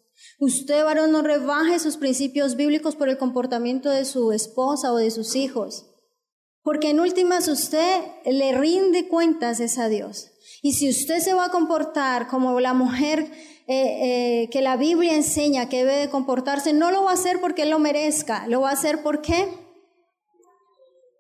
Usted, 0.45 0.83
varón, 0.83 1.13
no 1.13 1.23
rebaje 1.23 1.79
sus 1.79 1.97
principios 1.97 2.57
bíblicos 2.57 2.97
por 2.97 3.09
el 3.09 3.17
comportamiento 3.17 3.91
de 3.91 4.05
su 4.05 4.33
esposa 4.33 4.93
o 4.93 4.97
de 4.97 5.13
sus 5.13 5.37
hijos. 5.37 5.87
Porque 6.65 6.91
en 6.91 6.99
últimas 6.99 7.47
usted 7.47 8.01
le 8.25 8.51
rinde 8.51 9.07
cuentas 9.07 9.61
es 9.61 9.79
a 9.79 9.89
Dios. 9.89 10.33
Y 10.61 10.73
si 10.73 10.91
usted 10.91 11.21
se 11.21 11.33
va 11.33 11.45
a 11.45 11.51
comportar 11.51 12.27
como 12.27 12.59
la 12.59 12.75
mujer 12.75 13.31
eh, 13.69 14.43
eh, 14.43 14.51
que 14.51 14.63
la 14.63 14.77
Biblia 14.77 15.15
enseña 15.15 15.69
que 15.69 15.85
debe 15.85 15.95
de 15.95 16.11
comportarse, 16.11 16.73
no 16.73 16.91
lo 16.91 17.05
va 17.05 17.13
a 17.13 17.15
hacer 17.15 17.41
porque 17.41 17.63
Él 17.63 17.71
lo 17.71 17.79
merezca, 17.79 18.49
lo 18.49 18.63
va 18.63 18.71
a 18.71 18.73
hacer 18.73 19.05
¿por 19.05 19.23
qué? 19.23 19.47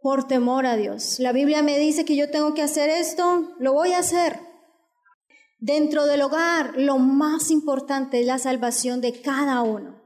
Por 0.02 0.26
temor 0.26 0.66
a 0.66 0.76
Dios. 0.76 1.20
La 1.20 1.30
Biblia 1.30 1.62
me 1.62 1.78
dice 1.78 2.04
que 2.04 2.16
yo 2.16 2.28
tengo 2.28 2.54
que 2.54 2.62
hacer 2.62 2.90
esto, 2.90 3.52
lo 3.60 3.72
voy 3.72 3.92
a 3.92 4.00
hacer. 4.00 4.51
Dentro 5.64 6.06
del 6.06 6.22
hogar, 6.22 6.72
lo 6.76 6.98
más 6.98 7.52
importante 7.52 8.20
es 8.20 8.26
la 8.26 8.40
salvación 8.40 9.00
de 9.00 9.22
cada 9.22 9.62
uno. 9.62 10.02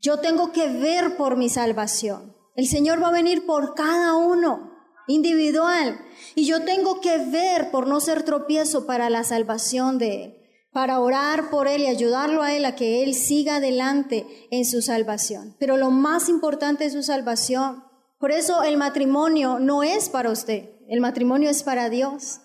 Yo 0.00 0.20
tengo 0.20 0.52
que 0.52 0.68
ver 0.68 1.16
por 1.16 1.36
mi 1.36 1.48
salvación. 1.48 2.36
El 2.54 2.68
Señor 2.68 3.02
va 3.02 3.08
a 3.08 3.12
venir 3.12 3.44
por 3.44 3.74
cada 3.74 4.14
uno, 4.14 4.70
individual. 5.08 5.98
Y 6.36 6.46
yo 6.46 6.64
tengo 6.64 7.00
que 7.00 7.18
ver 7.18 7.72
por 7.72 7.88
no 7.88 7.98
ser 7.98 8.22
tropiezo 8.22 8.86
para 8.86 9.10
la 9.10 9.24
salvación 9.24 9.98
de 9.98 10.22
Él 10.22 10.34
para 10.74 10.98
orar 10.98 11.50
por 11.50 11.68
él 11.68 11.82
y 11.82 11.86
ayudarlo 11.86 12.42
a 12.42 12.52
él 12.52 12.64
a 12.64 12.74
que 12.74 13.04
él 13.04 13.14
siga 13.14 13.56
adelante 13.56 14.26
en 14.50 14.64
su 14.64 14.82
salvación. 14.82 15.54
Pero 15.60 15.76
lo 15.76 15.92
más 15.92 16.28
importante 16.28 16.84
es 16.84 16.94
su 16.94 17.04
salvación. 17.04 17.84
Por 18.18 18.32
eso 18.32 18.64
el 18.64 18.76
matrimonio 18.76 19.60
no 19.60 19.84
es 19.84 20.08
para 20.08 20.32
usted, 20.32 20.70
el 20.88 21.00
matrimonio 21.00 21.48
es 21.48 21.62
para 21.62 21.90
Dios. 21.90 22.40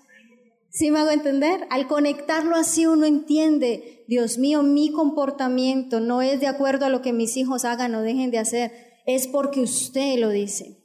¿Sí 0.80 0.92
me 0.92 1.00
hago 1.00 1.12
entender? 1.12 1.68
Al 1.72 1.88
conectarlo 1.88 2.56
así 2.56 2.86
uno 2.86 3.06
entiende, 3.06 4.06
Dios 4.08 4.38
mío, 4.38 4.64
mi 4.64 4.94
comportamiento 4.94 6.00
no 6.00 6.22
es 6.22 6.40
de 6.40 6.48
acuerdo 6.48 6.86
a 6.86 6.90
lo 6.90 7.02
que 7.02 7.12
mis 7.12 7.36
hijos 7.36 7.66
hagan 7.66 7.96
o 7.96 8.02
dejen 8.02 8.32
de 8.32 8.38
hacer, 8.38 8.72
es 9.06 9.28
porque 9.28 9.60
usted 9.60 10.18
lo 10.20 10.30
dice. 10.30 10.78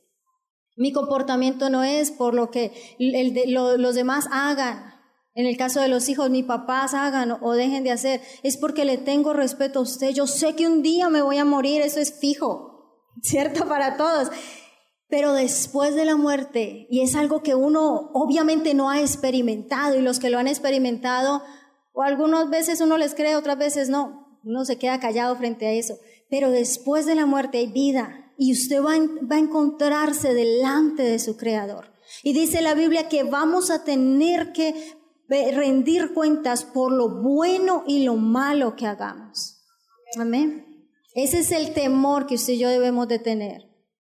Mi 0.76 0.92
comportamiento 0.92 1.70
no 1.70 1.84
es 1.84 2.10
por 2.10 2.34
lo 2.34 2.50
que 2.50 2.72
los 2.98 3.94
demás 3.94 4.26
hagan, 4.32 4.96
en 5.32 5.46
el 5.46 5.56
caso 5.56 5.80
de 5.80 5.86
los 5.86 6.08
hijos, 6.08 6.28
mis 6.28 6.44
papás 6.44 6.92
hagan 6.92 7.38
o 7.40 7.52
dejen 7.52 7.84
de 7.84 7.92
hacer, 7.92 8.20
es 8.42 8.56
porque 8.56 8.84
le 8.84 8.98
tengo 8.98 9.32
respeto 9.32 9.78
a 9.78 9.82
usted. 9.82 10.10
Yo 10.10 10.26
sé 10.26 10.56
que 10.56 10.66
un 10.66 10.82
día 10.82 11.08
me 11.08 11.22
voy 11.22 11.38
a 11.38 11.44
morir, 11.44 11.82
eso 11.82 12.00
es 12.00 12.18
fijo, 12.18 12.98
¿cierto? 13.22 13.64
Para 13.68 13.96
todos. 13.96 14.28
Pero 15.14 15.32
después 15.32 15.94
de 15.94 16.04
la 16.04 16.16
muerte, 16.16 16.88
y 16.90 17.02
es 17.02 17.14
algo 17.14 17.40
que 17.40 17.54
uno 17.54 18.10
obviamente 18.14 18.74
no 18.74 18.90
ha 18.90 19.00
experimentado, 19.00 19.96
y 19.96 20.02
los 20.02 20.18
que 20.18 20.28
lo 20.28 20.40
han 20.40 20.48
experimentado, 20.48 21.40
o 21.92 22.02
algunas 22.02 22.50
veces 22.50 22.80
uno 22.80 22.98
les 22.98 23.14
cree, 23.14 23.36
otras 23.36 23.56
veces 23.56 23.88
no, 23.88 24.40
uno 24.42 24.64
se 24.64 24.76
queda 24.76 24.98
callado 24.98 25.36
frente 25.36 25.68
a 25.68 25.72
eso. 25.72 25.94
Pero 26.28 26.50
después 26.50 27.06
de 27.06 27.14
la 27.14 27.26
muerte 27.26 27.58
hay 27.58 27.68
vida, 27.68 28.32
y 28.36 28.50
usted 28.50 28.82
va, 28.82 28.94
a 28.94 29.38
encontrarse 29.38 30.34
delante 30.34 31.04
de 31.04 31.20
su 31.20 31.36
Creador. 31.36 31.92
Y 32.24 32.32
dice 32.32 32.60
la 32.60 32.74
Biblia 32.74 33.08
que 33.08 33.22
vamos 33.22 33.70
a 33.70 33.84
tener 33.84 34.50
que 34.50 34.74
rendir 35.28 36.12
cuentas 36.12 36.64
por 36.64 36.90
lo 36.90 37.22
bueno 37.22 37.84
y 37.86 38.02
lo 38.02 38.16
malo 38.16 38.74
que 38.74 38.88
hagamos. 38.88 39.60
Amén. 40.18 40.88
Ese 41.14 41.38
es 41.38 41.52
el 41.52 41.72
temor 41.72 42.26
que 42.26 42.34
usted 42.34 42.54
y 42.54 42.58
yo 42.58 42.68
debemos 42.68 43.06
de 43.06 43.20
tener. 43.20 43.73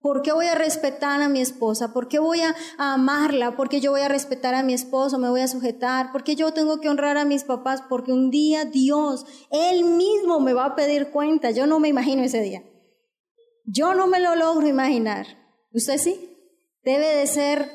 ¿Por 0.06 0.22
qué 0.22 0.32
voy 0.34 0.46
a 0.46 0.54
respetar 0.54 1.24
a 1.24 1.30
mi 1.30 1.42
esposa? 1.42 1.92
¿Por 1.92 2.08
qué 2.08 2.20
voy 2.20 2.40
a 2.40 2.56
amarla? 2.78 3.56
¿Por 3.56 3.70
qué 3.70 3.82
yo 3.82 3.90
voy 3.90 4.02
a 4.02 4.08
respetar 4.08 4.54
a 4.54 4.62
mi 4.62 4.76
esposo? 4.76 5.18
¿Me 5.18 5.32
voy 5.32 5.42
a 5.42 5.48
sujetar? 5.48 6.12
¿Por 6.12 6.24
qué 6.24 6.36
yo 6.36 6.54
tengo 6.54 6.80
que 6.80 6.90
honrar 6.90 7.18
a 7.18 7.26
mis 7.26 7.44
papás? 7.44 7.82
Porque 7.90 8.12
un 8.12 8.30
día 8.30 8.66
Dios, 8.66 9.26
Él 9.50 9.84
mismo 9.84 10.40
me 10.40 10.54
va 10.54 10.66
a 10.66 10.76
pedir 10.76 11.10
cuenta. 11.10 11.50
Yo 11.50 11.66
no 11.66 11.80
me 11.80 11.88
imagino 11.88 12.22
ese 12.22 12.40
día. 12.42 12.64
Yo 13.66 13.96
no 13.96 14.06
me 14.06 14.20
lo 14.20 14.36
logro 14.36 14.68
imaginar. 14.68 15.26
¿Usted 15.74 15.98
sí? 15.98 16.38
Debe 16.84 17.08
de 17.08 17.26
ser, 17.26 17.72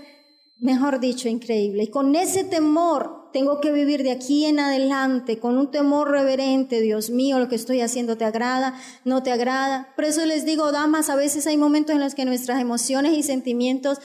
mejor 0.60 1.00
dicho, 1.00 1.28
increíble. 1.28 1.82
Y 1.82 1.90
con 1.90 2.14
ese 2.14 2.44
temor 2.44 3.19
tengo 3.32 3.60
que 3.60 3.72
vivir 3.72 4.02
de 4.02 4.10
aquí 4.10 4.44
en 4.44 4.60
adelante 4.60 5.38
con 5.38 5.58
un 5.58 5.70
temor 5.70 6.10
reverente, 6.10 6.80
Dios 6.80 7.10
mío, 7.10 7.38
lo 7.38 7.48
que 7.48 7.56
estoy 7.56 7.80
haciendo 7.80 8.16
te 8.16 8.24
agrada, 8.24 8.80
no 9.04 9.22
te 9.22 9.32
agrada. 9.32 9.92
Por 9.96 10.04
eso 10.04 10.24
les 10.26 10.44
digo, 10.44 10.72
damas, 10.72 11.10
a 11.10 11.16
veces 11.16 11.46
hay 11.46 11.56
momentos 11.56 11.94
en 11.94 12.00
los 12.00 12.14
que 12.14 12.24
nuestras 12.24 12.60
emociones 12.60 13.16
y 13.16 13.22
sentimientos 13.22 13.98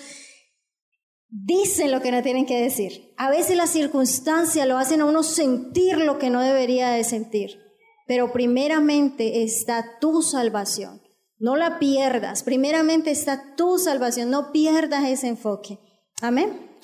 dicen 1.30 1.92
lo 1.92 2.02
que 2.02 2.12
no 2.12 2.22
tienen 2.22 2.46
que 2.46 2.62
decir. 2.62 3.14
A 3.18 3.30
veces 3.30 3.58
las 3.58 3.72
circunstancias 3.72 4.68
lo 4.68 4.78
hacen 4.78 5.02
a 5.02 5.06
uno 5.06 5.24
sentir 5.24 5.98
lo 5.98 6.18
que 6.18 6.30
no 6.30 6.42
debería 6.42 6.90
de 6.90 7.04
sentir. 7.04 7.60
Pero 8.08 8.32
primeramente 8.32 9.44
está 9.44 10.00
tu 10.00 10.22
salvación. 10.22 11.02
No 11.38 11.56
la 11.56 11.80
pierdas. 11.80 12.44
Primeramente 12.44 13.12
está 13.12 13.56
tu 13.56 13.78
salvación. 13.78 14.30
No 14.30 14.52
pierdas 14.52 15.06
ese 15.06 15.28
enfoque. 15.28 15.80
Amén. 16.22 16.75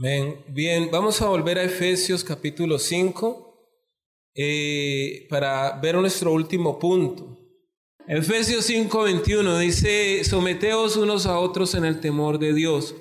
Bien, 0.00 0.88
vamos 0.92 1.20
a 1.22 1.26
volver 1.26 1.58
a 1.58 1.64
Efesios 1.64 2.22
capítulo 2.22 2.78
5 2.78 3.72
eh, 4.32 5.26
para 5.28 5.72
ver 5.80 5.96
nuestro 5.96 6.32
último 6.32 6.78
punto. 6.78 7.36
Efesios 8.06 8.64
5, 8.66 9.02
21 9.02 9.58
dice, 9.58 10.22
someteos 10.22 10.96
unos 10.96 11.26
a 11.26 11.40
otros 11.40 11.74
en 11.74 11.84
el 11.84 11.98
temor 11.98 12.38
de 12.38 12.54
Dios. 12.54 12.94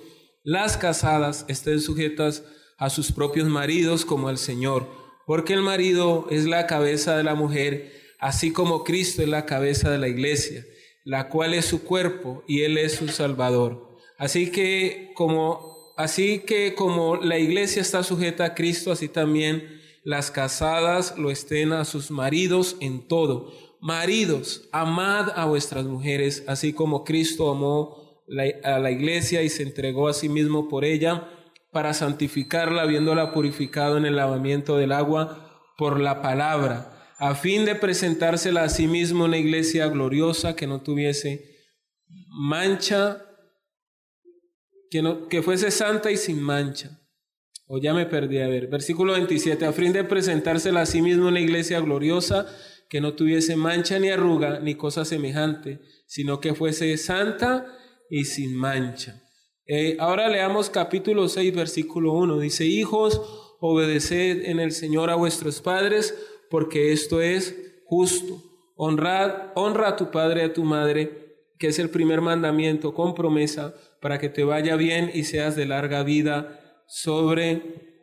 Las 0.44 0.76
casadas 0.76 1.46
estén 1.48 1.82
sujetas 1.82 2.44
a 2.80 2.90
sus 2.90 3.12
propios 3.12 3.48
maridos 3.48 4.04
como 4.04 4.28
al 4.28 4.40
Señor, 4.40 4.88
porque 5.28 5.54
el 5.54 5.62
marido 5.62 6.26
es 6.32 6.46
la 6.46 6.66
cabeza 6.66 7.16
de 7.16 7.24
la 7.24 7.36
mujer, 7.36 7.94
así 8.18 8.52
como 8.52 8.84
Cristo 8.84 9.22
es 9.22 9.28
la 9.28 9.46
cabeza 9.46 9.92
de 9.92 10.00
la 10.00 10.08
iglesia, 10.08 10.66
la 11.06 11.30
cual 11.30 11.54
es 11.54 11.66
su 11.66 11.84
cuerpo 11.84 12.44
y 12.48 12.64
Él 12.64 12.76
es 12.80 12.94
su 12.94 13.08
Salvador. 13.08 13.88
Así 14.18 14.50
que 14.50 15.12
como 15.14 15.77
Así 15.98 16.40
que 16.40 16.76
como 16.76 17.18
la 17.18 17.40
iglesia 17.40 17.82
está 17.82 18.04
sujeta 18.04 18.46
a 18.46 18.56
Cristo, 18.56 18.92
así 18.92 19.10
también 19.10 19.82
las 20.04 20.30
casadas 20.32 21.18
lo 21.18 21.32
estén 21.32 21.74
a 21.74 21.84
sus 21.84 22.12
maridos 22.12 22.78
en 22.80 23.08
todo. 23.08 23.52
Maridos, 23.82 24.70
amad 24.72 25.32
a 25.36 25.46
vuestras 25.46 25.86
mujeres, 25.86 26.44
así 26.48 26.72
como 26.72 27.04
Cristo 27.04 27.52
amó 27.52 28.24
a 28.64 28.80
la 28.80 28.92
iglesia 28.92 29.42
y 29.42 29.50
se 29.50 29.64
entregó 29.64 30.08
a 30.08 30.14
sí 30.14 30.30
mismo 30.30 30.70
por 30.70 30.86
ella, 30.86 31.30
para 31.72 31.94
santificarla, 31.94 32.84
habiéndola 32.84 33.34
purificado 33.34 33.98
en 33.98 34.06
el 34.06 34.16
lavamiento 34.16 34.78
del 34.78 34.92
agua 34.92 35.74
por 35.78 36.00
la 36.00 36.22
palabra, 36.22 37.12
a 37.20 37.36
fin 37.36 37.66
de 37.66 37.76
presentársela 37.76 38.64
a 38.64 38.70
sí 38.70 38.88
mismo 38.88 39.26
una 39.26 39.38
iglesia 39.38 39.88
gloriosa 39.88 40.56
que 40.56 40.68
no 40.68 40.82
tuviese 40.82 41.58
mancha, 42.30 43.27
que, 44.90 45.02
no, 45.02 45.28
que 45.28 45.42
fuese 45.42 45.72
santa 45.72 46.12
y 46.12 46.18
sin 46.18 46.42
mancha. 46.42 47.02
O 47.68 47.80
ya 47.80 47.94
me 47.94 48.06
perdí, 48.06 48.40
a 48.40 48.48
ver, 48.48 48.68
versículo 48.68 49.14
27, 49.14 49.66
a 49.66 49.74
fin 49.74 49.92
de 49.92 50.04
presentársela 50.04 50.82
a 50.82 50.86
sí 50.86 51.02
mismo 51.02 51.28
una 51.28 51.42
iglesia 51.42 51.80
gloriosa 51.82 52.48
que 52.90 53.02
no 53.02 53.14
tuviese 53.14 53.56
mancha 53.58 54.00
ni 54.00 54.10
arruga 54.10 54.60
ni 54.60 54.76
cosa 54.76 55.04
semejante, 55.04 55.82
sino 56.06 56.40
que 56.40 56.54
fuese 56.54 56.96
santa 56.98 57.66
y 58.10 58.24
sin 58.24 58.56
mancha. 58.56 59.22
Eh, 59.66 59.98
ahora 60.00 60.30
leamos 60.30 60.70
capítulo 60.70 61.28
6, 61.28 61.54
versículo 61.54 62.14
1. 62.14 62.40
Dice, 62.40 62.66
hijos, 62.66 63.22
obedeced 63.60 64.46
en 64.46 64.62
el 64.62 64.72
Señor 64.72 65.10
a 65.10 65.16
vuestros 65.16 65.60
padres, 65.60 66.16
porque 66.50 66.94
esto 66.94 67.22
es 67.22 67.82
justo. 67.86 68.42
Honrad, 68.76 69.52
honra 69.56 69.90
a 69.90 69.96
tu 69.98 70.10
padre 70.10 70.42
y 70.42 70.46
a 70.46 70.54
tu 70.54 70.64
madre, 70.64 71.27
que 71.60 71.68
es 71.68 71.80
el 71.80 71.90
primer 71.90 72.22
mandamiento 72.22 72.94
con 72.94 73.16
promesa, 73.16 73.74
para 74.02 74.20
que 74.20 74.30
te 74.30 74.44
vaya 74.44 74.76
bien 74.76 75.12
y 75.14 75.24
seas 75.24 75.56
de 75.56 75.66
larga 75.66 76.04
vida 76.04 76.84
sobre 76.88 77.98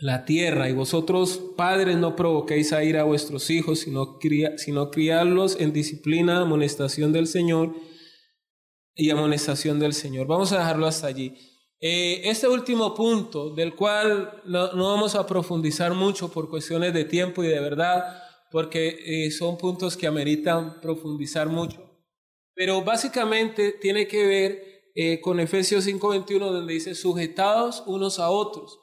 la 0.00 0.24
tierra. 0.24 0.68
Y 0.68 0.72
vosotros, 0.72 1.40
padres, 1.56 1.96
no 1.96 2.16
provoquéis 2.16 2.72
a 2.72 2.84
ir 2.84 2.96
a 2.96 3.04
vuestros 3.04 3.50
hijos, 3.50 3.80
sino, 3.80 4.18
sino 4.56 4.90
criarlos 4.90 5.60
en 5.60 5.72
disciplina, 5.72 6.40
amonestación 6.40 7.12
del 7.12 7.26
Señor 7.26 7.74
y 8.94 9.10
amonestación 9.10 9.78
del 9.78 9.92
Señor. 9.92 10.26
Vamos 10.26 10.52
a 10.52 10.58
dejarlo 10.58 10.86
hasta 10.86 11.06
allí. 11.06 11.34
Eh, 11.80 12.22
este 12.24 12.48
último 12.48 12.92
punto, 12.92 13.54
del 13.54 13.76
cual 13.76 14.42
no, 14.44 14.68
vamos 14.74 15.14
a 15.14 15.26
profundizar 15.26 15.94
mucho 15.94 16.30
por 16.30 16.50
cuestiones 16.50 16.92
de 16.92 17.04
tiempo 17.04 17.44
y 17.44 17.48
de 17.48 17.60
verdad, 17.60 18.20
porque 18.50 18.98
eh, 19.06 19.30
son 19.30 19.56
puntos 19.56 19.96
que 19.96 20.08
ameritan 20.08 20.80
profundizar 20.80 21.48
mucho, 21.48 21.87
pero 22.58 22.82
básicamente 22.82 23.70
tiene 23.70 24.08
que 24.08 24.26
ver 24.26 24.90
eh, 24.96 25.20
con 25.20 25.38
Efesios 25.38 25.86
5:21, 25.86 26.50
donde 26.50 26.74
dice, 26.74 26.96
sujetados 26.96 27.84
unos 27.86 28.18
a 28.18 28.30
otros. 28.30 28.80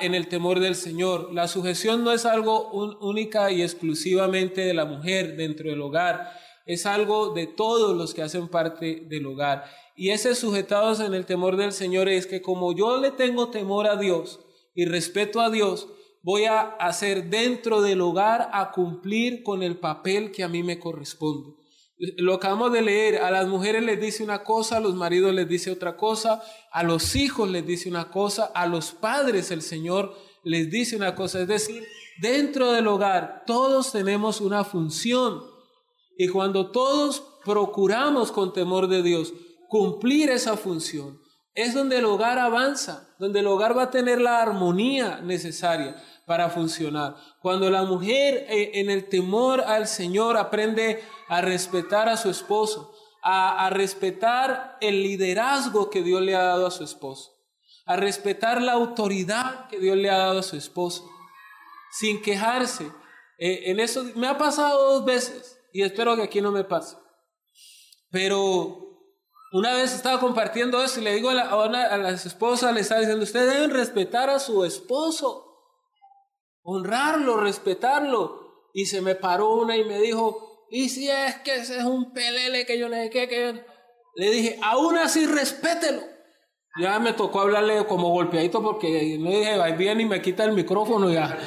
En 0.00 0.14
el 0.14 0.28
temor 0.28 0.60
del 0.60 0.74
Señor. 0.74 1.34
La 1.34 1.48
sujeción 1.48 2.02
no 2.02 2.12
es 2.12 2.24
algo 2.24 2.70
única 3.00 3.50
y 3.50 3.60
exclusivamente 3.60 4.62
de 4.62 4.72
la 4.72 4.86
mujer 4.86 5.36
dentro 5.36 5.68
del 5.68 5.82
hogar, 5.82 6.32
es 6.64 6.86
algo 6.86 7.34
de 7.34 7.46
todos 7.46 7.94
los 7.94 8.14
que 8.14 8.22
hacen 8.22 8.48
parte 8.48 9.02
del 9.06 9.26
hogar. 9.26 9.64
Y 9.94 10.10
ese 10.10 10.34
sujetados 10.34 11.00
en 11.00 11.12
el 11.12 11.26
temor 11.26 11.56
del 11.56 11.72
Señor 11.72 12.08
es 12.08 12.26
que 12.26 12.40
como 12.40 12.74
yo 12.74 12.98
le 12.98 13.10
tengo 13.10 13.50
temor 13.50 13.86
a 13.86 13.96
Dios 13.96 14.40
y 14.74 14.86
respeto 14.86 15.40
a 15.40 15.50
Dios, 15.50 15.88
voy 16.22 16.44
a 16.44 16.60
hacer 16.60 17.28
dentro 17.28 17.82
del 17.82 18.00
hogar 18.00 18.48
a 18.52 18.70
cumplir 18.70 19.42
con 19.42 19.62
el 19.62 19.76
papel 19.76 20.30
que 20.30 20.42
a 20.42 20.48
mí 20.48 20.62
me 20.62 20.78
corresponde. 20.78 21.65
Lo 21.98 22.34
acabamos 22.34 22.72
de 22.72 22.82
leer, 22.82 23.22
a 23.22 23.30
las 23.30 23.48
mujeres 23.48 23.82
les 23.82 23.98
dice 23.98 24.22
una 24.22 24.44
cosa, 24.44 24.76
a 24.76 24.80
los 24.80 24.94
maridos 24.94 25.32
les 25.34 25.48
dice 25.48 25.70
otra 25.70 25.96
cosa, 25.96 26.42
a 26.70 26.82
los 26.82 27.16
hijos 27.16 27.48
les 27.48 27.66
dice 27.66 27.88
una 27.88 28.10
cosa, 28.10 28.44
a 28.54 28.66
los 28.66 28.92
padres 28.92 29.50
el 29.50 29.62
Señor 29.62 30.14
les 30.44 30.70
dice 30.70 30.94
una 30.96 31.14
cosa. 31.14 31.40
Es 31.40 31.48
decir, 31.48 31.86
dentro 32.20 32.72
del 32.72 32.86
hogar 32.86 33.44
todos 33.46 33.92
tenemos 33.92 34.42
una 34.42 34.62
función. 34.64 35.42
Y 36.18 36.28
cuando 36.28 36.70
todos 36.70 37.22
procuramos 37.44 38.30
con 38.30 38.52
temor 38.52 38.88
de 38.88 39.02
Dios 39.02 39.32
cumplir 39.68 40.28
esa 40.30 40.56
función, 40.58 41.18
es 41.54 41.72
donde 41.72 41.98
el 41.98 42.04
hogar 42.04 42.38
avanza, 42.38 43.14
donde 43.18 43.40
el 43.40 43.46
hogar 43.46 43.76
va 43.76 43.84
a 43.84 43.90
tener 43.90 44.20
la 44.20 44.42
armonía 44.42 45.22
necesaria 45.22 45.96
para 46.26 46.50
funcionar. 46.50 47.16
Cuando 47.40 47.70
la 47.70 47.84
mujer 47.84 48.46
eh, 48.48 48.72
en 48.74 48.90
el 48.90 49.08
temor 49.08 49.62
al 49.62 49.86
Señor 49.86 50.36
aprende 50.36 51.02
a 51.28 51.40
respetar 51.40 52.08
a 52.08 52.16
su 52.16 52.28
esposo, 52.28 52.92
a, 53.22 53.70
respetar 53.70 54.76
el 54.80 55.02
liderazgo 55.02 55.90
que 55.90 56.02
Dios 56.02 56.22
le 56.22 56.36
ha 56.36 56.42
dado 56.42 56.66
a 56.66 56.70
su 56.70 56.84
esposo, 56.84 57.32
a 57.84 57.96
respetar 57.96 58.62
la 58.62 58.72
autoridad 58.72 59.66
que 59.68 59.80
Dios 59.80 59.96
le 59.96 60.10
ha 60.10 60.18
dado 60.18 60.40
a 60.40 60.44
su 60.44 60.56
esposo, 60.56 61.08
sin 61.90 62.22
quejarse. 62.22 62.84
Eh, 63.38 63.70
en 63.70 63.80
eso 63.80 64.04
me 64.14 64.28
ha 64.28 64.38
pasado 64.38 64.94
dos 64.94 65.04
veces 65.04 65.58
y 65.72 65.82
espero 65.82 66.14
que 66.16 66.22
aquí 66.22 66.40
no 66.40 66.52
me 66.52 66.64
pase. 66.64 66.96
Pero 68.10 68.86
una 69.52 69.74
vez 69.74 69.92
estaba 69.92 70.20
compartiendo 70.20 70.82
eso 70.82 71.00
y 71.00 71.04
le 71.04 71.14
digo 71.14 71.30
a, 71.30 71.34
la, 71.34 71.48
a, 71.50 71.98
las 71.98 72.26
esposas, 72.26 72.74
le 72.74 72.80
estaba 72.80 73.00
diciendo, 73.00 73.24
ustedes 73.24 73.52
deben 73.52 73.70
respetar 73.70 74.30
a 74.30 74.38
su 74.38 74.64
esposo, 74.64 75.45
honrarlo, 76.66 77.38
respetarlo. 77.38 78.68
Y 78.74 78.86
se 78.86 79.00
me 79.00 79.14
paró 79.14 79.54
una 79.54 79.76
y 79.76 79.84
me 79.84 79.98
dijo, 80.00 80.66
y 80.70 80.90
si 80.90 81.08
es 81.08 81.36
que 81.36 81.56
ese 81.56 81.78
es 81.78 81.84
un 81.84 82.12
pelele 82.12 82.66
que 82.66 82.78
yo 82.78 82.88
le 82.88 83.02
dije, 83.02 83.28
que 83.28 83.64
le 84.16 84.30
dije, 84.30 84.58
aún 84.62 84.98
así 84.98 85.26
respételo. 85.26 86.02
Ya 86.78 86.98
me 86.98 87.14
tocó 87.14 87.40
hablarle 87.40 87.86
como 87.86 88.10
golpeadito 88.10 88.62
porque 88.62 89.18
le 89.18 89.38
dije, 89.38 89.56
va 89.56 89.70
bien 89.70 90.00
y 90.00 90.04
me 90.04 90.20
quita 90.20 90.44
el 90.44 90.52
micrófono 90.52 91.10
ya. 91.10 91.38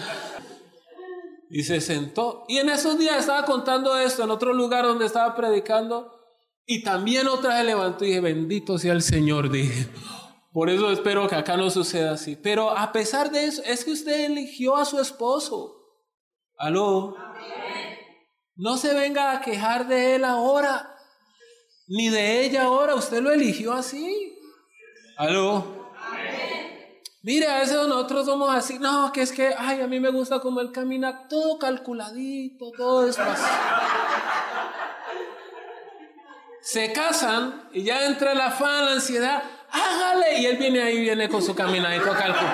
Y 1.52 1.64
se 1.64 1.82
sentó. 1.82 2.46
Y 2.48 2.58
en 2.58 2.70
esos 2.70 2.98
días 2.98 3.20
estaba 3.20 3.46
contando 3.46 3.96
esto 3.98 4.24
en 4.24 4.32
otro 4.32 4.54
lugar 4.54 4.86
donde 4.86 5.06
estaba 5.06 5.36
predicando. 5.36 6.16
Y 6.66 6.84
también 6.84 7.28
otra 7.28 7.58
se 7.58 7.64
levantó 7.64 8.06
y 8.06 8.10
dije, 8.10 8.22
bendito 8.22 8.78
sea 8.78 8.94
el 8.94 9.02
Señor, 9.02 9.52
dije. 9.52 9.88
Por 10.60 10.70
eso 10.70 10.91
espero 10.91 11.26
que 11.30 11.36
acá 11.36 11.55
no 11.55 11.70
suceda 11.70 12.12
así. 12.16 12.36
Pero 12.36 12.78
a 12.78 12.91
pesar 12.91 13.32
de 13.32 13.45
eso, 13.45 13.62
es 13.64 13.86
que 13.86 13.91
usted 13.91 14.26
eligió 14.26 14.76
a 14.76 14.84
su 14.84 14.99
esposo. 14.99 15.74
Aló. 16.57 17.16
No 18.57 18.76
se 18.76 18.93
venga 18.93 19.32
a 19.32 19.39
quejar 19.39 19.88
de 19.88 20.16
él 20.16 20.26
ahora, 20.26 20.97
ni 21.88 22.10
de 22.10 22.43
ella 22.43 22.64
ahora. 22.64 22.95
Usted 22.95 23.22
lo 23.22 23.32
eligió 23.32 23.72
así. 23.72 24.38
Aló. 25.16 25.93
Mire, 27.22 27.47
a 27.47 27.60
veces 27.60 27.76
nosotros 27.88 28.26
somos 28.26 28.53
así. 28.53 28.80
No, 28.80 29.14
que 29.14 29.22
es 29.22 29.32
que, 29.32 29.55
ay, 29.57 29.80
a 29.80 29.88
mí 29.88 30.01
me 30.01 30.10
gusta 30.10 30.41
como 30.41 30.60
él 30.60 30.74
camina 30.74 31.30
todo 31.30 31.57
calculadito, 31.57 32.70
todo 32.76 33.05
despacio 33.05 33.47
se 36.62 36.93
casan 36.93 37.68
y 37.74 37.84
ya 37.84 38.05
entra 38.05 38.34
el 38.34 38.41
afán, 38.41 38.86
la 38.86 38.91
ansiedad, 38.91 39.41
hágale. 39.72 40.40
Y 40.40 40.46
él 40.46 40.58
viene 40.58 40.82
ahí, 40.82 41.00
viene 41.00 41.30
con 41.30 41.42
su 41.42 41.56
caminadito 41.56 42.12
cálculo. 42.12 42.50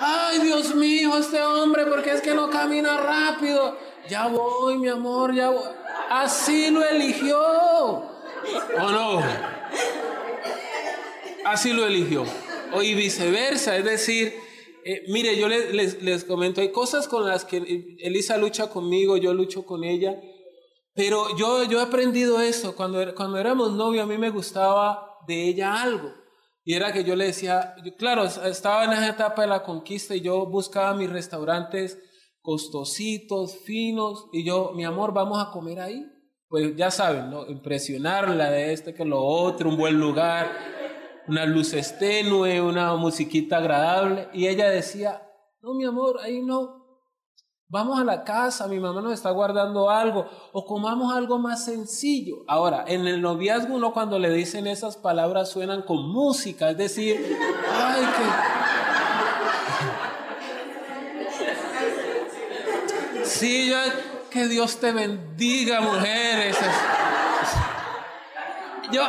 Ay, 0.00 0.38
Dios 0.40 0.74
mío, 0.74 1.16
este 1.18 1.40
hombre, 1.42 1.86
porque 1.86 2.12
es 2.12 2.20
que 2.20 2.34
no 2.34 2.50
camina 2.50 2.96
rápido. 2.96 3.76
Ya 4.08 4.28
voy, 4.28 4.78
mi 4.78 4.88
amor, 4.88 5.34
ya 5.34 5.50
voy. 5.50 5.68
Así 6.10 6.70
lo 6.70 6.84
eligió. 6.84 7.38
¿O 7.38 8.90
no? 8.90 9.20
Así 11.44 11.72
lo 11.72 11.86
eligió. 11.86 12.24
O 12.72 12.82
y 12.82 12.94
viceversa, 12.94 13.76
es 13.76 13.84
decir, 13.84 14.34
eh, 14.84 15.04
mire, 15.08 15.36
yo 15.36 15.48
les, 15.48 15.72
les, 15.72 16.02
les 16.02 16.24
comento, 16.24 16.60
hay 16.60 16.70
cosas 16.70 17.08
con 17.08 17.26
las 17.26 17.44
que 17.44 17.96
Elisa 18.00 18.36
lucha 18.36 18.68
conmigo, 18.68 19.16
yo 19.16 19.34
lucho 19.34 19.64
con 19.64 19.84
ella 19.84 20.16
pero 20.98 21.36
yo, 21.36 21.62
yo 21.62 21.78
he 21.78 21.82
aprendido 21.82 22.40
eso. 22.40 22.74
Cuando, 22.74 23.00
er, 23.00 23.14
cuando 23.14 23.38
éramos 23.38 23.72
novios, 23.72 24.02
a 24.02 24.06
mí 24.06 24.18
me 24.18 24.30
gustaba 24.30 25.07
de 25.26 25.48
ella 25.48 25.82
algo. 25.82 26.12
Y 26.64 26.74
era 26.74 26.92
que 26.92 27.02
yo 27.02 27.16
le 27.16 27.26
decía, 27.26 27.74
claro, 27.96 28.24
estaba 28.24 28.84
en 28.84 28.92
esa 28.92 29.08
etapa 29.08 29.42
de 29.42 29.48
la 29.48 29.62
conquista 29.62 30.14
y 30.14 30.20
yo 30.20 30.46
buscaba 30.46 30.94
mis 30.94 31.08
restaurantes 31.08 31.98
costositos, 32.42 33.58
finos, 33.64 34.26
y 34.32 34.44
yo, 34.44 34.72
mi 34.74 34.84
amor, 34.84 35.12
vamos 35.12 35.38
a 35.38 35.50
comer 35.50 35.80
ahí. 35.80 36.06
Pues 36.48 36.76
ya 36.76 36.90
saben, 36.90 37.30
¿no? 37.30 37.46
Impresionarla 37.46 38.50
de 38.50 38.72
este 38.72 38.94
que 38.94 39.04
lo 39.04 39.22
otro, 39.22 39.68
un 39.68 39.76
buen 39.76 39.98
lugar, 39.98 40.50
una 41.26 41.44
luz 41.44 41.74
tenue, 41.98 42.60
una 42.60 42.94
musiquita 42.96 43.58
agradable. 43.58 44.28
Y 44.32 44.46
ella 44.46 44.68
decía, 44.68 45.22
no, 45.60 45.74
mi 45.74 45.84
amor, 45.84 46.18
ahí 46.22 46.40
no, 46.42 46.77
Vamos 47.70 48.00
a 48.00 48.04
la 48.04 48.24
casa, 48.24 48.66
mi 48.66 48.80
mamá 48.80 49.02
nos 49.02 49.12
está 49.12 49.30
guardando 49.30 49.90
algo, 49.90 50.26
o 50.52 50.64
comamos 50.64 51.14
algo 51.14 51.38
más 51.38 51.66
sencillo. 51.66 52.36
Ahora, 52.46 52.84
en 52.86 53.06
el 53.06 53.20
noviazgo 53.20 53.74
uno 53.74 53.92
cuando 53.92 54.18
le 54.18 54.30
dicen 54.30 54.66
esas 54.66 54.96
palabras 54.96 55.50
suenan 55.50 55.82
con 55.82 56.08
música, 56.08 56.70
es 56.70 56.78
decir, 56.78 57.36
ay, 57.70 58.06
que... 63.20 63.26
Sí, 63.26 63.70
que 64.30 64.46
Dios 64.46 64.80
te 64.80 64.92
bendiga, 64.92 65.82
mujeres. 65.82 66.56
Yo, 68.90 69.02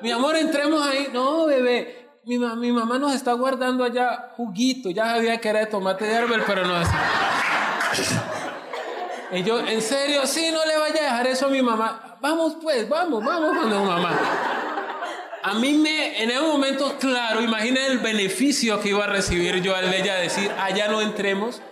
mi 0.00 0.10
amor, 0.10 0.34
entremos 0.34 0.84
ahí. 0.84 1.10
No, 1.12 1.46
bebé, 1.46 2.10
mi, 2.24 2.38
mi 2.38 2.72
mamá 2.72 2.98
nos 2.98 3.14
está 3.14 3.34
guardando 3.34 3.84
allá 3.84 4.32
juguito. 4.36 4.90
Ya 4.90 5.04
sabía 5.04 5.40
que 5.40 5.48
era 5.48 5.60
de 5.60 5.66
tomate 5.66 6.06
de 6.06 6.16
árbol, 6.16 6.42
pero 6.44 6.66
no 6.66 6.76
es... 6.80 6.88
Y 9.32 9.44
yo, 9.44 9.60
en 9.60 9.80
serio, 9.80 10.26
sí, 10.26 10.50
no 10.52 10.64
le 10.66 10.76
vaya 10.76 11.00
a 11.00 11.04
dejar 11.04 11.26
eso 11.28 11.46
a 11.46 11.50
mi 11.50 11.62
mamá. 11.62 12.18
Vamos 12.20 12.56
pues, 12.60 12.88
vamos, 12.88 13.24
vamos 13.24 13.56
con 13.56 13.68
mi 13.68 13.86
mamá. 13.86 14.18
A 15.42 15.54
mí 15.54 15.72
me, 15.74 16.22
en 16.22 16.30
ese 16.30 16.40
momento, 16.40 16.96
claro, 16.98 17.40
imaginen 17.40 17.92
el 17.92 17.98
beneficio 17.98 18.80
que 18.80 18.90
iba 18.90 19.04
a 19.04 19.06
recibir 19.06 19.62
yo 19.62 19.74
al 19.74 19.92
ella 19.94 20.16
decir, 20.16 20.50
allá 20.58 20.88
no 20.88 21.00
entremos. 21.00 21.62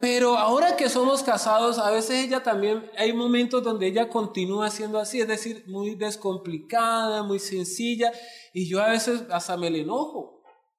Pero 0.00 0.36
ahora 0.36 0.76
que 0.76 0.90
somos 0.90 1.22
casados, 1.22 1.78
a 1.78 1.90
veces 1.90 2.26
ella 2.26 2.42
también, 2.42 2.90
hay 2.98 3.12
momentos 3.14 3.62
donde 3.62 3.86
ella 3.86 4.10
continúa 4.10 4.68
siendo 4.68 4.98
así, 4.98 5.20
es 5.20 5.28
decir, 5.28 5.64
muy 5.66 5.94
descomplicada, 5.94 7.22
muy 7.22 7.38
sencilla, 7.38 8.12
y 8.52 8.68
yo 8.68 8.82
a 8.82 8.88
veces 8.88 9.22
hasta 9.30 9.56
me 9.56 9.70
le 9.70 9.80
enojo. 9.80 10.33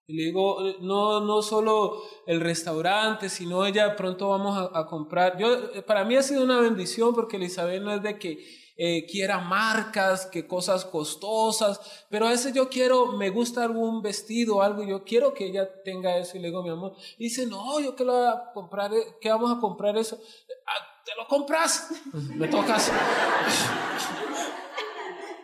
Y 0.07 0.13
le 0.13 0.25
digo, 0.25 0.59
no, 0.81 1.19
no 1.21 1.41
solo 1.41 2.03
el 2.27 2.39
restaurante, 2.39 3.27
sino 3.27 3.65
ella 3.65 3.95
pronto 3.95 4.29
vamos 4.29 4.69
a, 4.71 4.85
comprar. 4.85 5.35
Yo, 5.39 5.83
para 5.85 6.03
mí 6.03 6.15
ha 6.15 6.21
sido 6.21 6.43
una 6.43 6.59
bendición 6.59 7.15
porque 7.15 7.37
Elizabeth 7.37 7.81
no 7.81 7.91
es 7.91 8.03
de 8.03 8.19
que 8.19 8.37
eh, 8.77 9.07
quiera 9.07 9.39
marcas, 9.39 10.27
que 10.27 10.45
cosas 10.45 10.85
costosas, 10.85 11.79
pero 12.09 12.27
a 12.27 12.31
veces 12.31 12.53
yo 12.53 12.69
quiero, 12.69 13.13
me 13.13 13.31
gusta 13.31 13.63
algún 13.63 14.03
vestido 14.03 14.57
o 14.57 14.61
algo, 14.61 14.83
yo 14.83 15.03
quiero 15.03 15.33
que 15.33 15.45
ella 15.45 15.67
tenga 15.83 16.17
eso 16.17 16.37
y 16.37 16.41
le 16.41 16.49
digo, 16.49 16.61
mi 16.61 16.69
amor, 16.69 16.93
dice, 17.17 17.47
no, 17.47 17.79
yo 17.79 17.95
que 17.95 18.03
lo 18.03 18.13
voy 18.13 18.27
a 18.27 18.51
comprar, 18.53 18.93
eh, 18.93 19.15
que 19.19 19.29
vamos 19.29 19.57
a 19.57 19.59
comprar 19.59 19.97
eso, 19.97 20.19
ah, 20.67 21.03
te 21.03 21.13
lo 21.17 21.27
compras, 21.27 21.89
me 22.13 22.47
tocas. 22.47 22.91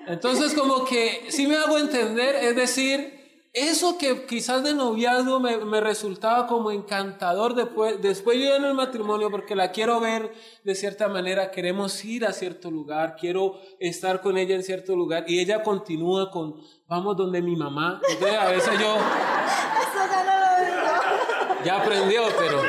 Entonces 0.07 0.53
como 0.53 0.83
que 0.83 1.31
si 1.31 1.47
me 1.47 1.55
hago 1.55 1.77
entender, 1.77 2.35
es 2.35 2.55
decir, 2.55 3.20
eso 3.53 3.97
que 3.97 4.25
quizás 4.25 4.63
de 4.63 4.73
noviazgo 4.73 5.41
me, 5.41 5.57
me, 5.57 5.81
resultaba 5.81 6.47
como 6.47 6.71
encantador 6.71 7.53
después, 7.53 8.01
después 8.01 8.37
yo 8.37 8.55
en 8.55 8.63
el 8.63 8.73
matrimonio, 8.73 9.29
porque 9.29 9.55
la 9.55 9.71
quiero 9.71 9.99
ver 9.99 10.31
de 10.63 10.73
cierta 10.73 11.09
manera, 11.09 11.51
queremos 11.51 12.03
ir 12.05 12.25
a 12.25 12.31
cierto 12.31 12.71
lugar, 12.71 13.17
quiero 13.19 13.59
estar 13.79 14.21
con 14.21 14.37
ella 14.37 14.55
en 14.55 14.63
cierto 14.63 14.95
lugar, 14.95 15.25
y 15.27 15.39
ella 15.39 15.63
continúa 15.63 16.31
con, 16.31 16.61
vamos 16.87 17.17
donde 17.17 17.41
mi 17.41 17.57
mamá. 17.57 17.99
Entonces 18.09 18.37
a 18.37 18.47
veces 18.47 18.79
yo... 18.79 18.95
Eso 18.95 19.99
ya 20.09 20.23
no 20.23 20.39
lo 20.39 20.65
digo. 20.65 21.65
Ya 21.65 21.81
aprendió, 21.81 22.23
pero... 22.39 22.63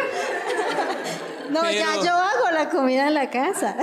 No, 1.49 1.61
pero, 1.61 1.73
ya 1.73 1.97
yo 2.03 2.11
hago 2.11 2.51
la 2.53 2.71
comida 2.71 3.07
en 3.07 3.15
la 3.15 3.31
casa. 3.31 3.77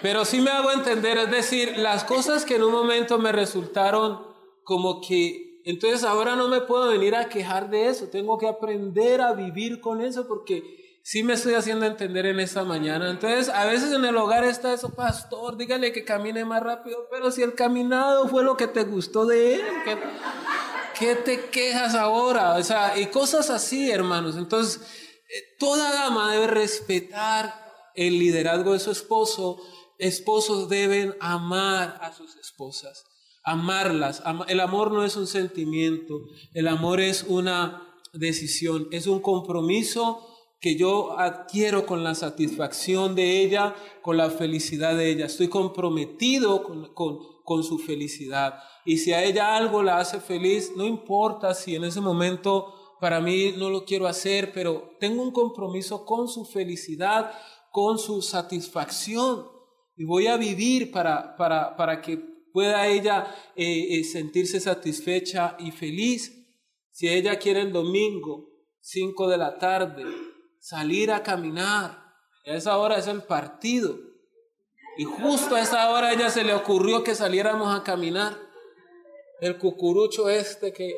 Pero 0.00 0.24
sí 0.24 0.40
me 0.40 0.50
hago 0.50 0.70
entender, 0.72 1.18
es 1.18 1.30
decir, 1.30 1.76
las 1.78 2.04
cosas 2.04 2.44
que 2.44 2.56
en 2.56 2.62
un 2.62 2.72
momento 2.72 3.18
me 3.18 3.32
resultaron 3.32 4.24
como 4.62 5.00
que 5.00 5.45
entonces 5.66 6.04
ahora 6.04 6.36
no 6.36 6.46
me 6.46 6.60
puedo 6.60 6.86
venir 6.90 7.16
a 7.16 7.28
quejar 7.28 7.70
de 7.70 7.88
eso, 7.88 8.06
tengo 8.06 8.38
que 8.38 8.46
aprender 8.46 9.20
a 9.20 9.32
vivir 9.32 9.80
con 9.80 10.00
eso 10.00 10.28
porque 10.28 11.00
sí 11.02 11.24
me 11.24 11.34
estoy 11.34 11.54
haciendo 11.54 11.86
entender 11.86 12.24
en 12.26 12.38
esta 12.38 12.62
mañana. 12.62 13.10
Entonces 13.10 13.48
a 13.48 13.64
veces 13.64 13.92
en 13.92 14.04
el 14.04 14.16
hogar 14.16 14.44
está 14.44 14.72
eso, 14.72 14.94
pastor, 14.94 15.56
dígale 15.56 15.92
que 15.92 16.04
camine 16.04 16.44
más 16.44 16.62
rápido, 16.62 17.08
pero 17.10 17.32
si 17.32 17.42
el 17.42 17.54
caminado 17.54 18.28
fue 18.28 18.44
lo 18.44 18.56
que 18.56 18.68
te 18.68 18.84
gustó 18.84 19.26
de 19.26 19.54
él, 19.54 19.62
¿qué, 19.84 19.98
qué 21.00 21.16
te 21.16 21.50
quejas 21.50 21.96
ahora? 21.96 22.54
O 22.54 22.62
sea, 22.62 22.96
y 22.96 23.06
cosas 23.06 23.50
así, 23.50 23.90
hermanos. 23.90 24.36
Entonces, 24.36 24.80
eh, 25.28 25.56
toda 25.58 25.92
dama 25.92 26.30
debe 26.30 26.46
respetar 26.46 27.90
el 27.96 28.20
liderazgo 28.20 28.72
de 28.72 28.78
su 28.78 28.92
esposo. 28.92 29.60
Esposos 29.98 30.68
deben 30.68 31.16
amar 31.18 31.98
a 32.00 32.12
sus 32.12 32.36
esposas 32.36 33.04
amarlas. 33.46 34.22
El 34.48 34.60
amor 34.60 34.92
no 34.92 35.04
es 35.04 35.16
un 35.16 35.28
sentimiento, 35.28 36.20
el 36.52 36.68
amor 36.68 37.00
es 37.00 37.22
una 37.22 37.82
decisión, 38.12 38.88
es 38.90 39.06
un 39.06 39.20
compromiso 39.20 40.26
que 40.60 40.76
yo 40.76 41.16
adquiero 41.18 41.86
con 41.86 42.02
la 42.02 42.16
satisfacción 42.16 43.14
de 43.14 43.42
ella, 43.42 43.76
con 44.02 44.16
la 44.16 44.30
felicidad 44.30 44.96
de 44.96 45.10
ella. 45.10 45.26
Estoy 45.26 45.48
comprometido 45.48 46.64
con, 46.64 46.92
con, 46.92 47.18
con, 47.44 47.62
su 47.62 47.78
felicidad. 47.78 48.58
Y 48.84 48.98
si 48.98 49.12
a 49.12 49.22
ella 49.22 49.54
algo 49.56 49.82
la 49.82 49.98
hace 49.98 50.18
feliz, 50.18 50.72
no 50.76 50.84
importa 50.84 51.54
si 51.54 51.76
en 51.76 51.84
ese 51.84 52.00
momento 52.00 52.96
para 53.00 53.20
mí 53.20 53.54
no 53.56 53.70
lo 53.70 53.84
quiero 53.84 54.08
hacer, 54.08 54.52
pero 54.52 54.96
tengo 54.98 55.22
un 55.22 55.30
compromiso 55.30 56.04
con 56.04 56.26
su 56.26 56.44
felicidad, 56.44 57.30
con 57.70 57.98
su 57.98 58.22
satisfacción. 58.22 59.46
Y 59.96 60.04
voy 60.04 60.26
a 60.26 60.36
vivir 60.36 60.90
para, 60.90 61.36
para, 61.36 61.76
para 61.76 62.00
que 62.00 62.35
pueda 62.56 62.86
ella 62.86 63.36
eh, 63.54 63.98
eh, 63.98 64.04
sentirse 64.04 64.60
satisfecha 64.60 65.56
y 65.58 65.72
feliz. 65.72 66.32
Si 66.90 67.06
ella 67.06 67.38
quiere 67.38 67.60
el 67.60 67.70
domingo, 67.70 68.48
5 68.80 69.28
de 69.28 69.36
la 69.36 69.58
tarde, 69.58 70.06
salir 70.58 71.12
a 71.12 71.22
caminar, 71.22 72.14
a 72.46 72.54
esa 72.54 72.78
hora 72.78 72.96
es 72.96 73.08
el 73.08 73.24
partido. 73.24 73.98
Y 74.96 75.04
justo 75.04 75.54
a 75.54 75.60
esa 75.60 75.90
hora 75.90 76.06
a 76.06 76.12
ella 76.14 76.30
se 76.30 76.44
le 76.44 76.54
ocurrió 76.54 77.04
que 77.04 77.14
saliéramos 77.14 77.78
a 77.78 77.84
caminar. 77.84 78.34
El 79.42 79.58
cucurucho 79.58 80.30
este 80.30 80.72
que... 80.72 80.96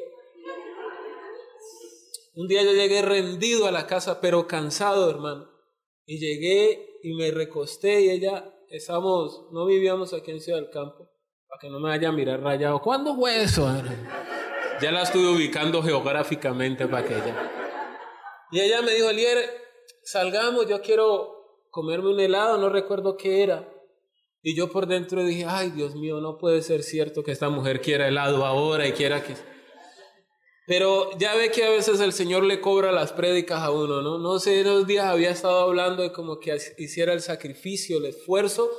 Un 2.37 2.47
día 2.47 2.63
yo 2.63 2.71
llegué 2.71 3.03
rendido 3.03 3.67
a 3.67 3.73
la 3.73 3.89
casa, 3.89 4.21
pero 4.21 4.47
cansado, 4.47 5.11
hermano. 5.11 5.51
Y 6.07 6.21
llegué 6.21 7.01
y 7.03 7.15
me 7.15 7.33
recosté 7.33 8.03
y 8.03 8.11
ella, 8.11 8.55
estamos, 8.69 9.49
no 9.51 9.67
vivíamos 9.67 10.15
aquí 10.15 10.31
en 10.31 10.41
Ciudad 10.41 10.61
del 10.61 10.71
Campo 10.71 11.08
para 11.49 11.61
que 11.61 11.71
no 11.71 11.81
me 11.81 11.89
vaya 11.89 12.11
a 12.11 12.13
mirar 12.13 12.41
rayado. 12.41 12.81
¿Cuándo 12.81 13.17
fue 13.17 13.43
eso? 13.43 13.67
Ya 14.83 14.93
la 14.93 15.03
estuve 15.03 15.29
ubicando 15.29 15.83
geográficamente 15.83 16.87
para 16.87 17.07
que 17.07 17.15
ella. 17.15 17.53
Y 18.51 18.61
ella 18.61 18.83
me 18.83 18.93
dijo, 18.93 19.11
Elier, 19.11 19.39
salgamos, 20.05 20.69
yo 20.69 20.81
quiero 20.83 21.65
comerme 21.71 22.11
un 22.11 22.21
helado, 22.21 22.59
no 22.59 22.69
recuerdo 22.69 23.17
qué 23.17 23.43
era. 23.43 23.69
Y 24.43 24.55
yo 24.57 24.71
por 24.71 24.87
dentro 24.87 25.25
dije, 25.25 25.47
ay 25.49 25.71
Dios 25.71 25.95
mío, 25.97 26.21
no 26.21 26.39
puede 26.39 26.63
ser 26.63 26.83
cierto 26.83 27.25
que 27.25 27.33
esta 27.33 27.49
mujer 27.49 27.81
quiera 27.81 28.07
helado 28.07 28.45
ahora 28.45 28.87
y 28.87 28.93
quiera 28.93 29.23
que... 29.23 29.35
Pero 30.67 31.11
ya 31.19 31.35
ve 31.35 31.51
que 31.51 31.65
a 31.65 31.71
veces 31.71 31.99
el 32.01 32.13
Señor 32.13 32.45
le 32.45 32.61
cobra 32.61 32.93
las 32.93 33.13
prédicas 33.13 33.63
a 33.63 33.71
uno, 33.71 34.03
¿no? 34.03 34.19
No 34.19 34.39
sé, 34.39 34.61
en 34.61 34.87
días 34.87 35.07
había 35.07 35.31
estado 35.31 35.61
hablando 35.61 36.03
de 36.03 36.13
como 36.13 36.39
que 36.39 36.57
hiciera 36.77 37.15
el 37.15 37.23
sacrificio, 37.23 37.99
el 37.99 38.05
esfuerzo 38.05 38.71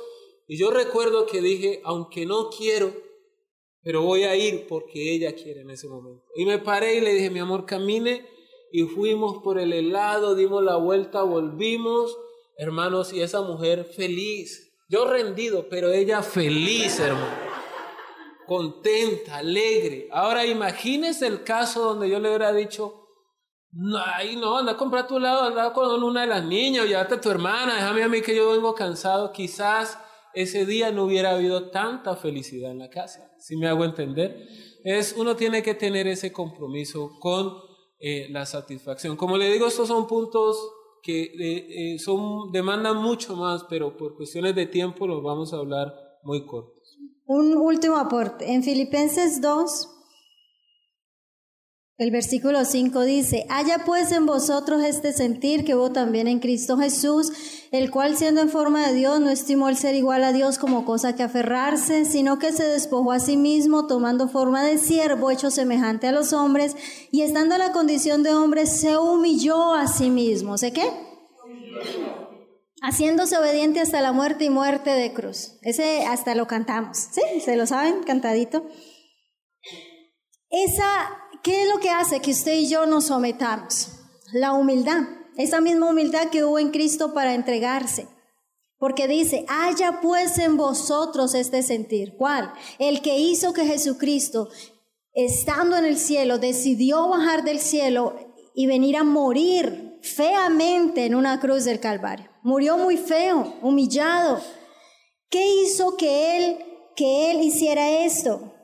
y 0.50 0.58
yo 0.58 0.72
recuerdo 0.72 1.26
que 1.26 1.40
dije, 1.40 1.80
aunque 1.84 2.26
no 2.26 2.50
quiero, 2.50 2.92
pero 3.84 4.02
voy 4.02 4.24
a 4.24 4.34
ir 4.34 4.66
porque 4.66 5.14
ella 5.14 5.32
quiere 5.32 5.60
en 5.60 5.70
ese 5.70 5.86
momento. 5.86 6.24
Y 6.34 6.44
me 6.44 6.58
paré 6.58 6.96
y 6.96 7.00
le 7.00 7.14
dije, 7.14 7.30
mi 7.30 7.38
amor, 7.38 7.66
camine. 7.66 8.28
Y 8.72 8.82
fuimos 8.82 9.44
por 9.44 9.60
el 9.60 9.72
helado, 9.72 10.34
dimos 10.34 10.64
la 10.64 10.74
vuelta, 10.74 11.22
volvimos, 11.22 12.18
hermanos, 12.56 13.12
y 13.12 13.22
esa 13.22 13.42
mujer 13.42 13.84
feliz. 13.84 14.74
Yo 14.88 15.08
rendido, 15.08 15.68
pero 15.70 15.92
ella 15.92 16.20
feliz, 16.20 16.98
hermano. 16.98 17.28
Contenta, 18.48 19.36
alegre. 19.36 20.08
Ahora 20.10 20.44
imagínese 20.46 21.28
el 21.28 21.44
caso 21.44 21.84
donde 21.84 22.10
yo 22.10 22.18
le 22.18 22.28
hubiera 22.28 22.52
dicho, 22.52 23.06
ahí 24.16 24.34
no, 24.34 24.58
anda 24.58 24.72
a 24.72 24.76
comprar 24.76 25.06
tu 25.06 25.18
helado, 25.18 25.44
anda 25.44 25.72
con 25.72 26.02
una 26.02 26.22
de 26.22 26.26
las 26.26 26.44
niñas, 26.44 26.86
llévate 26.86 27.14
a 27.14 27.20
tu 27.20 27.30
hermana, 27.30 27.76
déjame 27.76 28.02
a 28.02 28.08
mí 28.08 28.20
que 28.20 28.34
yo 28.34 28.50
vengo 28.50 28.74
cansado. 28.74 29.30
Quizás 29.30 29.96
ese 30.34 30.66
día 30.66 30.92
no 30.92 31.04
hubiera 31.04 31.32
habido 31.32 31.70
tanta 31.70 32.16
felicidad 32.16 32.70
en 32.70 32.78
la 32.78 32.90
casa. 32.90 33.32
Si 33.38 33.56
me 33.56 33.68
hago 33.68 33.84
entender, 33.84 34.46
es 34.84 35.14
uno 35.16 35.36
tiene 35.36 35.62
que 35.62 35.74
tener 35.74 36.06
ese 36.06 36.32
compromiso 36.32 37.18
con 37.20 37.52
eh, 37.98 38.28
la 38.30 38.46
satisfacción. 38.46 39.16
Como 39.16 39.36
le 39.36 39.50
digo, 39.50 39.66
estos 39.66 39.88
son 39.88 40.06
puntos 40.06 40.56
que 41.02 41.22
eh, 41.22 41.94
eh, 41.94 41.98
son 41.98 42.52
demandan 42.52 42.96
mucho 42.96 43.36
más, 43.36 43.64
pero 43.68 43.96
por 43.96 44.16
cuestiones 44.16 44.54
de 44.54 44.66
tiempo 44.66 45.06
los 45.06 45.22
vamos 45.22 45.52
a 45.52 45.56
hablar 45.56 45.92
muy 46.22 46.46
cortos. 46.46 46.98
Un 47.26 47.56
último 47.56 47.96
aporte. 47.96 48.52
En 48.52 48.62
Filipenses 48.62 49.40
2, 49.40 49.99
el 52.00 52.10
versículo 52.10 52.64
5 52.64 53.02
dice, 53.02 53.44
haya 53.50 53.84
pues 53.84 54.10
en 54.10 54.24
vosotros 54.24 54.82
este 54.82 55.12
sentir 55.12 55.66
que 55.66 55.74
hubo 55.74 55.92
también 55.92 56.28
en 56.28 56.40
Cristo 56.40 56.78
Jesús, 56.78 57.30
el 57.72 57.90
cual 57.90 58.16
siendo 58.16 58.40
en 58.40 58.48
forma 58.48 58.86
de 58.86 58.94
Dios 58.94 59.20
no 59.20 59.28
estimó 59.28 59.68
el 59.68 59.76
ser 59.76 59.94
igual 59.94 60.24
a 60.24 60.32
Dios 60.32 60.56
como 60.56 60.86
cosa 60.86 61.14
que 61.14 61.24
aferrarse, 61.24 62.06
sino 62.06 62.38
que 62.38 62.52
se 62.52 62.64
despojó 62.64 63.12
a 63.12 63.20
sí 63.20 63.36
mismo 63.36 63.86
tomando 63.86 64.28
forma 64.28 64.64
de 64.64 64.78
siervo 64.78 65.30
hecho 65.30 65.50
semejante 65.50 66.06
a 66.08 66.12
los 66.12 66.32
hombres 66.32 66.74
y 67.12 67.20
estando 67.20 67.56
en 67.56 67.60
la 67.60 67.72
condición 67.72 68.22
de 68.22 68.32
hombre 68.32 68.64
se 68.64 68.96
humilló 68.96 69.74
a 69.74 69.86
sí 69.86 70.08
mismo. 70.08 70.56
¿Sé 70.56 70.72
qué? 70.72 70.90
Haciéndose 72.80 73.36
obediente 73.36 73.78
hasta 73.80 74.00
la 74.00 74.12
muerte 74.12 74.46
y 74.46 74.48
muerte 74.48 74.88
de 74.88 75.12
cruz. 75.12 75.58
Ese 75.60 76.06
hasta 76.06 76.34
lo 76.34 76.46
cantamos. 76.46 76.96
¿Sí? 76.96 77.20
¿Se 77.44 77.56
lo 77.56 77.66
saben? 77.66 78.04
Cantadito. 78.04 78.64
Esa 80.48 81.19
¿qué 81.42 81.62
es 81.62 81.68
lo 81.68 81.80
que 81.80 81.90
hace 81.90 82.20
que 82.20 82.30
usted 82.32 82.54
y 82.54 82.68
yo 82.68 82.86
nos 82.86 83.06
sometamos? 83.06 83.88
La 84.32 84.52
humildad, 84.52 85.02
esa 85.36 85.60
misma 85.60 85.90
humildad 85.90 86.28
que 86.30 86.44
hubo 86.44 86.58
en 86.58 86.70
Cristo 86.70 87.12
para 87.14 87.34
entregarse. 87.34 88.06
Porque 88.78 89.06
dice, 89.08 89.44
haya 89.48 90.00
pues 90.00 90.38
en 90.38 90.56
vosotros 90.56 91.34
este 91.34 91.62
sentir. 91.62 92.16
¿Cuál? 92.16 92.52
El 92.78 93.02
que 93.02 93.18
hizo 93.18 93.52
que 93.52 93.66
Jesucristo, 93.66 94.48
estando 95.12 95.76
en 95.76 95.84
el 95.84 95.98
cielo, 95.98 96.38
decidió 96.38 97.08
bajar 97.08 97.44
del 97.44 97.60
cielo 97.60 98.16
y 98.54 98.66
venir 98.66 98.96
a 98.96 99.04
morir 99.04 99.98
feamente 100.02 101.04
en 101.04 101.14
una 101.14 101.40
cruz 101.40 101.64
del 101.64 101.78
Calvario. 101.78 102.30
Murió 102.42 102.78
muy 102.78 102.96
feo, 102.96 103.54
humillado. 103.60 104.40
¿Qué 105.28 105.46
hizo 105.62 105.96
que 105.96 106.38
él, 106.38 106.64
que 106.96 107.30
él 107.30 107.42
hiciera 107.42 108.04
esto? 108.04 108.54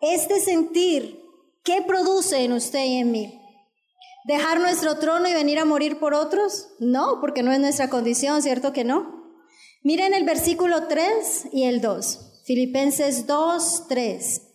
Este 0.00 0.40
sentir 0.40 1.19
¿Qué 1.62 1.82
produce 1.86 2.42
en 2.44 2.52
usted 2.52 2.84
y 2.84 2.96
en 2.96 3.10
mí? 3.10 3.40
¿Dejar 4.24 4.60
nuestro 4.60 4.98
trono 4.98 5.28
y 5.28 5.34
venir 5.34 5.58
a 5.58 5.64
morir 5.64 5.98
por 5.98 6.14
otros? 6.14 6.68
No, 6.78 7.18
porque 7.20 7.42
no 7.42 7.52
es 7.52 7.60
nuestra 7.60 7.90
condición, 7.90 8.42
¿cierto 8.42 8.72
que 8.72 8.84
no? 8.84 9.20
Miren 9.82 10.14
el 10.14 10.24
versículo 10.24 10.88
3 10.88 11.48
y 11.52 11.64
el 11.64 11.80
2. 11.80 12.42
Filipenses 12.44 13.26
2, 13.26 13.88
3. 13.88 14.49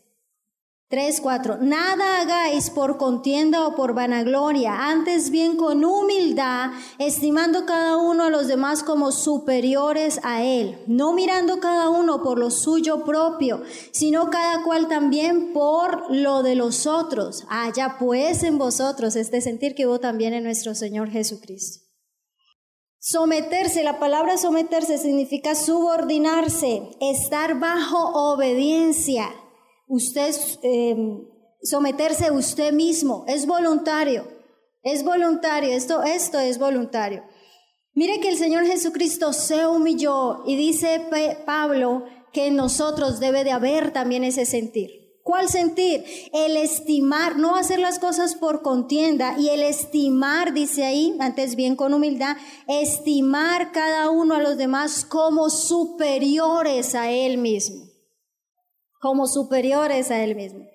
3, 0.87 1.19
4. 1.19 1.57
Nada 1.61 2.21
hagáis 2.21 2.69
por 2.69 2.97
contienda 2.97 3.65
o 3.65 3.73
por 3.73 3.95
vanagloria, 3.95 4.89
antes 4.89 5.31
bien 5.31 5.57
con 5.57 5.83
humildad, 5.83 6.69
estimando 6.99 7.65
cada 7.65 7.97
uno 7.97 8.25
a 8.25 8.29
los 8.29 8.47
demás 8.47 8.83
como 8.83 9.11
superiores 9.11 10.19
a 10.21 10.43
él, 10.43 10.77
no 10.85 11.13
mirando 11.13 11.59
cada 11.59 11.89
uno 11.89 12.21
por 12.21 12.37
lo 12.37 12.51
suyo 12.51 13.03
propio, 13.03 13.63
sino 13.93 14.29
cada 14.29 14.61
cual 14.63 14.87
también 14.87 15.53
por 15.53 16.13
lo 16.13 16.43
de 16.43 16.53
los 16.53 16.85
otros. 16.85 17.45
Haya 17.49 17.97
pues 17.97 18.43
en 18.43 18.59
vosotros 18.59 19.15
este 19.15 19.41
sentir 19.41 19.73
que 19.73 19.87
hubo 19.87 19.99
también 19.99 20.35
en 20.35 20.43
nuestro 20.43 20.75
Señor 20.75 21.09
Jesucristo. 21.09 21.83
Someterse, 22.99 23.83
la 23.83 23.97
palabra 23.97 24.37
someterse 24.37 24.99
significa 24.99 25.55
subordinarse, 25.55 26.91
estar 26.99 27.59
bajo 27.59 28.33
obediencia 28.33 29.31
usted 29.87 30.35
em, 30.63 31.25
someterse 31.61 32.31
usted 32.31 32.71
mismo, 32.73 33.25
es 33.27 33.45
voluntario, 33.45 34.27
es 34.83 35.03
voluntario, 35.03 35.71
esto, 35.71 36.03
esto 36.03 36.39
es 36.39 36.57
voluntario. 36.57 37.23
Mire 37.93 38.19
que 38.19 38.29
el 38.29 38.37
Señor 38.37 38.65
Jesucristo 38.65 39.33
se 39.33 39.65
humilló 39.65 40.43
y 40.45 40.57
dice 40.57 41.01
Pablo 41.45 42.05
que 42.33 42.47
en 42.47 42.55
nosotros 42.55 43.19
debe 43.19 43.43
de 43.43 43.51
haber 43.51 43.93
también 43.93 44.23
ese 44.23 44.45
sentir. 44.45 45.05
¿Cuál 45.23 45.49
sentir? 45.49 46.03
El 46.33 46.55
estimar, 46.55 47.39
no 47.39 47.55
hacer 47.55 47.79
las 47.79 47.97
cosas 47.97 48.35
por 48.35 48.61
contienda 48.61 49.39
y 49.39 49.49
el 49.49 49.63
estimar, 49.63 50.53
dice 50.53 50.85
ahí, 50.85 51.15
antes 51.19 51.55
bien 51.55 51.75
con 51.75 51.95
humildad, 51.95 52.37
estimar 52.67 53.71
cada 53.71 54.11
uno 54.11 54.35
a 54.35 54.41
los 54.41 54.57
demás 54.57 55.03
como 55.03 55.49
superiores 55.49 56.93
a 56.93 57.09
él 57.09 57.39
mismo 57.39 57.94
como 59.05 59.27
superiores 59.27 60.09
a 60.09 60.23
Él 60.23 60.35
mismo. 60.35 60.65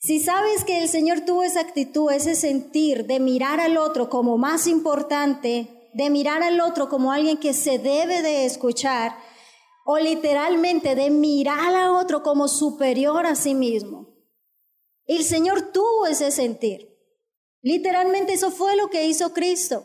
Si 0.00 0.18
sabes 0.18 0.64
que 0.64 0.82
el 0.82 0.88
Señor 0.88 1.20
tuvo 1.20 1.44
esa 1.44 1.60
actitud, 1.60 2.10
ese 2.10 2.34
sentir 2.34 3.06
de 3.06 3.20
mirar 3.20 3.60
al 3.60 3.76
otro 3.76 4.10
como 4.10 4.38
más 4.38 4.66
importante, 4.66 5.88
de 5.94 6.10
mirar 6.10 6.42
al 6.42 6.60
otro 6.60 6.88
como 6.88 7.12
alguien 7.12 7.36
que 7.36 7.54
se 7.54 7.78
debe 7.78 8.22
de 8.22 8.44
escuchar, 8.44 9.16
o 9.84 9.98
literalmente 9.98 10.96
de 10.96 11.10
mirar 11.10 11.72
al 11.76 11.94
otro 11.94 12.24
como 12.24 12.48
superior 12.48 13.24
a 13.24 13.36
sí 13.36 13.54
mismo. 13.54 14.16
El 15.06 15.22
Señor 15.22 15.70
tuvo 15.70 16.08
ese 16.08 16.32
sentir. 16.32 16.88
Literalmente 17.62 18.32
eso 18.32 18.50
fue 18.50 18.74
lo 18.74 18.90
que 18.90 19.06
hizo 19.06 19.32
Cristo. 19.32 19.84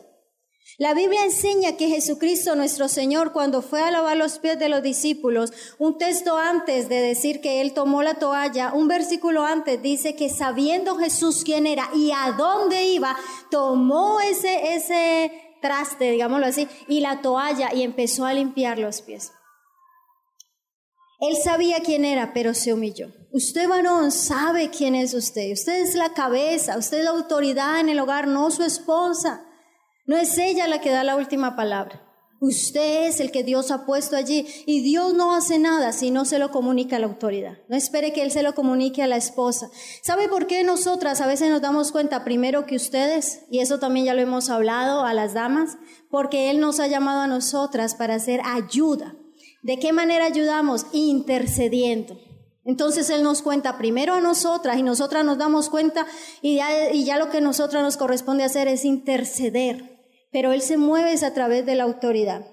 La 0.78 0.92
Biblia 0.92 1.24
enseña 1.24 1.78
que 1.78 1.88
Jesucristo 1.88 2.54
nuestro 2.54 2.88
Señor 2.88 3.32
cuando 3.32 3.62
fue 3.62 3.80
a 3.80 3.90
lavar 3.90 4.18
los 4.18 4.38
pies 4.38 4.58
de 4.58 4.68
los 4.68 4.82
discípulos, 4.82 5.50
un 5.78 5.96
texto 5.96 6.36
antes 6.36 6.90
de 6.90 7.00
decir 7.00 7.40
que 7.40 7.62
Él 7.62 7.72
tomó 7.72 8.02
la 8.02 8.16
toalla, 8.16 8.74
un 8.74 8.86
versículo 8.86 9.46
antes 9.46 9.80
dice 9.80 10.16
que 10.16 10.28
sabiendo 10.28 10.96
Jesús 10.96 11.44
quién 11.44 11.66
era 11.66 11.88
y 11.94 12.10
a 12.10 12.34
dónde 12.36 12.84
iba, 12.84 13.16
tomó 13.50 14.20
ese, 14.20 14.74
ese 14.74 15.32
traste, 15.62 16.10
digámoslo 16.10 16.44
así, 16.44 16.68
y 16.88 17.00
la 17.00 17.22
toalla 17.22 17.72
y 17.72 17.82
empezó 17.82 18.26
a 18.26 18.34
limpiar 18.34 18.78
los 18.78 19.00
pies. 19.00 19.32
Él 21.20 21.36
sabía 21.42 21.80
quién 21.80 22.04
era, 22.04 22.34
pero 22.34 22.52
se 22.52 22.74
humilló. 22.74 23.08
Usted, 23.32 23.66
varón, 23.66 24.12
sabe 24.12 24.68
quién 24.68 24.94
es 24.94 25.14
usted. 25.14 25.52
Usted 25.52 25.80
es 25.80 25.94
la 25.94 26.12
cabeza, 26.12 26.76
usted 26.76 26.98
es 26.98 27.04
la 27.04 27.10
autoridad 27.12 27.80
en 27.80 27.88
el 27.88 27.98
hogar, 27.98 28.28
no 28.28 28.50
su 28.50 28.62
esposa. 28.62 29.42
No 30.06 30.16
es 30.16 30.38
ella 30.38 30.68
la 30.68 30.80
que 30.80 30.90
da 30.90 31.04
la 31.04 31.16
última 31.16 31.56
palabra. 31.56 32.02
Usted 32.38 33.08
es 33.08 33.20
el 33.20 33.32
que 33.32 33.44
Dios 33.44 33.70
ha 33.70 33.86
puesto 33.86 34.14
allí 34.14 34.46
y 34.66 34.82
Dios 34.82 35.14
no 35.14 35.34
hace 35.34 35.58
nada 35.58 35.92
si 35.92 36.10
no 36.10 36.26
se 36.26 36.38
lo 36.38 36.50
comunica 36.50 36.96
a 36.96 36.98
la 36.98 37.06
autoridad. 37.06 37.58
No 37.68 37.76
espere 37.76 38.12
que 38.12 38.22
Él 38.22 38.30
se 38.30 38.42
lo 38.42 38.54
comunique 38.54 39.02
a 39.02 39.06
la 39.06 39.16
esposa. 39.16 39.70
¿Sabe 40.02 40.28
por 40.28 40.46
qué 40.46 40.62
nosotras 40.62 41.22
a 41.22 41.26
veces 41.26 41.48
nos 41.48 41.62
damos 41.62 41.92
cuenta 41.92 42.24
primero 42.24 42.66
que 42.66 42.76
ustedes? 42.76 43.46
Y 43.50 43.60
eso 43.60 43.78
también 43.78 44.04
ya 44.04 44.14
lo 44.14 44.20
hemos 44.20 44.50
hablado 44.50 45.04
a 45.04 45.14
las 45.14 45.32
damas, 45.32 45.78
porque 46.10 46.50
Él 46.50 46.60
nos 46.60 46.78
ha 46.78 46.88
llamado 46.88 47.22
a 47.22 47.26
nosotras 47.26 47.94
para 47.94 48.16
hacer 48.16 48.42
ayuda. 48.44 49.16
¿De 49.62 49.78
qué 49.78 49.94
manera 49.94 50.26
ayudamos? 50.26 50.86
Intercediendo. 50.92 52.20
Entonces 52.66 53.08
Él 53.08 53.22
nos 53.22 53.40
cuenta 53.40 53.78
primero 53.78 54.14
a 54.14 54.20
nosotras 54.20 54.76
y 54.76 54.82
nosotras 54.82 55.24
nos 55.24 55.38
damos 55.38 55.70
cuenta 55.70 56.06
y 56.42 56.56
ya, 56.56 57.16
lo 57.16 57.30
que 57.30 57.40
nosotras 57.40 57.82
nos 57.82 57.96
corresponde 57.96 58.44
hacer 58.44 58.68
es 58.68 58.84
interceder 58.84 59.95
pero 60.30 60.52
Él 60.52 60.62
se 60.62 60.76
mueve 60.76 61.14
a 61.24 61.34
través 61.34 61.64
de 61.66 61.74
la 61.74 61.84
autoridad. 61.84 62.46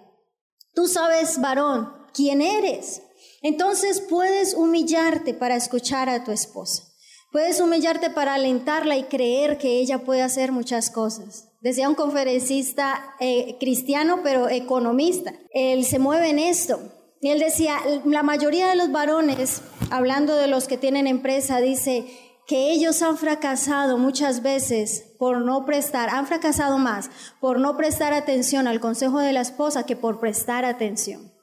Tú 0.74 0.88
sabes, 0.88 1.40
varón, 1.40 1.90
quién 2.14 2.42
eres. 2.42 3.02
Entonces 3.42 4.02
puedes 4.02 4.54
humillarte 4.54 5.34
para 5.34 5.56
escuchar 5.56 6.10
a 6.10 6.24
tu 6.24 6.32
esposa. 6.32 6.84
Puedes 7.32 7.60
humillarte 7.60 8.10
para 8.10 8.36
alentarla 8.36 8.96
y 8.96 9.04
creer 9.06 9.58
que 9.58 9.80
ella 9.80 10.00
puede 10.00 10.22
hacer 10.22 10.52
muchas 10.52 10.90
cosas. 10.90 11.50
Decía 11.62 11.90
un 11.90 11.96
conferencista 11.96 13.16
eh, 13.20 13.58
cristiano, 13.60 14.20
pero 14.24 14.50
economista. 14.50 15.34
Él 15.52 15.86
se 15.86 15.98
mueve 15.98 16.30
en 16.30 16.40
esto. 16.40 16.80
Y 17.22 17.30
él 17.30 17.40
decía, 17.40 17.78
la 18.06 18.22
mayoría 18.22 18.68
de 18.68 18.76
los 18.76 18.92
varones, 18.92 19.62
hablando 19.90 20.36
de 20.36 20.48
los 20.48 20.68
que 20.68 20.78
tienen 20.78 21.08
empresa, 21.08 21.60
dice, 21.60 22.06
que 22.48 22.72
ellos 22.72 23.02
han 23.02 23.18
fracasado 23.18 23.98
muchas 23.98 24.42
veces 24.42 25.14
por 25.18 25.42
no 25.42 25.66
prestar, 25.66 26.10
han 26.10 26.28
fracasado 26.28 26.78
más 26.78 27.10
por 27.40 27.60
no 27.60 27.78
prestar 27.78 28.14
atención 28.14 28.68
al 28.68 28.80
consejo 28.80 29.20
de 29.20 29.34
la 29.34 29.42
esposa 29.42 29.86
que 29.86 29.96
por 29.96 30.20
prestar 30.20 30.66
atención. 30.66 31.34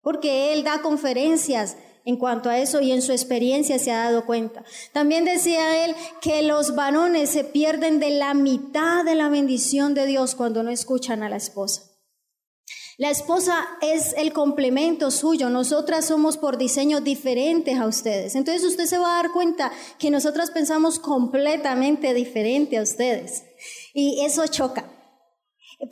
Porque 0.00 0.52
él 0.52 0.64
da 0.64 0.80
conferencias 0.80 1.76
en 2.04 2.16
cuanto 2.16 2.48
a 2.48 2.58
eso 2.58 2.80
y 2.80 2.92
en 2.92 3.02
su 3.02 3.12
experiencia 3.12 3.78
se 3.78 3.92
ha 3.92 4.04
dado 4.04 4.24
cuenta. 4.24 4.64
También 4.92 5.24
decía 5.24 5.84
él 5.84 5.94
que 6.22 6.42
los 6.42 6.74
varones 6.74 7.28
se 7.28 7.44
pierden 7.44 8.00
de 8.00 8.10
la 8.10 8.32
mitad 8.32 9.04
de 9.04 9.14
la 9.14 9.28
bendición 9.28 9.92
de 9.92 10.06
Dios 10.06 10.34
cuando 10.34 10.62
no 10.62 10.70
escuchan 10.70 11.22
a 11.22 11.28
la 11.28 11.36
esposa. 11.36 11.87
La 12.98 13.10
esposa 13.10 13.64
es 13.80 14.12
el 14.18 14.32
complemento 14.32 15.12
suyo, 15.12 15.50
nosotras 15.50 16.04
somos 16.04 16.36
por 16.36 16.58
diseño 16.58 17.00
diferentes 17.00 17.78
a 17.78 17.86
ustedes. 17.86 18.34
Entonces 18.34 18.64
usted 18.64 18.86
se 18.86 18.98
va 18.98 19.12
a 19.12 19.22
dar 19.22 19.30
cuenta 19.30 19.70
que 20.00 20.10
nosotras 20.10 20.50
pensamos 20.50 20.98
completamente 20.98 22.12
diferente 22.12 22.76
a 22.76 22.82
ustedes. 22.82 23.44
Y 23.94 24.24
eso 24.24 24.44
choca. 24.48 24.90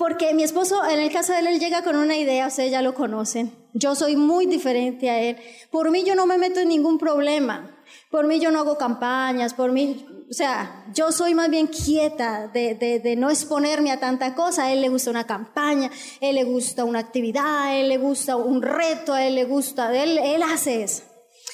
Porque 0.01 0.35
mi 0.35 0.43
esposo, 0.43 0.85
en 0.85 0.99
el 0.99 1.13
caso 1.13 1.33
de 1.33 1.39
él, 1.39 1.47
él 1.47 1.61
llega 1.61 1.85
con 1.85 1.95
una 1.95 2.17
idea, 2.17 2.49
ustedes 2.49 2.73
ya 2.73 2.83
lo 2.83 2.95
conocen. 2.95 3.53
Yo 3.73 3.95
soy 3.95 4.17
muy 4.17 4.47
diferente 4.47 5.09
a 5.09 5.21
él. 5.21 5.37
Por 5.71 5.93
mí 5.93 6.03
yo 6.03 6.17
no 6.17 6.27
me 6.27 6.39
meto 6.39 6.59
en 6.59 6.71
ningún 6.71 6.99
problema. 6.99 7.85
Por 8.11 8.27
mí 8.27 8.41
yo 8.41 8.51
no 8.51 8.59
hago 8.59 8.79
campañas, 8.79 9.55
por 9.55 9.71
mí, 9.71 10.05
o 10.29 10.33
sea, 10.33 10.85
yo 10.93 11.13
soy 11.13 11.35
más 11.35 11.49
bien 11.51 11.69
quieta 11.69 12.49
de, 12.49 12.75
de, 12.75 13.17
no 13.17 13.31
exponerme 13.31 13.93
a 13.93 14.01
tanta 14.01 14.35
cosa. 14.35 14.65
A 14.65 14.73
él 14.73 14.81
le 14.81 14.89
gusta 14.89 15.11
una 15.11 15.27
campaña, 15.27 15.89
a 16.21 16.27
él 16.27 16.35
le 16.35 16.45
gusta 16.45 16.85
una 16.85 16.99
actividad, 16.99 17.65
a 17.65 17.77
él 17.77 17.89
le 17.89 17.99
gusta 17.99 18.37
un 18.37 18.61
reto, 18.61 19.13
a 19.13 19.25
él 19.25 19.37
le 19.37 19.45
gusta, 19.45 19.95
él, 19.97 20.19
él 20.19 20.43
hace 20.43 20.83
eso. 20.83 21.05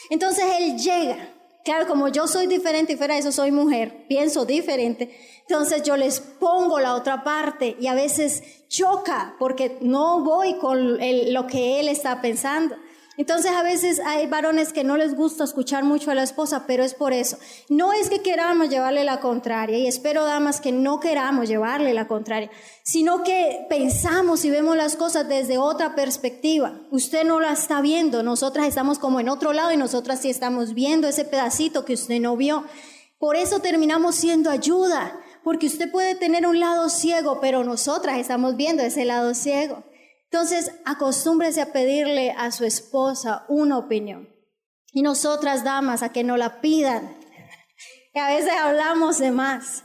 Entonces 0.09 0.45
él 0.59 0.79
llega. 0.79 1.29
Claro, 1.64 1.87
como 1.87 2.09
yo 2.09 2.27
soy 2.27 2.49
diferente 2.49 2.95
y 2.95 2.97
fuera 2.97 3.14
de 3.14 3.20
eso 3.20 3.31
soy 3.31 3.53
mujer, 3.53 4.07
pienso 4.09 4.45
diferente, 4.45 5.16
entonces 5.43 5.85
yo 5.85 5.97
les 5.97 6.18
pongo 6.20 6.81
la 6.81 6.97
otra 6.97 7.23
parte 7.23 7.77
y 7.79 7.87
a 7.87 7.95
veces 7.95 8.66
choca 8.68 9.37
porque 9.39 9.79
no 9.81 10.25
voy 10.25 10.55
con 10.59 10.99
lo 11.33 11.47
que 11.47 11.79
él 11.79 11.87
está 11.87 12.20
pensando. 12.20 12.75
Entonces 13.19 13.53
a 13.53 13.63
veces 13.63 14.01
hay 14.07 14.27
varones 14.27 14.73
que 14.73 14.85
no 14.85 14.97
les 14.97 15.15
gusta 15.15 15.45
escuchar 15.45 15.85
mucho 15.85 16.11
a 16.11 16.15
la 16.15 16.23
esposa, 16.23 16.65
pero 16.67 16.83
es 16.83 16.95
por 16.95 17.13
eso. 17.13 17.37
No 17.69 17.93
es 17.93 18.09
que 18.09 18.23
queramos 18.23 18.71
llevarle 18.71 19.05
la 19.05 19.21
contraria, 19.21 19.77
y 19.77 19.87
espero, 19.87 20.25
damas, 20.25 20.63
que 20.63 20.73
no 20.73 20.99
queramos 20.99 21.47
llevarle 21.47 21.93
la 21.93 22.09
contraria, 22.09 22.51
sino 22.83 23.23
que 23.23 23.67
pensamos 23.69 24.47
y 24.47 24.51
vemos 24.51 24.77
las 24.77 24.97
cosas 24.97 25.29
desde 25.29 25.59
otra 25.59 25.95
perspectiva. 25.95 26.81
Usted 26.91 27.25
no 27.25 27.39
la 27.39 27.53
está 27.53 27.83
viendo, 27.83 28.23
nosotras 28.23 28.67
estamos 28.67 28.99
como 28.99 29.21
en 29.21 29.29
otro 29.29 29.53
lado 29.53 29.73
y 29.73 29.77
nosotras 29.77 30.21
sí 30.21 30.31
estamos 30.31 30.73
viendo 30.73 31.07
ese 31.07 31.27
pedacito 31.27 31.85
que 31.85 31.95
usted 31.95 32.19
no 32.19 32.37
vio. 32.37 32.65
Por 33.19 33.37
eso 33.37 33.61
terminamos 33.61 34.15
siendo 34.15 34.51
ayuda, 34.51 35.21
porque 35.45 35.67
usted 35.67 35.91
puede 35.91 36.15
tener 36.15 36.47
un 36.47 36.61
lado 36.61 36.89
ciego, 36.89 37.41
pero 37.41 37.63
nosotras 37.63 38.19
estamos 38.19 38.57
viendo 38.57 38.83
ese 38.83 39.05
lado 39.05 39.35
ciego. 39.35 39.85
Entonces, 40.33 40.72
acostúmbrese 40.87 41.61
a 41.61 41.74
pedirle 41.74 42.30
a 42.30 42.51
su 42.53 42.64
esposa 42.64 43.45
una 43.49 43.76
opinión. 43.76 44.30
Y 44.91 45.03
nosotras, 45.03 45.62
damas, 45.62 46.03
a 46.03 46.11
que 46.11 46.24
no 46.24 46.39
la 46.39 46.62
pidan. 46.62 47.18
Que 48.14 48.20
a 48.20 48.28
veces 48.28 48.51
hablamos 48.59 49.18
de 49.18 49.30
más. 49.30 49.85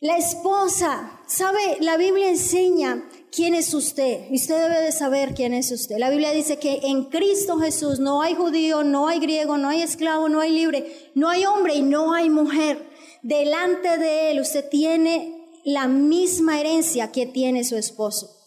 La 0.00 0.16
esposa, 0.16 1.20
¿sabe? 1.28 1.78
La 1.78 1.96
Biblia 1.96 2.28
enseña 2.28 3.08
quién 3.30 3.54
es 3.54 3.72
usted. 3.72 4.28
Usted 4.32 4.60
debe 4.60 4.80
de 4.80 4.90
saber 4.90 5.32
quién 5.32 5.54
es 5.54 5.70
usted. 5.70 5.98
La 5.98 6.10
Biblia 6.10 6.32
dice 6.32 6.58
que 6.58 6.80
en 6.82 7.04
Cristo 7.04 7.58
Jesús 7.58 8.00
no 8.00 8.20
hay 8.20 8.34
judío, 8.34 8.82
no 8.82 9.06
hay 9.06 9.20
griego, 9.20 9.58
no 9.58 9.68
hay 9.68 9.82
esclavo, 9.82 10.28
no 10.28 10.40
hay 10.40 10.50
libre, 10.50 10.92
no 11.14 11.28
hay 11.28 11.46
hombre 11.46 11.76
y 11.76 11.82
no 11.82 12.14
hay 12.14 12.30
mujer. 12.30 12.84
Delante 13.22 13.96
de 13.96 14.32
Él 14.32 14.40
usted 14.40 14.68
tiene 14.68 15.46
la 15.64 15.86
misma 15.86 16.58
herencia 16.58 17.12
que 17.12 17.26
tiene 17.26 17.62
su 17.62 17.76
esposo. 17.76 18.37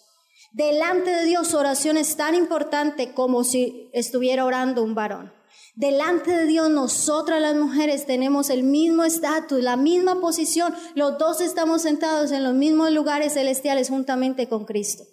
Delante 0.52 1.12
de 1.12 1.26
Dios 1.26 1.54
oración 1.54 1.96
es 1.96 2.18
tan 2.18 2.36
importante 2.36 3.14
como 3.14 3.44
si 3.44 3.90
estuviera 3.94 4.44
orando 4.44 4.84
un 4.84 4.96
varón. 4.96 5.34
Delante 5.76 6.32
de 6.32 6.46
Dios 6.46 6.70
nosotras 6.70 7.40
las 7.42 7.56
mujeres 7.56 8.06
tenemos 8.06 8.50
el 8.50 8.64
mismo 8.64 9.06
estatus, 9.06 9.62
la 9.62 9.78
misma 9.78 10.20
posición. 10.20 10.76
Los 10.94 11.18
dos 11.18 11.40
estamos 11.40 11.84
sentados 11.84 12.32
en 12.32 12.44
los 12.44 12.54
mismos 12.54 12.92
lugares 12.92 13.34
celestiales 13.34 13.88
juntamente 13.88 14.50
con 14.50 14.66
Cristo. 14.66 15.06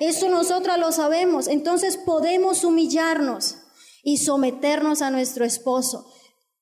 Eso 0.00 0.28
nosotras 0.28 0.78
lo 0.78 0.90
sabemos. 0.90 1.46
Entonces 1.46 1.96
podemos 1.96 2.64
humillarnos 2.64 3.58
y 4.02 4.18
someternos 4.18 5.02
a 5.02 5.10
nuestro 5.10 5.44
esposo, 5.44 6.12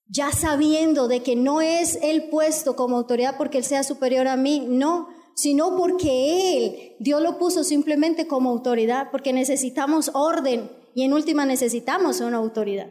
ya 0.07 0.31
sabiendo 0.33 1.09
de 1.09 1.23
que 1.23 1.35
no 1.35 1.63
es 1.63 1.99
el 2.03 2.29
puesto 2.29 2.77
como 2.77 2.99
autoridad 2.99 3.37
porque 3.39 3.59
él 3.59 3.65
sea 3.65 3.83
superior 3.83 4.29
a 4.29 4.37
mí, 4.37 4.67
no, 4.69 5.09
sino 5.35 5.77
porque 5.77 6.57
él, 6.57 6.97
Dios 6.99 7.23
lo 7.23 7.39
puso 7.39 7.65
simplemente 7.65 8.27
como 8.27 8.51
autoridad, 8.51 9.09
porque 9.11 9.33
necesitamos 9.33 10.11
orden 10.15 10.71
y 10.95 11.03
en 11.05 11.13
última 11.13 11.47
necesitamos 11.47 12.21
una 12.21 12.39
autoridad. 12.39 12.89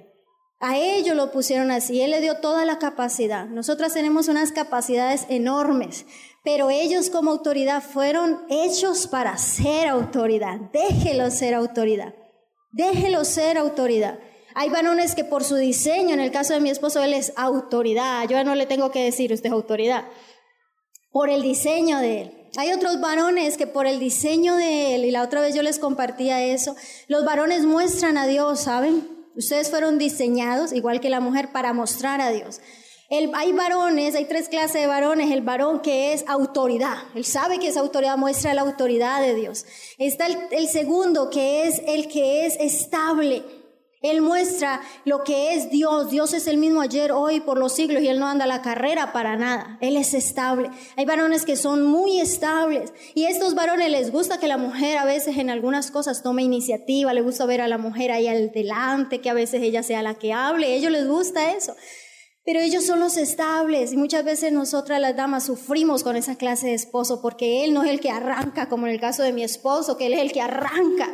A 0.60 0.78
ellos 0.78 1.16
lo 1.16 1.32
pusieron 1.32 1.72
así, 1.72 2.02
Él 2.02 2.12
le 2.12 2.22
dio 2.22 2.36
toda 2.36 2.66
la 2.66 2.78
capacidad. 2.78 3.48
Nosotras 3.48 3.96
tenemos 3.96 4.28
unas 4.28 4.52
capacidades 4.52 5.26
enormes, 5.28 6.06
pero 6.44 6.70
ellos 6.70 7.10
como 7.10 7.32
autoridad 7.32 7.82
fueron 7.82 8.42
hechos 8.48 9.08
para 9.08 9.38
ser 9.39 9.88
autoridad. 9.88 10.60
Déjelo 10.72 11.32
ser 11.32 11.56
autoridad. 11.56 12.14
Déjelo 12.72 13.26
ser 13.26 13.58
autoridad. 13.58 14.20
Hay 14.54 14.70
varones 14.70 15.16
que 15.16 15.24
por 15.24 15.44
su 15.44 15.56
diseño, 15.56 16.14
en 16.14 16.20
el 16.20 16.32
caso 16.32 16.54
de 16.54 16.62
mi 16.62 16.70
esposo, 16.70 17.02
él 17.02 17.14
es 17.14 17.34
autoridad. 17.38 18.28
Yo 18.28 18.44
no 18.44 18.54
le 18.54 18.68
tengo 18.68 18.92
que 18.92 19.04
decir, 19.04 19.34
usted 19.34 19.48
es 19.48 19.54
autoridad. 19.54 20.06
Por 21.12 21.30
el 21.30 21.41
diseño 21.41 21.99
de 21.99 22.22
él. 22.22 22.38
Hay 22.57 22.74
otros 22.74 22.99
varones 22.99 23.57
que 23.57 23.68
por 23.68 23.88
el 23.88 23.99
diseño 23.99 24.55
de 24.57 24.95
él, 24.95 25.05
y 25.05 25.12
la 25.12 25.24
otra 25.24 25.39
vez 25.41 25.55
yo 25.55 25.62
les 25.62 25.80
compartía 25.80 26.43
eso, 26.43 26.76
los 27.07 27.24
varones 27.24 27.66
muestran 27.66 28.18
a 28.18 28.28
Dios, 28.28 28.62
¿saben? 28.62 29.07
Ustedes 29.36 29.70
fueron 29.70 29.97
diseñados, 29.97 30.74
igual 30.74 30.99
que 30.99 31.09
la 31.09 31.22
mujer, 31.22 31.53
para 31.53 31.72
mostrar 31.72 32.20
a 32.20 32.32
Dios. 32.32 32.59
hay 33.09 33.51
varones, 33.53 34.16
hay 34.16 34.26
tres 34.26 34.49
clases 34.49 34.82
de 34.82 34.88
varones. 34.88 35.32
El 35.32 35.41
varón 35.41 35.82
que 35.82 36.12
es 36.12 36.26
autoridad, 36.28 36.97
él 37.16 37.24
sabe 37.24 37.59
que 37.59 37.68
esa 37.68 37.80
autoridad 37.80 38.18
muestra 38.18 38.53
la 38.53 38.62
autoridad 38.62 39.22
de 39.22 39.34
Dios. 39.34 39.66
Está 39.97 40.28
el 40.28 40.68
segundo 40.68 41.30
que 41.30 41.68
es 41.68 41.82
el 41.88 42.09
que 42.09 42.45
es 42.45 42.57
estable. 42.59 43.43
Él 44.02 44.22
muestra 44.22 44.82
lo 45.06 45.24
que 45.24 45.54
es 45.54 45.70
Dios. 45.70 46.10
Dios 46.10 46.34
es 46.34 46.47
el 46.47 46.58
mismo 46.58 46.82
ayer, 46.82 47.12
hoy, 47.12 47.39
por 47.39 47.60
los 47.60 47.76
siglos 47.76 48.02
y 48.02 48.08
Él 48.08 48.20
no 48.20 48.28
anda 48.28 48.47
la 48.47 48.64
carrera 48.64 49.14
para 49.14 49.36
nada. 49.36 49.78
Él 49.80 49.95
es 49.95 50.16
estable. 50.16 50.72
Hay 50.97 51.06
varones 51.06 51.45
que 51.45 51.56
son 51.56 51.84
muy 51.84 52.20
estables 52.20 52.93
y 53.14 53.26
a 53.26 53.30
estos 53.30 53.54
varones 53.54 53.91
les 53.91 54.12
gusta 54.12 54.39
que 54.39 54.47
la 54.47 54.58
mujer 54.58 54.97
a 54.97 55.06
veces 55.06 55.38
en 55.38 55.52
algunas 55.52 55.91
cosas 55.91 56.24
tome 56.24 56.41
iniciativa, 56.41 57.14
le 57.14 57.22
gusta 57.22 57.45
ver 57.45 57.62
a 57.62 57.68
la 57.68 57.78
mujer 57.78 58.12
ahí 58.12 58.26
delante, 58.49 59.22
que 59.22 59.30
a 59.30 59.36
veces 59.36 59.62
ella 59.62 59.84
sea 59.84 60.02
la 60.02 60.16
que 60.16 60.34
hable. 60.34 60.66
A 60.66 60.76
ellos 60.76 60.91
les 60.91 61.08
gusta 61.08 61.56
eso. 61.56 61.76
Pero 62.43 62.60
ellos 62.60 62.84
son 62.84 62.99
los 62.99 63.18
estables 63.18 63.93
y 63.93 63.97
muchas 63.97 64.26
veces 64.26 64.52
nosotras 64.52 64.99
las 64.99 65.16
damas 65.16 65.45
sufrimos 65.45 66.04
con 66.04 66.16
esa 66.16 66.38
clase 66.38 66.68
de 66.68 66.74
esposo 66.74 67.22
porque 67.22 67.64
él 67.64 67.72
no 67.72 67.84
es 67.84 67.91
el 67.91 67.99
que 67.99 68.10
arranca, 68.10 68.68
como 68.68 68.88
en 68.88 68.93
el 68.93 68.99
caso 68.99 69.22
de 69.22 69.32
mi 69.32 69.43
esposo, 69.43 69.95
que 69.95 70.08
él 70.08 70.14
es 70.14 70.22
el 70.22 70.32
que 70.32 70.41
arranca. 70.41 71.08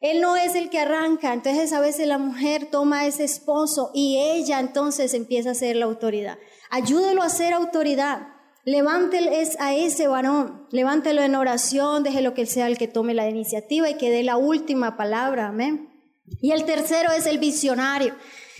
Él 0.00 0.20
no 0.20 0.36
es 0.36 0.54
el 0.54 0.68
que 0.68 0.78
arranca, 0.78 1.32
entonces 1.32 1.72
a 1.72 1.80
veces 1.80 2.06
la 2.06 2.18
mujer 2.18 2.68
toma 2.70 3.00
a 3.00 3.06
ese 3.06 3.24
esposo 3.24 3.90
y 3.94 4.18
ella 4.18 4.60
entonces 4.60 5.14
empieza 5.14 5.50
a 5.50 5.54
ser 5.54 5.76
la 5.76 5.86
autoridad. 5.86 6.38
Ayúdelo 6.70 7.22
a 7.22 7.30
ser 7.30 7.54
autoridad. 7.54 8.28
Levántelo 8.64 9.30
a 9.60 9.74
ese 9.74 10.08
varón, 10.08 10.66
levántelo 10.72 11.22
en 11.22 11.36
oración, 11.36 12.02
déjelo 12.02 12.34
que 12.34 12.46
sea 12.46 12.66
el 12.66 12.76
que 12.76 12.88
tome 12.88 13.14
la 13.14 13.28
iniciativa 13.28 13.88
y 13.88 13.96
que 13.96 14.10
dé 14.10 14.24
la 14.24 14.36
última 14.36 14.96
palabra, 14.96 15.46
amén. 15.46 15.88
Y 16.42 16.50
el 16.50 16.64
tercero 16.64 17.12
es 17.12 17.26
el 17.26 17.38
visionario 17.38 18.14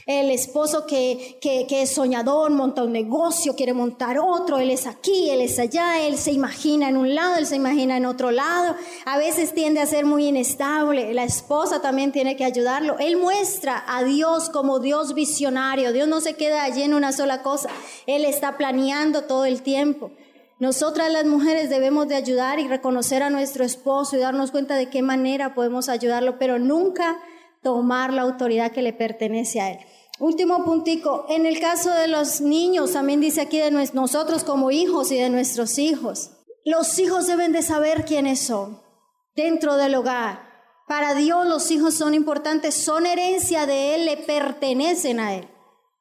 el 0.07 0.31
esposo 0.31 0.87
que, 0.87 1.37
que, 1.41 1.83
es 1.83 1.93
soñador, 1.93 2.53
monta 2.53 2.85
un 2.85 2.93
negocio, 2.93 3.57
quiere 3.57 3.73
montar 3.73 4.21
otro, 4.21 4.59
él 4.59 4.71
es 4.71 4.87
aquí, 4.87 5.31
él 5.31 5.41
es 5.41 5.59
allá, 5.59 6.07
él 6.07 6.17
se 6.17 6.31
imagina 6.31 6.89
en 6.89 6.97
un 6.97 7.13
lado, 7.13 7.39
él 7.39 7.47
se 7.47 7.57
imagina 7.57 7.97
en 7.97 8.07
otro 8.07 8.31
lado, 8.31 8.77
a 9.05 9.19
veces 9.19 9.53
tiende 9.53 9.81
a 9.81 9.87
ser 9.87 10.07
muy 10.07 10.29
inestable, 10.29 11.13
la 11.13 11.25
esposa 11.25 11.83
también 11.83 12.13
tiene 12.13 12.37
que 12.37 12.45
ayudarlo, 12.45 12.97
él 13.01 13.17
muestra 13.17 13.83
a 13.89 14.05
Dios 14.05 14.49
como 14.49 14.79
Dios 14.79 15.13
visionario, 15.13 15.93
Dios 15.93 16.07
no 16.07 16.21
se 16.21 16.35
queda 16.35 16.63
allí 16.63 16.83
en 16.83 16.95
una 16.95 17.11
sola 17.11 17.43
cosa, 17.43 17.69
él 18.07 18.25
está 18.25 18.57
planeando 18.57 19.23
todo 19.25 19.45
el 19.45 19.63
tiempo. 19.63 20.13
Nosotras 20.59 21.13
las 21.13 21.27
mujeres 21.27 21.69
debemos 21.69 22.07
de 22.09 22.15
ayudar 22.15 22.61
y 22.61 22.69
reconocer 22.69 23.23
a 23.23 23.29
nuestro 23.29 23.65
esposo 23.65 24.17
y 24.17 24.21
darnos 24.21 24.53
cuenta 24.53 24.77
de 24.77 24.89
qué 24.89 25.03
manera 25.03 25.53
podemos 25.53 25.89
ayudarlo, 25.91 26.39
pero 26.39 26.59
nunca 26.59 27.19
tomar 27.63 28.13
la 28.13 28.23
autoridad 28.23 28.71
que 28.71 28.81
le 28.81 28.93
pertenece 28.93 29.61
a 29.61 29.73
él. 29.73 29.79
Último 30.19 30.65
puntico, 30.65 31.27
en 31.29 31.45
el 31.45 31.61
caso 31.61 31.91
de 31.91 32.09
los 32.09 32.41
niños, 32.41 32.93
también 32.93 33.21
dice 33.21 33.43
aquí 33.43 33.59
de 33.59 33.71
nosotros 33.71 34.45
como 34.45 34.71
hijos 34.71 35.13
y 35.13 35.19
de 35.19 35.29
nuestros 35.29 35.79
hijos. 35.79 36.31
Los 36.65 36.99
hijos 36.99 37.27
deben 37.27 37.53
de 37.53 37.63
saber 37.63 38.07
quiénes 38.07 38.41
son 38.41 38.81
dentro 39.35 39.77
del 39.77 39.95
hogar. 39.95 40.47
Para 40.89 41.15
Dios 41.15 41.47
los 41.47 41.71
hijos 41.71 41.95
son 41.95 42.15
importantes, 42.15 42.75
son 42.75 43.05
herencia 43.07 43.67
de 43.67 43.95
Él, 43.95 44.07
le 44.07 44.17
pertenecen 44.17 45.21
a 45.21 45.35
Él. 45.35 45.49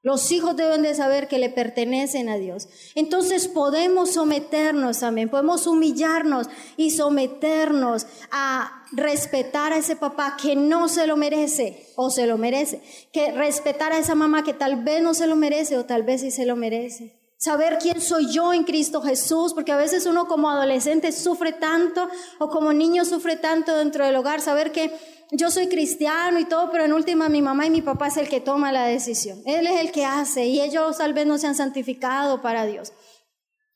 Los 0.06 0.32
hijos 0.32 0.56
deben 0.56 0.84
de 0.84 0.94
saber 0.94 1.28
que 1.28 1.40
le 1.40 1.50
pertenecen 1.50 2.30
a 2.30 2.38
Dios. 2.38 2.70
Entonces 2.94 3.48
podemos 3.48 4.12
someternos 4.12 5.00
también, 5.00 5.30
podemos 5.30 5.66
humillarnos 5.66 6.48
y 6.78 6.92
someternos 6.92 8.06
a 8.30 8.86
respetar 8.92 9.74
a 9.74 9.78
ese 9.78 9.96
papá 9.96 10.38
que 10.40 10.56
no 10.56 10.90
se 10.90 11.08
lo 11.08 11.18
merece 11.18 11.88
o 11.96 12.12
se 12.12 12.28
lo 12.28 12.38
merece. 12.38 12.84
Que 13.12 13.32
respetar 13.32 13.94
a 13.94 13.98
esa 13.98 14.14
mamá 14.14 14.44
que 14.44 14.54
tal 14.54 14.84
vez 14.84 15.02
no 15.02 15.16
se 15.16 15.26
lo 15.26 15.36
merece 15.36 15.76
o 15.76 15.86
tal 15.86 16.04
vez 16.04 16.22
sí 16.22 16.30
se 16.30 16.46
lo 16.46 16.56
merece. 16.56 17.25
Saber 17.46 17.78
quién 17.80 18.02
soy 18.02 18.32
yo 18.32 18.54
en 18.54 18.64
Cristo 18.64 19.04
Jesús, 19.04 19.54
porque 19.54 19.72
a 19.72 19.78
veces 19.78 20.08
uno 20.08 20.26
como 20.26 20.50
adolescente 20.50 21.12
sufre 21.12 21.54
tanto 21.54 22.10
o 22.40 22.50
como 22.50 22.74
niño 22.74 23.06
sufre 23.06 23.36
tanto 23.36 23.76
dentro 23.76 24.04
del 24.04 24.16
hogar. 24.16 24.42
Saber 24.42 24.72
que 24.72 24.92
yo 25.30 25.52
soy 25.52 25.68
cristiano 25.68 26.40
y 26.40 26.46
todo, 26.46 26.72
pero 26.72 26.86
en 26.86 26.94
última 26.94 27.30
mi 27.30 27.44
mamá 27.44 27.68
y 27.68 27.70
mi 27.70 27.84
papá 27.84 28.08
es 28.08 28.18
el 28.18 28.30
que 28.30 28.42
toma 28.42 28.72
la 28.72 28.88
decisión. 28.88 29.44
Él 29.46 29.68
es 29.68 29.80
el 29.80 29.92
que 29.92 30.06
hace 30.06 30.48
y 30.48 30.60
ellos 30.60 30.98
tal 30.98 31.14
vez 31.14 31.28
no 31.28 31.38
se 31.38 31.46
han 31.46 31.54
santificado 31.54 32.42
para 32.42 32.66
Dios. 32.66 32.94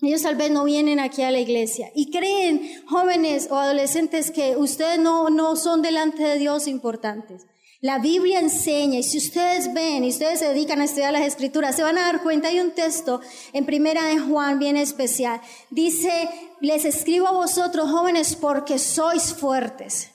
Ellos 0.02 0.24
tal 0.24 0.36
vez 0.36 0.50
no 0.50 0.64
vienen 0.64 1.00
aquí 1.00 1.22
a 1.22 1.30
la 1.30 1.40
iglesia 1.40 1.92
y 1.94 2.10
creen, 2.10 2.64
jóvenes 2.88 3.50
o 3.52 3.56
adolescentes, 3.56 4.32
que 4.32 4.58
ustedes 4.58 4.98
no, 4.98 5.30
no 5.30 5.56
son 5.56 5.84
delante 5.84 6.24
de 6.24 6.40
Dios 6.40 6.68
importantes. 6.68 7.46
La 7.82 8.00
Biblia 8.00 8.40
enseña, 8.40 9.00
y 9.00 9.04
si 9.04 9.18
ustedes 9.18 9.74
ven 9.74 10.04
y 10.04 10.10
ustedes 10.10 10.40
se 10.40 10.50
dedican 10.50 10.82
a 10.82 10.86
estudiar 10.86 11.14
las 11.14 11.26
escrituras, 11.26 11.76
se 11.76 11.84
van 11.84 11.98
a 11.98 12.02
dar 12.02 12.22
cuenta, 12.24 12.50
hay 12.50 12.60
un 12.60 12.72
texto 12.72 13.22
en 13.54 13.66
primera 13.66 14.04
de 14.04 14.20
Juan 14.20 14.60
bien 14.60 14.76
especial. 14.76 15.40
Dice, 15.70 16.30
les 16.60 16.84
escribo 16.84 17.28
a 17.28 17.32
vosotros 17.32 17.90
jóvenes 17.90 18.36
porque 18.36 18.78
sois 18.80 19.34
fuertes 19.34 20.12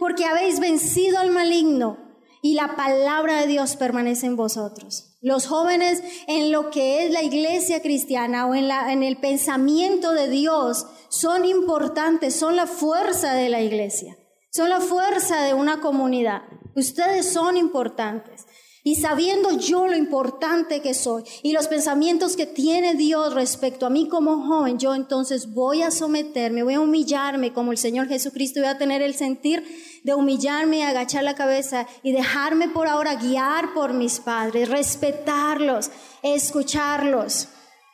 porque 0.00 0.24
habéis 0.24 0.58
vencido 0.60 1.18
al 1.18 1.30
maligno 1.30 1.98
y 2.42 2.54
la 2.54 2.74
palabra 2.74 3.42
de 3.42 3.46
Dios 3.46 3.76
permanece 3.76 4.26
en 4.26 4.34
vosotros. 4.34 5.18
Los 5.20 5.46
jóvenes 5.46 6.02
en 6.26 6.50
lo 6.50 6.70
que 6.70 7.04
es 7.04 7.12
la 7.12 7.22
iglesia 7.22 7.82
cristiana 7.82 8.46
o 8.46 8.54
en, 8.54 8.66
la, 8.66 8.94
en 8.94 9.02
el 9.02 9.18
pensamiento 9.18 10.12
de 10.12 10.30
Dios 10.30 10.86
son 11.10 11.44
importantes, 11.44 12.34
son 12.34 12.56
la 12.56 12.66
fuerza 12.66 13.34
de 13.34 13.50
la 13.50 13.60
iglesia, 13.60 14.16
son 14.50 14.70
la 14.70 14.80
fuerza 14.80 15.42
de 15.42 15.52
una 15.52 15.82
comunidad. 15.82 16.40
Ustedes 16.74 17.32
son 17.32 17.56
importantes. 17.56 18.46
Y 18.82 18.96
sabiendo 18.96 19.58
yo 19.58 19.86
lo 19.86 19.96
importante 19.96 20.80
que 20.80 20.94
soy 20.94 21.22
y 21.42 21.52
los 21.52 21.68
pensamientos 21.68 22.34
que 22.34 22.46
tiene 22.46 22.94
Dios 22.94 23.34
respecto 23.34 23.84
a 23.84 23.90
mí 23.90 24.08
como 24.08 24.46
joven, 24.46 24.78
yo 24.78 24.94
entonces 24.94 25.52
voy 25.52 25.82
a 25.82 25.90
someterme, 25.90 26.62
voy 26.62 26.74
a 26.74 26.80
humillarme 26.80 27.52
como 27.52 27.72
el 27.72 27.78
Señor 27.78 28.08
Jesucristo, 28.08 28.60
voy 28.60 28.70
a 28.70 28.78
tener 28.78 29.02
el 29.02 29.14
sentir 29.14 29.66
de 30.02 30.14
humillarme, 30.14 30.86
agachar 30.86 31.24
la 31.24 31.34
cabeza 31.34 31.86
y 32.02 32.12
dejarme 32.12 32.70
por 32.70 32.88
ahora 32.88 33.16
guiar 33.16 33.74
por 33.74 33.92
mis 33.92 34.18
padres, 34.18 34.70
respetarlos, 34.70 35.90
escucharlos. 36.22 37.48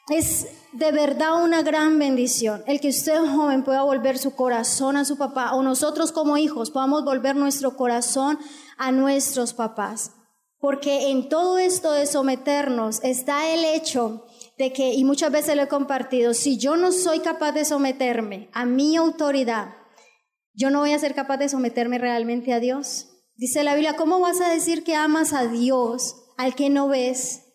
Es 0.09 0.47
de 0.77 0.93
verdad 0.93 1.43
una 1.43 1.63
gran 1.63 1.99
bendición 1.99 2.63
el 2.67 2.81
que 2.81 2.91
usted 2.91 3.19
joven 3.19 3.65
pueda 3.65 3.83
volver 3.83 4.19
su 4.19 4.35
corazón 4.35 4.97
a 4.97 5.07
su 5.07 5.17
papá 5.17 5.55
o 5.55 5.63
nosotros 5.63 6.13
como 6.13 6.37
hijos 6.37 6.71
podamos 6.71 7.05
volver 7.05 7.35
nuestro 7.35 7.77
corazón 7.77 8.39
a 8.77 8.93
nuestros 8.93 9.55
papás. 9.55 10.13
Porque 10.59 11.11
en 11.11 11.29
todo 11.29 11.59
esto 11.59 11.93
de 11.93 12.07
someternos 12.07 13.03
está 13.03 13.51
el 13.51 13.65
hecho 13.65 14.27
de 14.59 14.73
que, 14.73 14.95
y 14.95 15.05
muchas 15.05 15.31
veces 15.31 15.57
lo 15.57 15.63
he 15.63 15.69
compartido, 15.69 16.35
si 16.35 16.59
yo 16.59 16.77
no 16.77 16.93
soy 16.93 17.21
capaz 17.21 17.53
de 17.53 17.65
someterme 17.65 18.51
a 18.53 18.65
mi 18.65 18.97
autoridad, 18.97 19.75
yo 20.55 20.71
no 20.71 20.81
voy 20.81 20.93
a 20.93 20.99
ser 20.99 21.15
capaz 21.15 21.37
de 21.37 21.49
someterme 21.49 21.99
realmente 21.99 22.53
a 22.53 22.61
Dios. 22.61 23.09
Dice 23.37 23.65
la 23.65 23.75
Biblia, 23.75 23.97
¿cómo 23.97 24.19
vas 24.21 24.41
a 24.41 24.49
decir 24.49 24.83
que 24.83 24.95
amas 24.95 25.33
a 25.35 25.47
Dios 25.47 26.17
al 26.39 26.55
que 26.55 26.71
no 26.71 26.89
ves? 26.89 27.46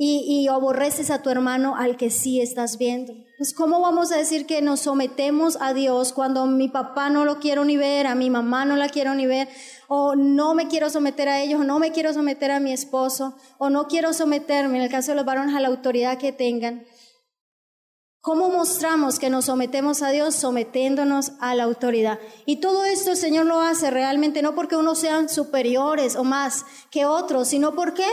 Y, 0.00 0.46
aborreces 0.46 1.10
a 1.10 1.22
tu 1.22 1.28
hermano 1.28 1.74
al 1.76 1.96
que 1.96 2.08
sí 2.08 2.40
estás 2.40 2.78
viendo. 2.78 3.14
Pues 3.36 3.52
¿cómo 3.52 3.80
vamos 3.80 4.12
a 4.12 4.16
decir 4.16 4.46
que 4.46 4.62
nos 4.62 4.80
sometemos 4.80 5.58
a 5.60 5.74
Dios 5.74 6.12
cuando 6.12 6.46
mi 6.46 6.68
papá 6.68 7.10
no 7.10 7.24
lo 7.24 7.40
quiero 7.40 7.64
ni 7.64 7.76
ver, 7.76 8.06
a 8.06 8.14
mi 8.14 8.30
mamá 8.30 8.64
no 8.64 8.76
la 8.76 8.88
quiero 8.88 9.14
ni 9.14 9.26
ver, 9.26 9.48
o 9.88 10.14
no 10.14 10.54
me 10.54 10.68
quiero 10.68 10.88
someter 10.88 11.28
a 11.28 11.42
ellos, 11.42 11.60
o 11.60 11.64
no 11.64 11.80
me 11.80 11.90
quiero 11.90 12.12
someter 12.14 12.52
a 12.52 12.60
mi 12.60 12.72
esposo, 12.72 13.34
o 13.58 13.70
no 13.70 13.88
quiero 13.88 14.12
someterme, 14.12 14.78
en 14.78 14.84
el 14.84 14.90
caso 14.90 15.10
de 15.10 15.16
los 15.16 15.26
varones, 15.26 15.56
a 15.56 15.60
la 15.60 15.68
autoridad 15.68 16.16
que 16.16 16.30
tengan? 16.30 16.84
¿Cómo 18.20 18.50
mostramos 18.50 19.18
que 19.18 19.30
nos 19.30 19.46
sometemos 19.46 20.02
a 20.02 20.10
Dios? 20.10 20.36
Sometiéndonos 20.36 21.32
a 21.40 21.54
la 21.56 21.64
autoridad. 21.64 22.20
Y 22.46 22.56
todo 22.56 22.84
esto 22.84 23.10
el 23.10 23.16
Señor 23.16 23.46
lo 23.46 23.60
hace 23.60 23.90
realmente 23.90 24.42
no 24.42 24.54
porque 24.54 24.76
unos 24.76 24.98
sean 24.98 25.28
superiores 25.28 26.14
o 26.14 26.24
más 26.24 26.66
que 26.90 27.06
otros, 27.06 27.48
sino 27.48 27.74
porque 27.74 28.04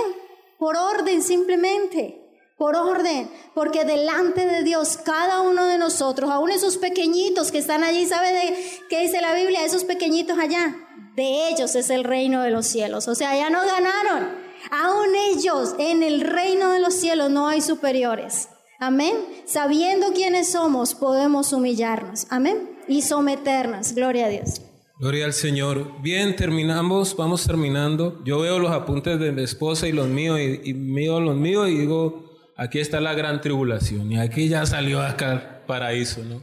por 0.60 0.78
orden 0.78 1.22
simplemente. 1.24 2.22
Por 2.58 2.78
orden, 2.78 3.30
porque 3.54 3.84
delante 3.84 4.46
de 4.46 4.64
Dios, 4.64 4.96
cada 5.04 5.42
uno 5.42 5.66
de 5.66 5.78
nosotros, 5.78 6.32
aún 6.32 6.52
esos 6.52 6.78
pequeñitos 6.78 7.52
que 7.52 7.58
están 7.58 7.84
allí, 7.84 8.06
¿sabe 8.06 8.32
de 8.32 8.58
qué 8.90 9.02
dice 9.02 9.20
la 9.20 9.34
Biblia? 9.34 9.66
Esos 9.66 9.84
pequeñitos 9.84 10.40
allá, 10.40 10.74
de 11.18 11.50
ellos 11.50 11.76
es 11.76 11.90
el 11.90 12.06
reino 12.06 12.42
de 12.44 12.52
los 12.52 12.66
cielos. 12.66 13.10
O 13.10 13.16
sea, 13.16 13.36
ya 13.36 13.50
no 13.50 13.60
ganaron. 13.66 14.30
Aún 14.72 15.14
ellos, 15.34 15.76
en 15.80 16.02
el 16.02 16.22
reino 16.22 16.72
de 16.72 16.80
los 16.80 16.94
cielos, 16.94 17.30
no 17.30 17.50
hay 17.50 17.60
superiores. 17.60 18.48
Amén. 18.80 19.16
Sabiendo 19.46 20.14
quiénes 20.14 20.52
somos, 20.52 20.96
podemos 20.96 21.54
humillarnos. 21.54 22.26
Amén. 22.30 22.78
Y 22.88 23.02
someternos. 23.02 23.94
Gloria 23.94 24.28
a 24.28 24.30
Dios. 24.30 24.62
Gloria 24.98 25.26
al 25.26 25.34
Señor. 25.34 26.02
Bien, 26.02 26.38
terminamos, 26.38 27.18
vamos 27.18 27.46
terminando. 27.46 28.22
Yo 28.24 28.40
veo 28.40 28.60
los 28.60 28.72
apuntes 28.72 29.20
de 29.20 29.34
mi 29.34 29.44
esposa 29.44 29.90
y 29.90 29.92
los 29.92 30.08
míos 30.08 30.40
y, 30.40 30.70
y 30.70 30.74
mío 30.74 31.20
los 31.20 31.36
míos 31.36 31.68
y 31.70 31.80
digo, 31.80 32.54
aquí 32.56 32.80
está 32.80 33.02
la 33.02 33.14
gran 33.14 33.42
tribulación 33.42 34.10
y 34.10 34.18
aquí 34.18 34.48
ya 34.48 34.66
salió 34.66 35.02
acá 35.02 35.64
paraíso, 35.68 36.24
¿no? 36.24 36.42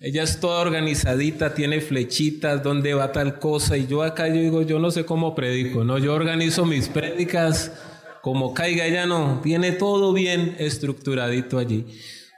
Ella 0.00 0.22
es 0.22 0.40
toda 0.40 0.62
organizadita, 0.62 1.54
tiene 1.54 1.82
flechitas, 1.82 2.62
dónde 2.62 2.94
va 2.94 3.12
tal 3.12 3.38
cosa 3.38 3.76
y 3.76 3.86
yo 3.86 4.02
acá 4.02 4.26
yo 4.26 4.36
digo, 4.36 4.62
yo 4.62 4.78
no 4.78 4.90
sé 4.90 5.04
cómo 5.04 5.34
predico, 5.34 5.84
¿no? 5.84 5.98
Yo 5.98 6.14
organizo 6.14 6.64
mis 6.64 6.88
prédicas 6.88 7.72
como 8.22 8.54
caiga 8.54 8.86
ella 8.86 9.04
no, 9.04 9.40
tiene 9.42 9.72
todo 9.72 10.14
bien 10.14 10.56
estructuradito 10.58 11.58
allí. 11.58 11.84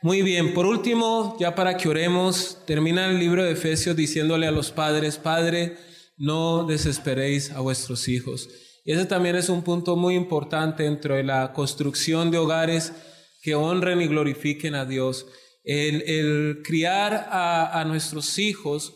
Muy 0.05 0.21
bien, 0.21 0.53
por 0.53 0.67
último, 0.67 1.35
ya 1.41 1.55
para 1.55 1.79
que 1.79 1.89
oremos, 1.89 2.59
termina 2.67 3.07
el 3.07 3.19
libro 3.19 3.43
de 3.43 3.53
Efesios 3.53 3.97
diciéndole 3.97 4.47
a 4.47 4.51
los 4.51 4.71
padres, 4.71 5.17
Padre, 5.17 5.79
no 6.19 6.65
desesperéis 6.65 7.51
a 7.53 7.61
vuestros 7.61 8.07
hijos. 8.09 8.51
Y 8.85 8.93
ese 8.93 9.07
también 9.07 9.35
es 9.35 9.49
un 9.49 9.63
punto 9.63 9.97
muy 9.97 10.15
importante 10.15 10.83
dentro 10.83 11.15
de 11.15 11.23
la 11.23 11.55
construcción 11.55 12.31
de 12.31 12.37
hogares 12.37 12.93
que 13.41 13.55
honren 13.55 14.03
y 14.03 14.07
glorifiquen 14.07 14.75
a 14.75 14.85
Dios. 14.85 15.25
El, 15.65 16.61
criar 16.63 17.31
a, 17.31 17.83
nuestros 17.87 18.39
hijos. 18.39 18.93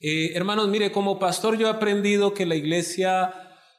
Eh, 0.00 0.32
hermanos, 0.34 0.66
mire, 0.66 0.90
como 0.90 1.20
pastor 1.20 1.58
yo 1.58 1.68
he 1.68 1.70
aprendido 1.70 2.34
que 2.34 2.44
la 2.44 2.56
iglesia 2.56 3.32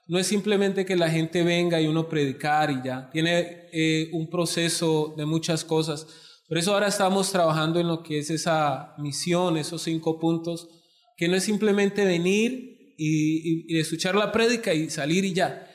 no 0.08 0.18
es 0.18 0.28
simplemente 0.28 0.86
que 0.86 0.96
la 0.96 1.10
gente 1.10 1.44
venga 1.44 1.82
y 1.82 1.88
uno 1.88 2.08
predicar 2.08 2.72
y 2.72 2.82
ya, 2.82 3.10
tiene 3.12 3.68
eh, 3.74 4.10
un 4.14 4.30
proceso 4.30 5.14
de 5.18 5.26
muchas 5.26 5.66
cosas. 5.66 6.08
Por 6.52 6.58
eso 6.58 6.74
ahora 6.74 6.90
estamos 6.90 7.32
trabajando 7.32 7.80
en 7.80 7.88
lo 7.88 8.04
que 8.04 8.20
es 8.20 8.30
esa 8.30 8.94
misión, 8.98 9.56
esos 9.56 9.84
cinco 9.84 10.20
puntos, 10.20 10.68
que 11.16 11.30
no 11.30 11.38
es 11.38 11.46
simplemente 11.46 12.04
venir 12.04 12.94
y, 12.98 13.78
escuchar 13.80 14.16
la 14.16 14.34
prédica 14.34 14.74
y 14.74 14.90
salir 14.90 15.24
y 15.24 15.32
ya. 15.32 15.66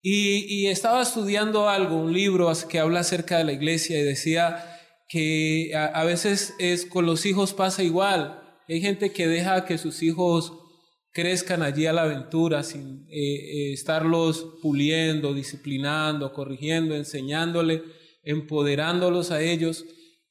Y, 0.00 0.68
estaba 0.68 1.02
estudiando 1.02 1.68
algo, 1.68 1.96
un 1.96 2.12
libro 2.12 2.52
que 2.70 2.78
habla 2.78 3.00
acerca 3.00 3.38
de 3.38 3.46
la 3.46 3.52
iglesia 3.52 3.98
y 3.98 4.04
decía 4.04 4.78
que 5.08 5.72
a, 5.74 6.04
veces 6.04 6.54
es 6.60 6.86
con 6.86 7.04
los 7.04 7.26
hijos 7.26 7.52
pasa 7.52 7.82
igual. 7.82 8.60
Hay 8.68 8.80
gente 8.80 9.10
que 9.10 9.26
deja 9.26 9.64
que 9.64 9.76
sus 9.76 10.04
hijos 10.04 10.52
crezcan 11.10 11.64
allí 11.64 11.86
a 11.86 11.92
la 11.92 12.02
aventura 12.02 12.62
sin 12.62 13.08
eh, 13.10 13.16
eh, 13.16 13.72
estarlos 13.72 14.58
puliendo, 14.62 15.34
disciplinando, 15.34 16.32
corrigiendo, 16.32 16.94
enseñándole, 16.94 17.82
empoderándolos 18.22 19.32
a 19.32 19.42
ellos 19.42 19.84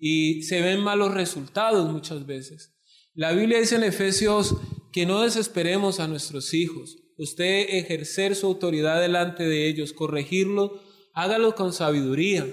y 0.07 0.43
se 0.43 0.61
ven 0.61 0.81
malos 0.81 1.15
resultados 1.15 1.91
muchas 1.91 2.27
veces. 2.27 2.75
La 3.15 3.31
Biblia 3.31 3.57
dice 3.57 3.77
en 3.77 3.83
Efesios 3.83 4.55
que 4.91 5.07
no 5.07 5.23
desesperemos 5.23 5.99
a 5.99 6.07
nuestros 6.07 6.53
hijos. 6.53 6.97
Usted 7.17 7.65
ejercer 7.69 8.35
su 8.35 8.45
autoridad 8.45 9.01
delante 9.01 9.47
de 9.47 9.67
ellos, 9.67 9.93
corregirlo, 9.93 10.79
hágalo 11.15 11.55
con 11.55 11.73
sabiduría, 11.73 12.45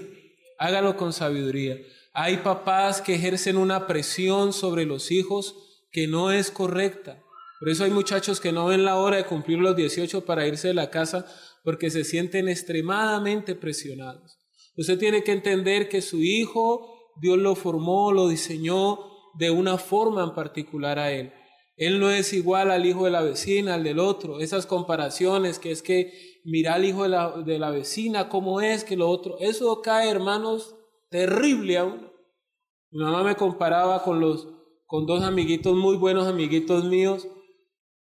hágalo 0.57 0.97
con 0.97 1.13
sabiduría. 1.13 1.77
Hay 2.11 2.37
papás 2.37 3.01
que 3.01 3.13
ejercen 3.13 3.57
una 3.57 3.85
presión 3.85 4.51
sobre 4.51 4.87
los 4.87 5.11
hijos 5.11 5.85
que 5.91 6.07
no 6.07 6.31
es 6.31 6.49
correcta. 6.49 7.21
Por 7.59 7.69
eso 7.69 7.83
hay 7.83 7.91
muchachos 7.91 8.39
que 8.39 8.51
no 8.51 8.65
ven 8.65 8.83
la 8.83 8.95
hora 8.95 9.17
de 9.17 9.25
cumplir 9.25 9.59
los 9.59 9.75
18 9.75 10.25
para 10.25 10.47
irse 10.47 10.69
de 10.69 10.73
la 10.73 10.89
casa 10.89 11.27
porque 11.63 11.91
se 11.91 12.03
sienten 12.03 12.49
extremadamente 12.49 13.53
presionados. 13.53 14.39
Usted 14.75 14.97
tiene 14.97 15.23
que 15.23 15.33
entender 15.33 15.87
que 15.87 16.01
su 16.01 16.23
hijo, 16.23 16.92
Dios 17.15 17.37
lo 17.37 17.55
formó, 17.55 18.11
lo 18.11 18.27
diseñó 18.27 18.99
de 19.33 19.51
una 19.51 19.77
forma 19.77 20.23
en 20.23 20.33
particular 20.33 20.99
a 20.99 21.11
él. 21.11 21.33
Él 21.75 21.99
no 21.99 22.11
es 22.11 22.33
igual 22.33 22.69
al 22.69 22.85
hijo 22.85 23.05
de 23.05 23.11
la 23.11 23.21
vecina, 23.21 23.75
al 23.75 23.83
del 23.83 23.99
otro. 23.99 24.39
Esas 24.39 24.65
comparaciones 24.65 25.57
que 25.59 25.71
es 25.71 25.81
que 25.81 26.39
mira 26.43 26.75
al 26.75 26.85
hijo 26.85 27.03
de 27.03 27.09
la, 27.09 27.31
de 27.31 27.57
la 27.57 27.71
vecina, 27.71 28.29
cómo 28.29 28.61
es 28.61 28.83
que 28.83 28.95
lo 28.95 29.09
otro. 29.09 29.37
Eso 29.39 29.81
cae, 29.81 30.09
hermanos, 30.09 30.75
terrible 31.09 31.77
a. 31.77 31.85
Mi 31.85 33.03
mamá 33.03 33.23
me 33.23 33.35
comparaba 33.35 34.03
con 34.03 34.19
los 34.19 34.49
con 34.85 35.07
dos 35.07 35.23
amiguitos 35.23 35.75
muy 35.75 35.97
buenos 35.97 36.27
amiguitos 36.27 36.83
míos 36.83 37.27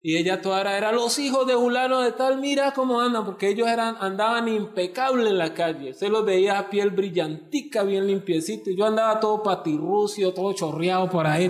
y 0.08 0.18
ella 0.18 0.40
toda 0.40 0.78
era, 0.78 0.92
los 0.92 1.18
hijos 1.18 1.48
de 1.48 1.56
Julano 1.56 2.02
de 2.02 2.12
tal, 2.12 2.38
mira 2.38 2.74
cómo 2.76 3.02
andan, 3.02 3.26
porque 3.26 3.50
ellos 3.50 3.68
eran, 3.68 3.98
andaban 4.00 4.48
impecables 4.48 5.32
en 5.32 5.40
la 5.40 5.56
calle. 5.56 5.96
Se 5.96 6.10
los 6.10 6.24
veía 6.24 6.60
a 6.60 6.70
piel 6.70 6.92
brillantica, 6.92 7.82
bien 7.82 8.06
limpiecito. 8.06 8.70
Yo 8.70 8.86
andaba 8.86 9.20
todo 9.20 9.42
patirrucio, 9.42 10.32
todo 10.32 10.54
chorreado 10.54 11.10
por 11.10 11.26
ahí. 11.26 11.50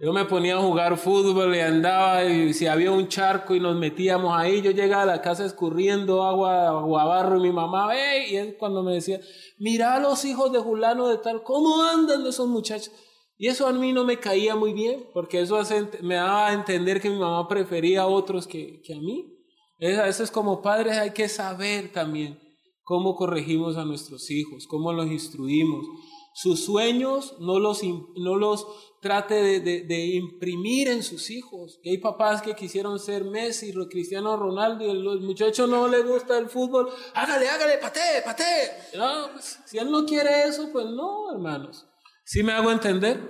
Yo 0.00 0.12
me 0.12 0.24
ponía 0.24 0.56
a 0.56 0.60
jugar 0.60 0.96
fútbol 0.96 1.54
y 1.54 1.60
andaba, 1.60 2.24
y 2.24 2.52
si 2.52 2.66
había 2.66 2.90
un 2.90 3.06
charco 3.06 3.54
y 3.54 3.60
nos 3.60 3.76
metíamos 3.76 4.36
ahí, 4.36 4.60
yo 4.60 4.72
llegaba 4.72 5.04
a 5.04 5.06
la 5.06 5.22
casa 5.22 5.44
escurriendo 5.44 6.24
agua, 6.24 6.66
agua 6.66 7.04
barro 7.04 7.38
y 7.38 7.42
mi 7.42 7.52
mamá, 7.52 7.94
y 8.28 8.34
es 8.34 8.56
cuando 8.58 8.82
me 8.82 8.94
decía, 8.94 9.20
mira 9.58 9.94
a 9.94 10.00
los 10.00 10.24
hijos 10.24 10.50
de 10.50 10.58
Julano 10.58 11.06
de 11.06 11.18
tal, 11.18 11.44
¿cómo 11.44 11.80
andan 11.80 12.26
esos 12.26 12.48
muchachos? 12.48 12.92
Y 13.40 13.46
eso 13.46 13.68
a 13.68 13.72
mí 13.72 13.92
no 13.92 14.04
me 14.04 14.18
caía 14.18 14.56
muy 14.56 14.72
bien, 14.72 15.06
porque 15.14 15.40
eso 15.40 15.60
me 16.02 16.16
daba 16.16 16.48
a 16.48 16.52
entender 16.52 17.00
que 17.00 17.08
mi 17.08 17.20
mamá 17.20 17.46
prefería 17.46 18.02
a 18.02 18.06
otros 18.08 18.48
que, 18.48 18.82
a 18.92 19.00
mí. 19.00 19.32
Es 19.78 20.30
como 20.32 20.60
padres 20.60 20.98
hay 20.98 21.12
que 21.12 21.28
saber 21.28 21.92
también 21.92 22.40
cómo 22.82 23.14
corregimos 23.14 23.76
a 23.76 23.84
nuestros 23.84 24.28
hijos, 24.32 24.66
cómo 24.66 24.92
los 24.92 25.06
instruimos. 25.06 25.86
Sus 26.34 26.64
sueños 26.64 27.36
no 27.38 27.60
los, 27.60 27.80
no 28.16 28.36
los 28.36 28.66
trate 29.00 29.60
de, 29.60 30.06
imprimir 30.06 30.88
en 30.88 31.04
sus 31.04 31.30
hijos. 31.30 31.78
Que 31.80 31.90
hay 31.90 31.98
papás 31.98 32.42
que 32.42 32.56
quisieron 32.56 32.98
ser 32.98 33.24
Messi, 33.24 33.72
Cristiano 33.88 34.36
Ronaldo, 34.36 34.84
y 34.84 34.90
el 34.90 35.20
muchacho 35.20 35.68
no 35.68 35.86
le 35.86 36.02
gusta 36.02 36.38
el 36.38 36.48
fútbol. 36.48 36.88
Hágale, 37.14 37.48
hágale, 37.48 37.78
patee, 37.78 38.22
patee. 38.24 38.96
No, 38.96 39.32
pues, 39.32 39.60
si 39.64 39.78
él 39.78 39.90
no 39.92 40.04
quiere 40.04 40.48
eso, 40.48 40.70
pues 40.72 40.86
no, 40.86 41.32
hermanos. 41.32 41.86
¿Sí 42.28 42.42
me 42.42 42.52
hago 42.52 42.70
entender? 42.70 43.26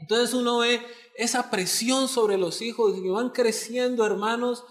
Entonces 0.00 0.34
uno 0.34 0.58
ve 0.58 0.80
esa 1.16 1.52
presión 1.52 2.08
sobre 2.08 2.36
los 2.36 2.60
hijos 2.60 3.00
que 3.00 3.08
van 3.08 3.30
creciendo, 3.30 4.04
hermanos, 4.04 4.64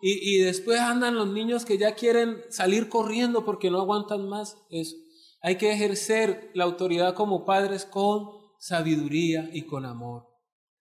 y, 0.00 0.38
después 0.38 0.80
andan 0.80 1.16
los 1.16 1.28
niños 1.28 1.66
que 1.66 1.76
ya 1.76 1.94
quieren 1.94 2.40
salir 2.48 2.88
corriendo 2.88 3.44
porque 3.44 3.70
no 3.70 3.78
aguantan 3.80 4.26
más 4.26 4.56
eso. 4.70 4.96
Hay 5.42 5.58
que 5.58 5.70
ejercer 5.70 6.50
la 6.54 6.64
autoridad 6.64 7.14
como 7.14 7.44
padres 7.44 7.84
con 7.84 8.30
sabiduría 8.58 9.50
y 9.52 9.66
con 9.66 9.84
amor. 9.84 10.26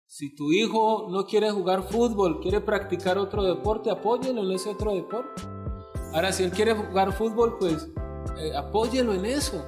Si 0.06 0.34
tu 0.34 0.52
hijo 0.52 1.08
no 1.10 1.24
quiere 1.24 1.50
jugar 1.52 1.88
fútbol, 1.88 2.40
quiere 2.42 2.60
practicar 2.60 3.16
otro 3.16 3.44
deporte, 3.44 3.90
apóyelo 3.90 4.42
en 4.42 4.50
ese 4.50 4.68
otro 4.68 4.94
deporte. 4.94 5.42
Ahora, 6.12 6.34
si 6.34 6.42
él 6.42 6.50
quiere 6.50 6.74
jugar 6.74 7.14
fútbol, 7.14 7.56
pues 7.58 7.88
eh, 8.36 8.54
apóyelo 8.54 9.14
en 9.14 9.24
eso. 9.24 9.64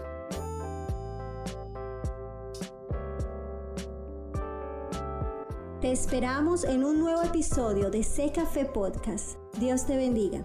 Te 5.86 5.92
esperamos 5.92 6.64
en 6.64 6.82
un 6.82 6.98
nuevo 6.98 7.22
episodio 7.22 7.90
de 7.90 8.02
Seca 8.02 8.44
Fe 8.44 8.64
Podcast. 8.64 9.38
Dios 9.60 9.86
te 9.86 9.96
bendiga. 9.96 10.44